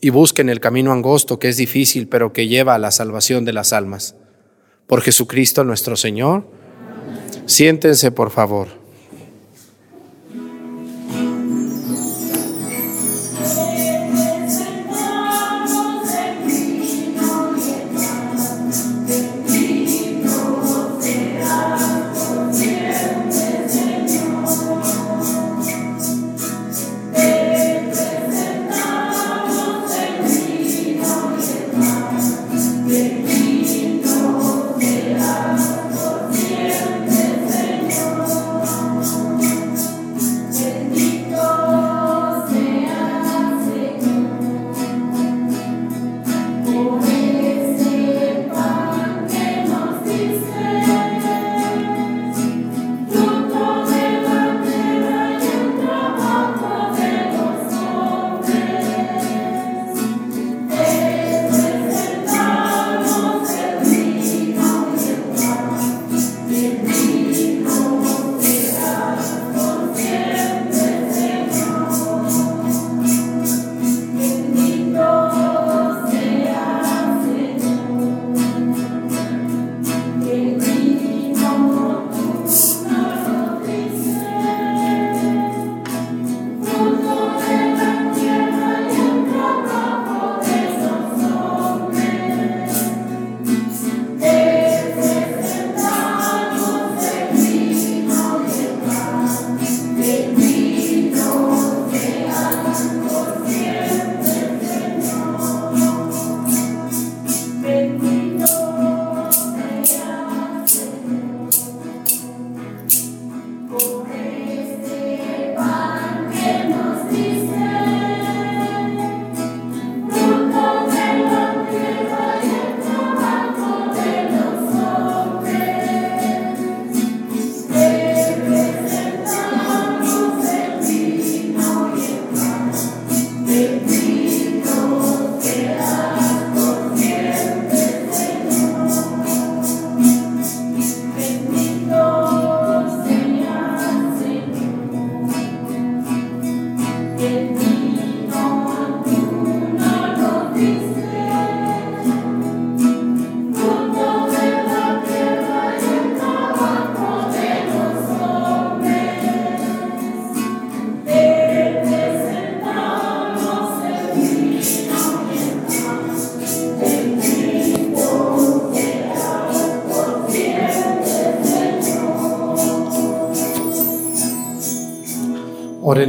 y 0.00 0.10
busquen 0.10 0.48
el 0.48 0.60
camino 0.60 0.92
angosto 0.92 1.38
que 1.38 1.48
es 1.48 1.56
difícil, 1.56 2.08
pero 2.08 2.32
que 2.32 2.48
lleva 2.48 2.74
a 2.74 2.78
la 2.78 2.90
salvación 2.90 3.44
de 3.44 3.52
las 3.52 3.72
almas. 3.72 4.14
Por 4.86 5.02
Jesucristo 5.02 5.64
nuestro 5.64 5.96
Señor. 5.96 6.46
Siéntense, 7.46 8.12
por 8.12 8.30
favor. 8.30 8.85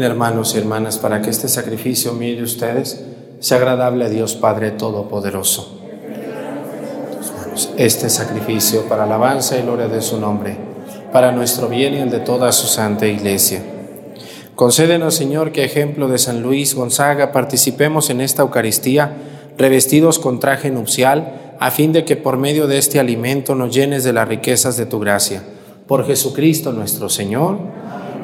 Hermanos 0.04 0.56
y 0.56 0.58
hermanas 0.58 0.98
para 0.98 1.22
que 1.22 1.30
este 1.30 1.48
sacrificio 1.48 2.14
mío 2.14 2.36
de 2.36 2.44
ustedes 2.44 3.04
sea 3.40 3.58
agradable 3.58 4.06
a 4.06 4.10
Dios 4.10 4.36
Padre 4.36 4.72
Todopoderoso. 4.72 5.80
Este 7.78 8.10
sacrificio 8.10 8.84
para 8.84 9.04
alabanza 9.04 9.58
y 9.58 9.62
gloria 9.64 9.88
de 9.88 10.02
su 10.02 10.20
nombre, 10.20 10.58
para 11.12 11.32
nuestro 11.32 11.68
bien 11.68 11.94
y 11.94 11.98
el 11.98 12.10
de 12.10 12.20
toda 12.20 12.52
su 12.52 12.68
santa 12.68 13.08
iglesia. 13.08 13.62
Concédenos, 14.56 15.16
Señor, 15.16 15.52
que 15.52 15.64
ejemplo 15.64 16.08
de 16.08 16.18
San 16.18 16.42
Luis 16.42 16.74
Gonzaga 16.74 17.32
participemos 17.32 18.10
en 18.10 18.22
esta 18.22 18.42
Eucaristía 18.42 19.14
revestidos 19.58 20.20
con 20.20 20.40
traje 20.40 20.70
nupcial, 20.72 21.56
a 21.60 21.72
fin 21.72 21.92
de 21.92 22.06
que 22.06 22.16
por 22.16 22.38
medio 22.38 22.68
de 22.68 22.78
este 22.78 23.00
alimento 23.00 23.56
nos 23.56 23.74
llenes 23.74 24.04
de 24.04 24.14
las 24.14 24.28
riquezas 24.28 24.78
de 24.78 24.86
tu 24.86 25.00
gracia. 25.00 25.44
Por 25.88 26.06
Jesucristo 26.06 26.72
nuestro 26.72 27.10
Señor. 27.10 27.58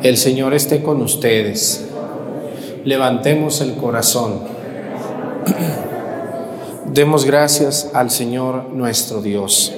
El 0.04 0.18
Señor 0.18 0.54
esté 0.54 0.84
con 0.84 1.02
ustedes. 1.02 1.88
Levantemos 2.84 3.62
el 3.62 3.76
corazón. 3.76 4.42
Demos 6.92 7.24
gracias 7.24 7.90
al 7.94 8.12
Señor 8.12 8.66
nuestro 8.74 9.22
Dios. 9.22 9.74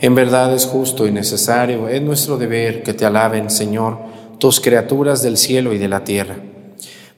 En 0.00 0.14
verdad 0.14 0.54
es 0.54 0.64
justo 0.64 1.06
y 1.06 1.10
necesario, 1.10 1.86
es 1.86 2.00
nuestro 2.00 2.38
deber 2.38 2.82
que 2.82 2.94
te 2.94 3.04
alaben, 3.04 3.50
Señor, 3.50 3.98
tus 4.38 4.58
criaturas 4.58 5.20
del 5.20 5.36
cielo 5.36 5.74
y 5.74 5.78
de 5.78 5.88
la 5.88 6.04
tierra. 6.04 6.36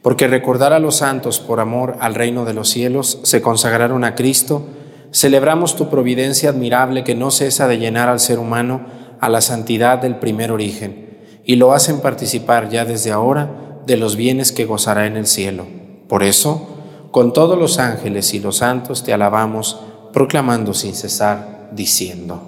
Porque 0.02 0.26
recordar 0.26 0.72
a 0.72 0.80
los 0.80 0.96
santos 0.96 1.38
por 1.38 1.60
amor 1.60 1.98
al 2.00 2.16
reino 2.16 2.44
de 2.44 2.54
los 2.54 2.68
cielos 2.68 3.20
se 3.22 3.40
consagraron 3.40 4.02
a 4.02 4.16
Cristo, 4.16 4.64
celebramos 5.12 5.76
tu 5.76 5.88
providencia 5.88 6.50
admirable 6.50 7.04
que 7.04 7.14
no 7.14 7.30
cesa 7.30 7.68
de 7.68 7.78
llenar 7.78 8.08
al 8.08 8.18
ser 8.18 8.40
humano 8.40 8.98
a 9.20 9.28
la 9.28 9.40
santidad 9.40 9.98
del 9.98 10.16
primer 10.16 10.50
origen 10.50 11.10
y 11.44 11.56
lo 11.56 11.72
hacen 11.72 12.00
participar 12.00 12.68
ya 12.68 12.84
desde 12.84 13.12
ahora 13.12 13.50
de 13.86 13.96
los 13.96 14.16
bienes 14.16 14.52
que 14.52 14.66
gozará 14.66 15.06
en 15.06 15.16
el 15.16 15.26
cielo. 15.26 15.66
Por 16.08 16.22
eso, 16.22 16.68
con 17.10 17.32
todos 17.32 17.58
los 17.58 17.78
ángeles 17.78 18.34
y 18.34 18.40
los 18.40 18.58
santos 18.58 19.02
te 19.02 19.12
alabamos, 19.12 19.80
proclamando 20.12 20.74
sin 20.74 20.94
cesar, 20.94 21.70
diciendo. 21.72 22.42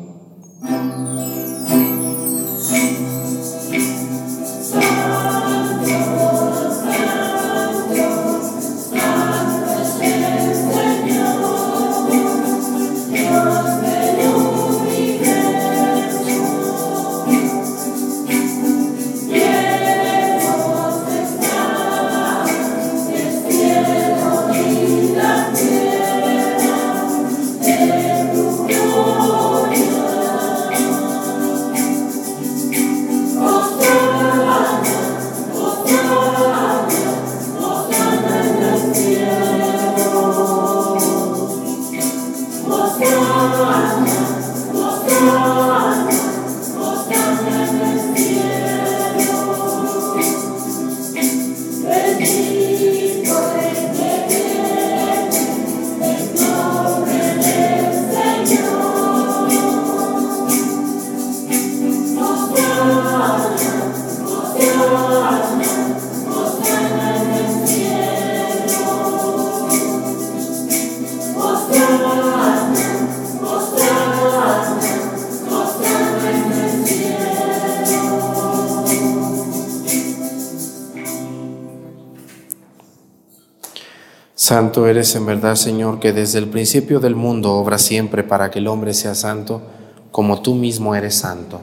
Santo 84.53 84.87
eres 84.87 85.15
en 85.17 85.25
verdad, 85.25 85.55
Señor, 85.55 85.99
que 85.99 86.13
desde 86.13 86.39
el 86.39 86.47
principio 86.49 87.01
del 87.01 87.15
mundo 87.15 87.55
obra 87.55 87.79
siempre 87.79 88.23
para 88.23 88.51
que 88.51 88.59
el 88.59 88.69
hombre 88.69 88.93
sea 88.93 89.15
santo, 89.15 89.63
como 90.11 90.43
tú 90.43 90.55
mismo 90.55 90.95
eres 90.95 91.15
santo. 91.15 91.63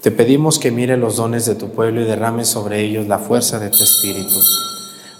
Te 0.00 0.10
pedimos 0.10 0.58
que 0.58 0.70
mire 0.70 0.96
los 0.96 1.16
dones 1.16 1.44
de 1.44 1.54
tu 1.54 1.70
pueblo 1.70 2.00
y 2.00 2.04
derrame 2.04 2.46
sobre 2.46 2.80
ellos 2.80 3.08
la 3.08 3.18
fuerza 3.18 3.58
de 3.58 3.68
tu 3.68 3.82
Espíritu, 3.82 4.38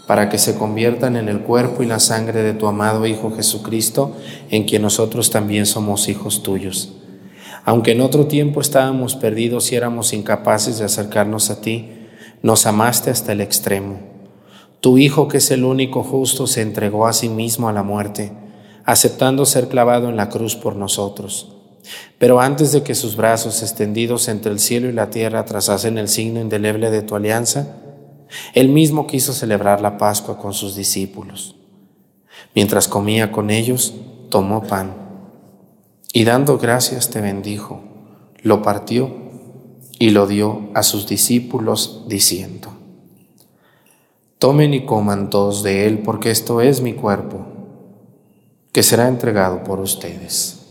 para 0.07 0.29
que 0.29 0.39
se 0.39 0.57
conviertan 0.57 1.17
en 1.17 1.29
el 1.29 1.41
cuerpo 1.41 1.83
y 1.83 1.87
la 1.87 2.01
sangre 2.01 2.43
de 2.43 2.53
tu 2.53 2.67
amado 2.67 3.07
Hijo 3.07 3.35
Jesucristo, 3.35 4.17
en 4.51 4.65
quien 4.65 4.83
nosotros 4.83 5.31
también 5.31 5.67
somos 5.67 6.09
hijos 6.09 6.43
tuyos. 6.43 6.93
Aunque 7.65 7.93
en 7.93 8.01
otro 8.01 8.27
tiempo 8.27 8.61
estábamos 8.61 9.17
perdidos 9.17 9.73
y 9.73 9.77
éramos 9.77 10.13
incapaces 10.13 10.79
de 10.79 10.85
acercarnos 10.85 11.51
a 11.51 11.61
ti, 11.61 11.91
nos 12.43 12.67
amaste 12.67 13.11
hasta 13.11 13.33
el 13.33 13.41
extremo 13.41 14.15
tu 14.85 14.99
Hijo, 14.99 15.29
que 15.29 15.39
es 15.39 15.51
el 15.51 15.65
único 15.65 16.03
justo, 16.03 16.47
se 16.47 16.61
entregó 16.61 17.07
a 17.07 17.15
sí 17.15 17.31
mismo 17.31 17.71
a 17.71 17.73
la 17.73 17.83
muerte, 17.83 18.33
aceptando 18.85 19.47
ser 19.47 19.69
clavado 19.69 20.11
en 20.11 20.17
la 20.17 20.29
cruz 20.29 20.57
por 20.57 20.77
nosotros. 20.77 21.57
Pero 22.19 22.39
antes 22.39 22.71
de 22.73 22.83
que 22.83 22.95
sus 22.95 23.17
brazos 23.17 23.63
extendidos 23.63 24.29
entre 24.29 24.53
el 24.53 24.59
cielo 24.59 24.91
y 24.91 24.93
la 24.93 25.09
tierra 25.09 25.47
trazasen 25.47 25.97
el 25.97 26.09
signo 26.09 26.39
indeleble 26.39 26.91
de 26.91 27.01
tu 27.01 27.17
alianza, 27.17 27.79
él 28.55 28.69
mismo 28.69 29.07
quiso 29.07 29.33
celebrar 29.33 29.81
la 29.81 29.99
Pascua 29.99 30.39
con 30.39 30.53
sus 30.53 30.77
discípulos. 30.77 31.57
Mientras 32.55 32.89
comía 32.89 33.33
con 33.33 33.51
ellos, 33.51 33.95
tomó 34.31 34.63
pan 34.63 34.95
y 36.13 36.25
dando 36.25 36.59
gracias 36.59 37.11
te 37.11 37.21
bendijo, 37.21 37.83
lo 38.43 38.63
partió 38.63 39.11
y 39.99 40.11
lo 40.11 40.27
dio 40.27 40.71
a 40.75 40.83
sus 40.83 41.09
discípulos 41.09 42.05
diciendo, 42.09 42.73
Tomen 44.39 44.75
y 44.75 44.85
coman 44.85 45.31
todos 45.31 45.63
de 45.63 45.87
él, 45.87 46.01
porque 46.01 46.31
esto 46.31 46.61
es 46.61 46.83
mi 46.83 46.93
cuerpo, 46.93 47.47
que 48.73 48.83
será 48.83 49.09
entregado 49.09 49.65
por 49.65 49.81
ustedes. 49.81 50.64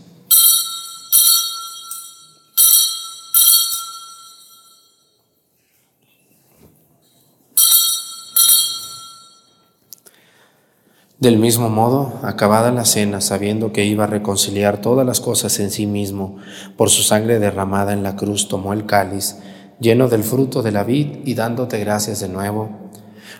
Del 11.24 11.38
mismo 11.38 11.70
modo, 11.70 12.20
acabada 12.22 12.70
la 12.70 12.84
cena, 12.84 13.22
sabiendo 13.22 13.72
que 13.72 13.86
iba 13.86 14.04
a 14.04 14.06
reconciliar 14.06 14.82
todas 14.82 15.06
las 15.06 15.20
cosas 15.20 15.58
en 15.58 15.70
sí 15.70 15.86
mismo, 15.86 16.36
por 16.76 16.90
su 16.90 17.02
sangre 17.02 17.38
derramada 17.38 17.94
en 17.94 18.02
la 18.02 18.14
cruz, 18.14 18.46
tomó 18.46 18.74
el 18.74 18.84
cáliz, 18.84 19.38
lleno 19.80 20.08
del 20.08 20.22
fruto 20.22 20.60
de 20.60 20.70
la 20.70 20.84
vid, 20.84 21.20
y 21.24 21.32
dándote 21.32 21.78
gracias 21.78 22.20
de 22.20 22.28
nuevo, 22.28 22.90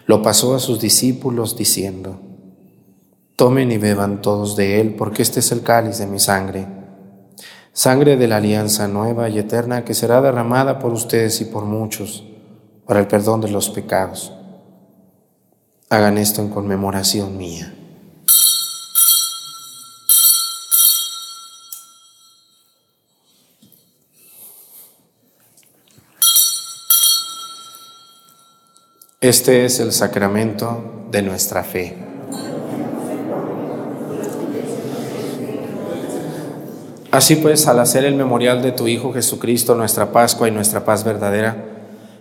lo 0.06 0.22
pasó 0.22 0.54
a 0.54 0.60
sus 0.60 0.80
discípulos 0.80 1.58
diciendo, 1.58 2.22
Tomen 3.36 3.70
y 3.70 3.76
beban 3.76 4.22
todos 4.22 4.56
de 4.56 4.80
él, 4.80 4.94
porque 4.94 5.20
este 5.20 5.40
es 5.40 5.52
el 5.52 5.60
cáliz 5.60 5.98
de 5.98 6.06
mi 6.06 6.20
sangre, 6.20 6.66
sangre 7.74 8.16
de 8.16 8.28
la 8.28 8.38
alianza 8.38 8.88
nueva 8.88 9.28
y 9.28 9.38
eterna 9.38 9.84
que 9.84 9.92
será 9.92 10.22
derramada 10.22 10.78
por 10.78 10.94
ustedes 10.94 11.38
y 11.42 11.44
por 11.44 11.66
muchos 11.66 12.24
para 12.86 13.00
el 13.00 13.08
perdón 13.08 13.42
de 13.42 13.50
los 13.50 13.68
pecados. 13.68 14.33
Hagan 15.90 16.18
esto 16.18 16.40
en 16.40 16.48
conmemoración 16.48 17.36
mía. 17.36 17.72
Este 29.20 29.64
es 29.64 29.80
el 29.80 29.92
sacramento 29.92 31.06
de 31.10 31.22
nuestra 31.22 31.64
fe. 31.64 31.96
Así 37.10 37.36
pues, 37.36 37.68
al 37.68 37.78
hacer 37.78 38.04
el 38.04 38.16
memorial 38.16 38.60
de 38.60 38.72
tu 38.72 38.88
Hijo 38.88 39.12
Jesucristo, 39.12 39.74
nuestra 39.76 40.12
Pascua 40.12 40.48
y 40.48 40.50
nuestra 40.50 40.84
paz 40.84 41.04
verdadera, 41.04 41.73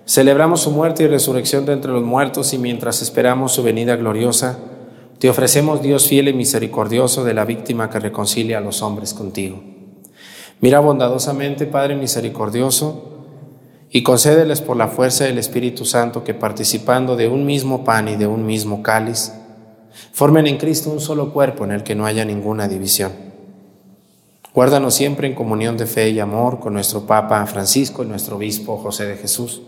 celebramos 0.06 0.62
su 0.62 0.72
muerte 0.72 1.04
y 1.04 1.08
resurrección 1.08 1.66
de 1.66 1.74
entre 1.74 1.91
los 1.91 2.04
muertos 2.04 2.54
y 2.54 2.58
mientras 2.58 3.01
esperamos 3.01 3.54
su 3.54 3.64
venida 3.64 3.95
gloriosa, 3.95 4.60
te 5.20 5.30
ofrecemos, 5.30 5.82
Dios 5.82 6.08
fiel 6.08 6.28
y 6.28 6.34
misericordioso, 6.34 7.24
de 7.24 7.34
la 7.34 7.45
víctima 7.45 7.89
que 7.89 7.99
reconcilia 7.99 8.58
a 8.58 8.62
los 8.62 8.82
hombres 8.82 9.14
contigo. 9.14 9.62
Mira 10.60 10.80
bondadosamente, 10.80 11.66
Padre 11.66 11.95
misericordioso, 11.95 13.10
y 13.89 14.04
concédeles 14.04 14.60
por 14.60 14.76
la 14.76 14.88
fuerza 14.88 15.24
del 15.24 15.38
Espíritu 15.38 15.86
Santo 15.86 16.24
que 16.24 16.34
participando 16.34 17.16
de 17.16 17.28
un 17.28 17.45
mismo 17.45 17.84
pan 17.84 18.08
y 18.08 18.16
de 18.16 18.28
un 18.28 18.45
mismo 18.45 18.82
cáliz, 18.82 19.34
formen 20.12 20.47
en 20.47 20.58
Cristo 20.58 20.89
un 20.89 20.99
solo 20.99 21.32
cuerpo 21.32 21.64
en 21.64 21.72
el 21.72 21.84
que 21.84 21.95
no 21.95 22.06
haya 22.06 22.26
ninguna 22.26 22.68
división. 22.68 23.12
Guárdanos 24.54 24.93
siempre 24.93 25.28
en 25.28 25.36
comunión 25.36 25.78
de 25.78 25.86
fe 25.86 26.10
y 26.10 26.20
amor 26.20 26.60
con 26.60 26.74
nuestro 26.74 27.08
Papa 27.08 27.45
Francisco 27.45 28.04
y 28.04 28.08
nuestro 28.08 28.38
Obispo 28.38 28.78
José 28.78 29.06
de 29.06 29.18
Jesús. 29.18 29.62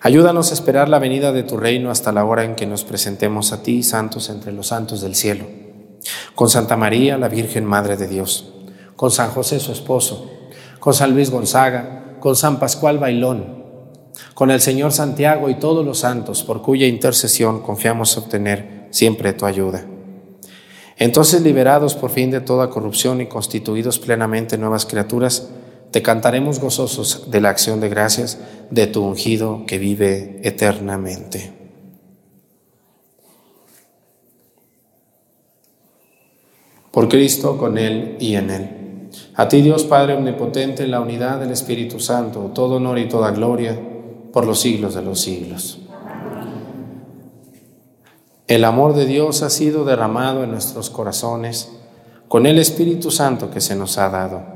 Ayúdanos 0.00 0.50
a 0.50 0.54
esperar 0.54 0.88
la 0.88 0.98
venida 0.98 1.32
de 1.32 1.42
tu 1.42 1.56
reino 1.56 1.90
hasta 1.90 2.12
la 2.12 2.24
hora 2.24 2.44
en 2.44 2.54
que 2.54 2.66
nos 2.66 2.84
presentemos 2.84 3.52
a 3.52 3.62
ti, 3.62 3.82
santos 3.82 4.28
entre 4.28 4.52
los 4.52 4.68
santos 4.68 5.00
del 5.00 5.14
cielo. 5.14 5.44
Con 6.34 6.50
Santa 6.50 6.76
María, 6.76 7.18
la 7.18 7.28
Virgen 7.28 7.64
Madre 7.64 7.96
de 7.96 8.06
Dios, 8.06 8.52
con 8.94 9.10
San 9.10 9.30
José 9.30 9.58
su 9.58 9.72
esposo, 9.72 10.30
con 10.78 10.94
San 10.94 11.14
Luis 11.14 11.30
Gonzaga, 11.30 12.16
con 12.20 12.36
San 12.36 12.58
Pascual 12.58 12.98
Bailón, 12.98 13.64
con 14.34 14.50
el 14.50 14.60
Señor 14.60 14.92
Santiago 14.92 15.48
y 15.48 15.56
todos 15.56 15.84
los 15.84 15.98
santos, 15.98 16.42
por 16.42 16.62
cuya 16.62 16.86
intercesión 16.86 17.62
confiamos 17.62 18.16
obtener 18.16 18.88
siempre 18.90 19.32
tu 19.32 19.46
ayuda. 19.46 19.84
Entonces, 20.98 21.42
liberados 21.42 21.94
por 21.94 22.10
fin 22.10 22.30
de 22.30 22.40
toda 22.40 22.70
corrupción 22.70 23.20
y 23.20 23.26
constituidos 23.26 23.98
plenamente 23.98 24.56
nuevas 24.56 24.86
criaturas, 24.86 25.48
te 25.96 26.02
cantaremos 26.02 26.60
gozosos 26.60 27.30
de 27.30 27.40
la 27.40 27.48
acción 27.48 27.80
de 27.80 27.88
gracias 27.88 28.38
de 28.70 28.86
tu 28.86 29.02
ungido 29.02 29.64
que 29.66 29.78
vive 29.78 30.40
eternamente. 30.42 31.54
Por 36.90 37.08
Cristo, 37.08 37.56
con 37.56 37.78
Él 37.78 38.18
y 38.20 38.34
en 38.34 38.50
Él 38.50 38.70
a 39.36 39.48
ti 39.48 39.62
Dios 39.62 39.84
Padre 39.84 40.12
Omnipotente, 40.12 40.82
en 40.82 40.90
la 40.90 41.00
unidad 41.00 41.40
del 41.40 41.52
Espíritu 41.52 41.98
Santo, 41.98 42.50
todo 42.52 42.76
honor 42.76 42.98
y 42.98 43.08
toda 43.08 43.30
gloria 43.30 43.80
por 44.34 44.44
los 44.44 44.60
siglos 44.60 44.94
de 44.94 45.00
los 45.00 45.18
siglos. 45.18 45.78
El 48.46 48.64
amor 48.64 48.94
de 48.94 49.06
Dios 49.06 49.40
ha 49.40 49.48
sido 49.48 49.86
derramado 49.86 50.44
en 50.44 50.50
nuestros 50.50 50.90
corazones 50.90 51.72
con 52.28 52.44
el 52.44 52.58
Espíritu 52.58 53.10
Santo 53.10 53.50
que 53.50 53.62
se 53.62 53.74
nos 53.74 53.96
ha 53.96 54.10
dado. 54.10 54.55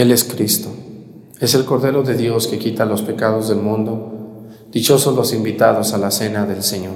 Él 0.00 0.12
es 0.12 0.24
Cristo. 0.24 0.70
Es 1.40 1.54
el 1.54 1.66
Cordero 1.66 2.02
de 2.02 2.16
Dios 2.16 2.46
que 2.46 2.58
quita 2.58 2.86
los 2.86 3.02
pecados 3.02 3.50
del 3.50 3.58
mundo. 3.58 4.48
Dichosos 4.72 5.14
los 5.14 5.34
invitados 5.34 5.92
a 5.92 5.98
la 5.98 6.10
cena 6.10 6.46
del 6.46 6.62
Señor. 6.62 6.94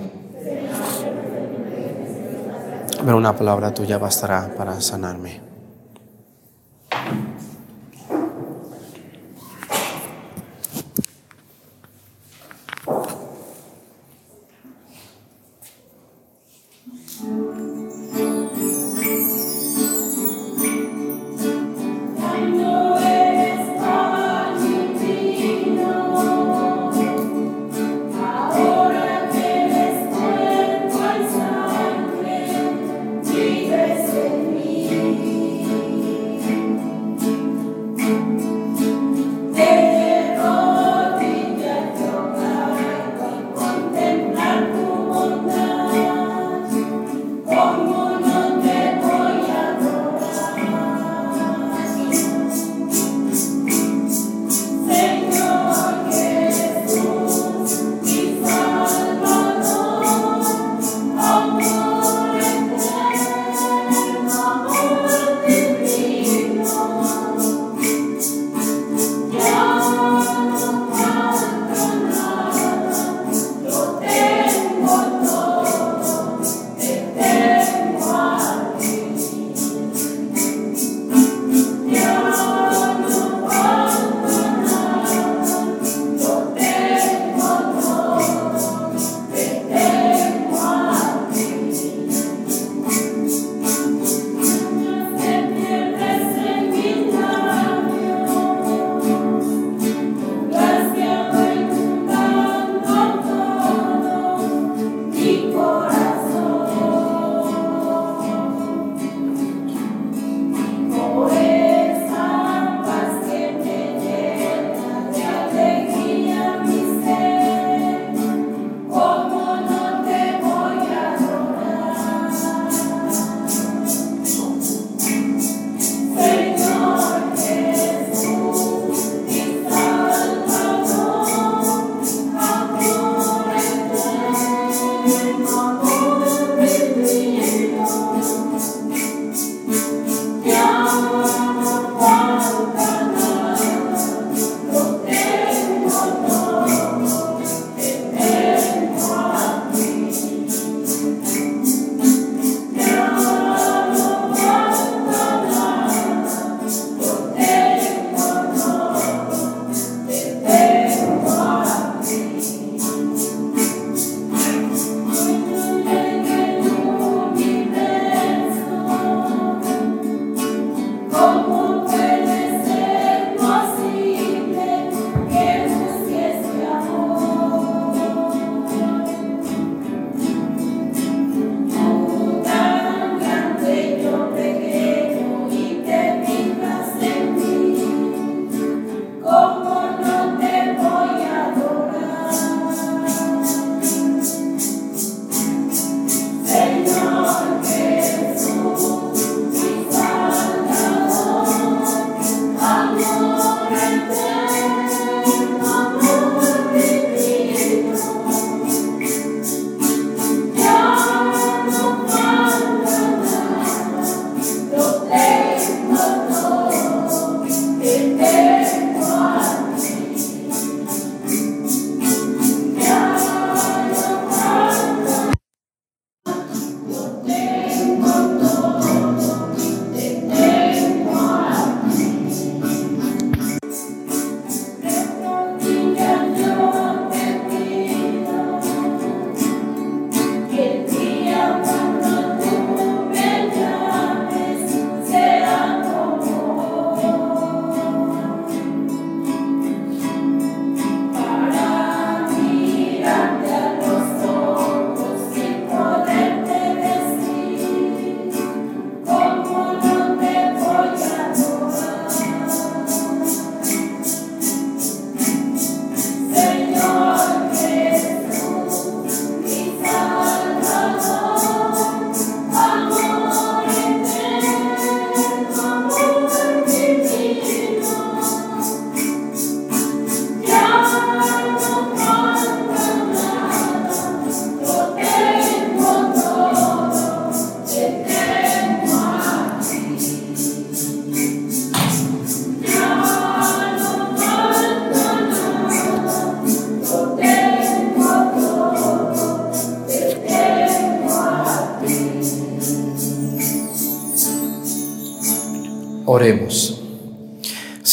Pero 3.05 3.19
una 3.19 3.37
palabra 3.37 3.75
tuya 3.75 3.99
bastará 3.99 4.55
para 4.57 4.81
sanarme. 4.81 5.54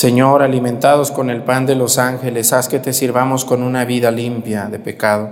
Señor, 0.02 0.41
alimentados 0.41 1.12
con 1.12 1.30
el 1.30 1.43
pan 1.43 1.68
de 1.68 1.76
los 1.76 1.99
ángeles, 1.99 2.54
haz 2.54 2.68
que 2.68 2.80
te 2.80 2.91
sirvamos 2.91 3.45
con 3.45 3.62
una 3.62 3.86
vida 3.86 4.10
limpia 4.10 4.66
de 4.66 4.80
pecado 4.80 5.30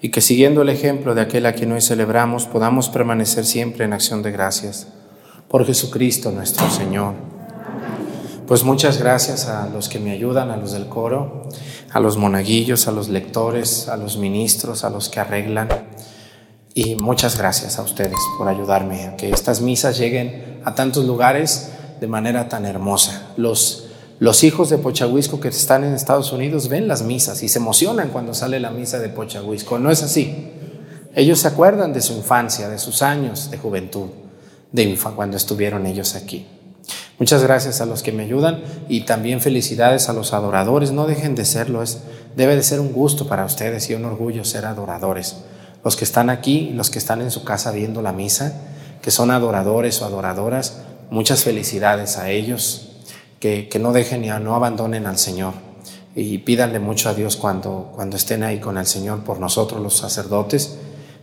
y 0.00 0.08
que 0.08 0.20
siguiendo 0.20 0.62
el 0.62 0.70
ejemplo 0.70 1.14
de 1.14 1.20
aquel 1.20 1.46
a 1.46 1.52
quien 1.52 1.70
hoy 1.70 1.80
celebramos 1.80 2.46
podamos 2.46 2.88
permanecer 2.88 3.44
siempre 3.44 3.84
en 3.84 3.92
acción 3.92 4.24
de 4.24 4.32
gracias. 4.32 4.88
Por 5.46 5.64
Jesucristo 5.64 6.32
nuestro 6.32 6.68
Señor. 6.68 7.14
Pues 8.48 8.64
muchas 8.64 8.98
gracias 8.98 9.46
a 9.46 9.68
los 9.68 9.88
que 9.88 10.00
me 10.00 10.10
ayudan, 10.10 10.50
a 10.50 10.56
los 10.56 10.72
del 10.72 10.88
coro, 10.88 11.48
a 11.92 12.00
los 12.00 12.16
monaguillos, 12.16 12.88
a 12.88 12.90
los 12.90 13.08
lectores, 13.08 13.88
a 13.88 13.96
los 13.96 14.16
ministros, 14.16 14.82
a 14.82 14.90
los 14.90 15.10
que 15.10 15.20
arreglan. 15.20 15.68
Y 16.74 16.96
muchas 16.96 17.38
gracias 17.38 17.78
a 17.78 17.82
ustedes 17.82 18.18
por 18.36 18.48
ayudarme 18.48 19.04
a 19.04 19.16
que 19.16 19.30
estas 19.30 19.60
misas 19.60 19.96
lleguen 19.96 20.60
a 20.64 20.74
tantos 20.74 21.04
lugares 21.04 21.70
de 22.00 22.08
manera 22.08 22.48
tan 22.48 22.66
hermosa. 22.66 23.28
Los, 23.36 23.90
los 24.22 24.44
hijos 24.44 24.70
de 24.70 24.78
Pochahuisco 24.78 25.40
que 25.40 25.48
están 25.48 25.82
en 25.82 25.94
Estados 25.94 26.32
Unidos 26.32 26.68
ven 26.68 26.86
las 26.86 27.02
misas 27.02 27.42
y 27.42 27.48
se 27.48 27.58
emocionan 27.58 28.10
cuando 28.10 28.34
sale 28.34 28.60
la 28.60 28.70
misa 28.70 29.00
de 29.00 29.08
Pochahuisco. 29.08 29.80
No 29.80 29.90
es 29.90 30.04
así. 30.04 30.52
Ellos 31.16 31.40
se 31.40 31.48
acuerdan 31.48 31.92
de 31.92 32.02
su 32.02 32.12
infancia, 32.12 32.68
de 32.68 32.78
sus 32.78 33.02
años 33.02 33.50
de 33.50 33.58
juventud, 33.58 34.10
de 34.70 34.96
cuando 35.16 35.36
estuvieron 35.36 35.86
ellos 35.86 36.14
aquí. 36.14 36.46
Muchas 37.18 37.42
gracias 37.42 37.80
a 37.80 37.86
los 37.86 38.04
que 38.04 38.12
me 38.12 38.22
ayudan 38.22 38.62
y 38.88 39.06
también 39.06 39.40
felicidades 39.40 40.08
a 40.08 40.12
los 40.12 40.32
adoradores. 40.32 40.92
No 40.92 41.08
dejen 41.08 41.34
de 41.34 41.44
serlo, 41.44 41.82
es, 41.82 41.98
debe 42.36 42.54
de 42.54 42.62
ser 42.62 42.78
un 42.78 42.92
gusto 42.92 43.26
para 43.26 43.44
ustedes 43.44 43.90
y 43.90 43.94
un 43.94 44.04
orgullo 44.04 44.44
ser 44.44 44.66
adoradores 44.66 45.34
los 45.82 45.96
que 45.96 46.04
están 46.04 46.30
aquí, 46.30 46.70
los 46.74 46.90
que 46.90 46.98
están 46.98 47.22
en 47.22 47.32
su 47.32 47.42
casa 47.42 47.72
viendo 47.72 48.02
la 48.02 48.12
misa, 48.12 48.54
que 49.02 49.10
son 49.10 49.32
adoradores 49.32 50.00
o 50.00 50.04
adoradoras, 50.04 50.82
muchas 51.10 51.42
felicidades 51.42 52.18
a 52.18 52.30
ellos, 52.30 52.91
que, 53.42 53.78
no 53.80 53.92
dejen 53.92 54.24
y 54.24 54.28
no 54.28 54.54
abandonen 54.54 55.06
al 55.06 55.18
Señor 55.18 55.54
y 56.14 56.38
pídanle 56.38 56.78
mucho 56.78 57.08
a 57.08 57.14
Dios 57.14 57.36
cuando, 57.36 57.90
cuando 57.94 58.16
estén 58.16 58.44
ahí 58.44 58.60
con 58.60 58.78
el 58.78 58.86
Señor 58.86 59.24
por 59.24 59.40
nosotros 59.40 59.82
los 59.82 59.96
sacerdotes, 59.96 60.78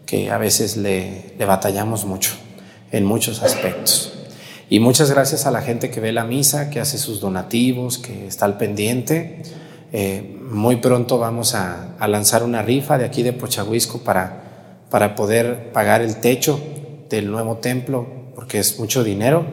que 0.06 0.30
a 0.30 0.38
veces 0.38 0.76
le, 0.76 1.34
le 1.38 1.46
batallamos 1.46 2.04
mucho 2.06 2.32
en 2.92 3.06
muchos 3.06 3.42
aspectos. 3.42 4.12
Y 4.70 4.80
muchas 4.80 5.10
gracias 5.10 5.46
a 5.46 5.52
la 5.52 5.62
gente 5.62 5.90
que 5.90 6.02
ve 6.02 6.12
la 6.12 6.26
misa, 6.26 6.70
que 6.70 6.80
hace 6.80 6.98
sus 6.98 7.22
donativos, 7.22 7.98
que 7.98 8.28
está 8.28 8.46
al 8.46 8.58
pendiente. 8.58 9.42
Eh, 9.94 10.38
muy 10.44 10.76
pronto 10.76 11.20
vamos 11.20 11.56
a, 11.56 11.96
lanzar 12.08 12.44
una 12.44 12.62
rifa 12.62 12.98
de 12.98 13.06
aquí 13.06 13.24
de 13.24 13.34
Pochahuisco 13.34 14.00
para 14.00 14.50
para 14.90 15.16
poder 15.16 15.72
pagar 15.72 16.02
el 16.02 16.18
techo 16.18 16.60
del 17.10 17.32
nuevo 17.32 17.58
templo, 17.58 18.08
porque 18.36 18.60
es 18.60 18.80
mucho 18.80 19.04
dinero, 19.04 19.46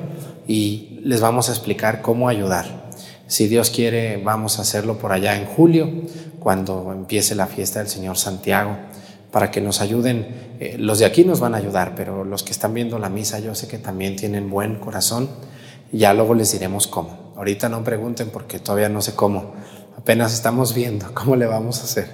y 0.47 0.96
les 1.07 1.21
vamos 1.21 1.49
a 1.49 1.53
explicar 1.53 2.03
cómo 2.03 2.29
ayudar. 2.29 2.91
Si 3.29 3.47
Dios 3.47 3.71
quiere, 3.71 4.17
vamos 4.17 4.59
a 4.59 4.63
hacerlo 4.63 4.99
por 4.99 5.13
allá 5.13 5.37
en 5.37 5.47
julio, 5.47 5.89
cuando 6.41 6.93
empiece 6.93 7.37
la 7.37 7.47
fiesta 7.47 7.79
del 7.79 7.87
Señor 7.89 8.19
Santiago, 8.19 8.77
para 9.31 9.53
que 9.53 9.61
nos 9.61 9.81
ayuden. 9.81 10.57
Eh, 10.59 10.75
los 10.81 10.99
de 10.99 11.05
aquí 11.05 11.25
nos 11.25 11.39
van 11.39 11.55
a 11.55 11.59
ayudar, 11.59 11.95
pero 11.95 12.25
los 12.25 12.43
que 12.43 12.51
están 12.51 12.75
viendo 12.75 12.99
la 12.99 13.09
misa, 13.09 13.39
yo 13.39 13.55
sé 13.55 13.69
que 13.69 13.79
también 13.79 14.17
tienen 14.17 14.51
buen 14.51 14.81
corazón. 14.81 15.29
Ya 15.93 16.13
luego 16.13 16.35
les 16.35 16.51
diremos 16.51 16.89
cómo. 16.89 17.33
Ahorita 17.37 17.69
no 17.69 17.85
pregunten 17.85 18.31
porque 18.31 18.59
todavía 18.59 18.89
no 18.89 19.01
sé 19.01 19.15
cómo. 19.15 19.53
Apenas 19.97 20.35
estamos 20.35 20.75
viendo 20.75 21.15
cómo 21.15 21.37
le 21.37 21.47
vamos 21.47 21.83
a 21.83 21.85
hacer, 21.85 22.11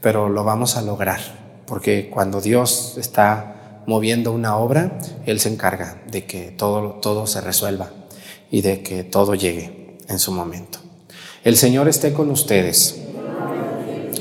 pero 0.00 0.28
lo 0.28 0.44
vamos 0.44 0.76
a 0.76 0.82
lograr 0.82 1.18
porque 1.66 2.08
cuando 2.08 2.40
Dios 2.40 2.94
está 2.98 3.82
moviendo 3.86 4.30
una 4.30 4.56
obra, 4.56 4.98
Él 5.26 5.40
se 5.40 5.52
encarga 5.52 6.00
de 6.08 6.24
que 6.24 6.52
todo, 6.52 6.94
todo 7.00 7.26
se 7.26 7.40
resuelva 7.40 7.90
y 8.50 8.62
de 8.62 8.82
que 8.82 9.04
todo 9.04 9.34
llegue 9.34 9.98
en 10.08 10.18
su 10.18 10.32
momento. 10.32 10.78
El 11.44 11.56
Señor 11.56 11.88
esté 11.88 12.12
con 12.12 12.30
ustedes. 12.30 13.00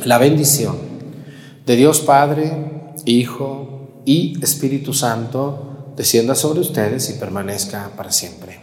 La 0.03 0.17
bendición 0.17 0.77
de 1.65 1.75
Dios 1.75 2.01
Padre, 2.01 2.51
Hijo 3.05 4.01
y 4.05 4.41
Espíritu 4.43 4.93
Santo 4.93 5.93
descienda 5.95 6.35
sobre 6.35 6.61
ustedes 6.61 7.09
y 7.09 7.13
permanezca 7.13 7.91
para 7.97 8.11
siempre. 8.11 8.59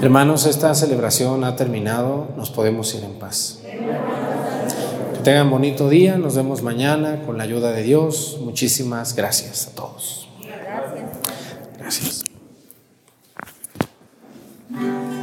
Hermanos, 0.00 0.46
esta 0.46 0.74
celebración 0.74 1.42
ha 1.44 1.56
terminado, 1.56 2.28
nos 2.36 2.50
podemos 2.50 2.94
ir 2.94 3.02
en 3.02 3.14
paz 3.14 3.58
tengan 5.28 5.50
bonito 5.50 5.90
día, 5.90 6.16
nos 6.16 6.36
vemos 6.36 6.62
mañana 6.62 7.20
con 7.26 7.36
la 7.36 7.44
ayuda 7.44 7.72
de 7.72 7.82
Dios. 7.82 8.38
Muchísimas 8.40 9.14
gracias 9.14 9.66
a 9.66 9.74
todos. 9.74 10.26
Gracias. 11.76 12.27
Amen. 14.78 15.17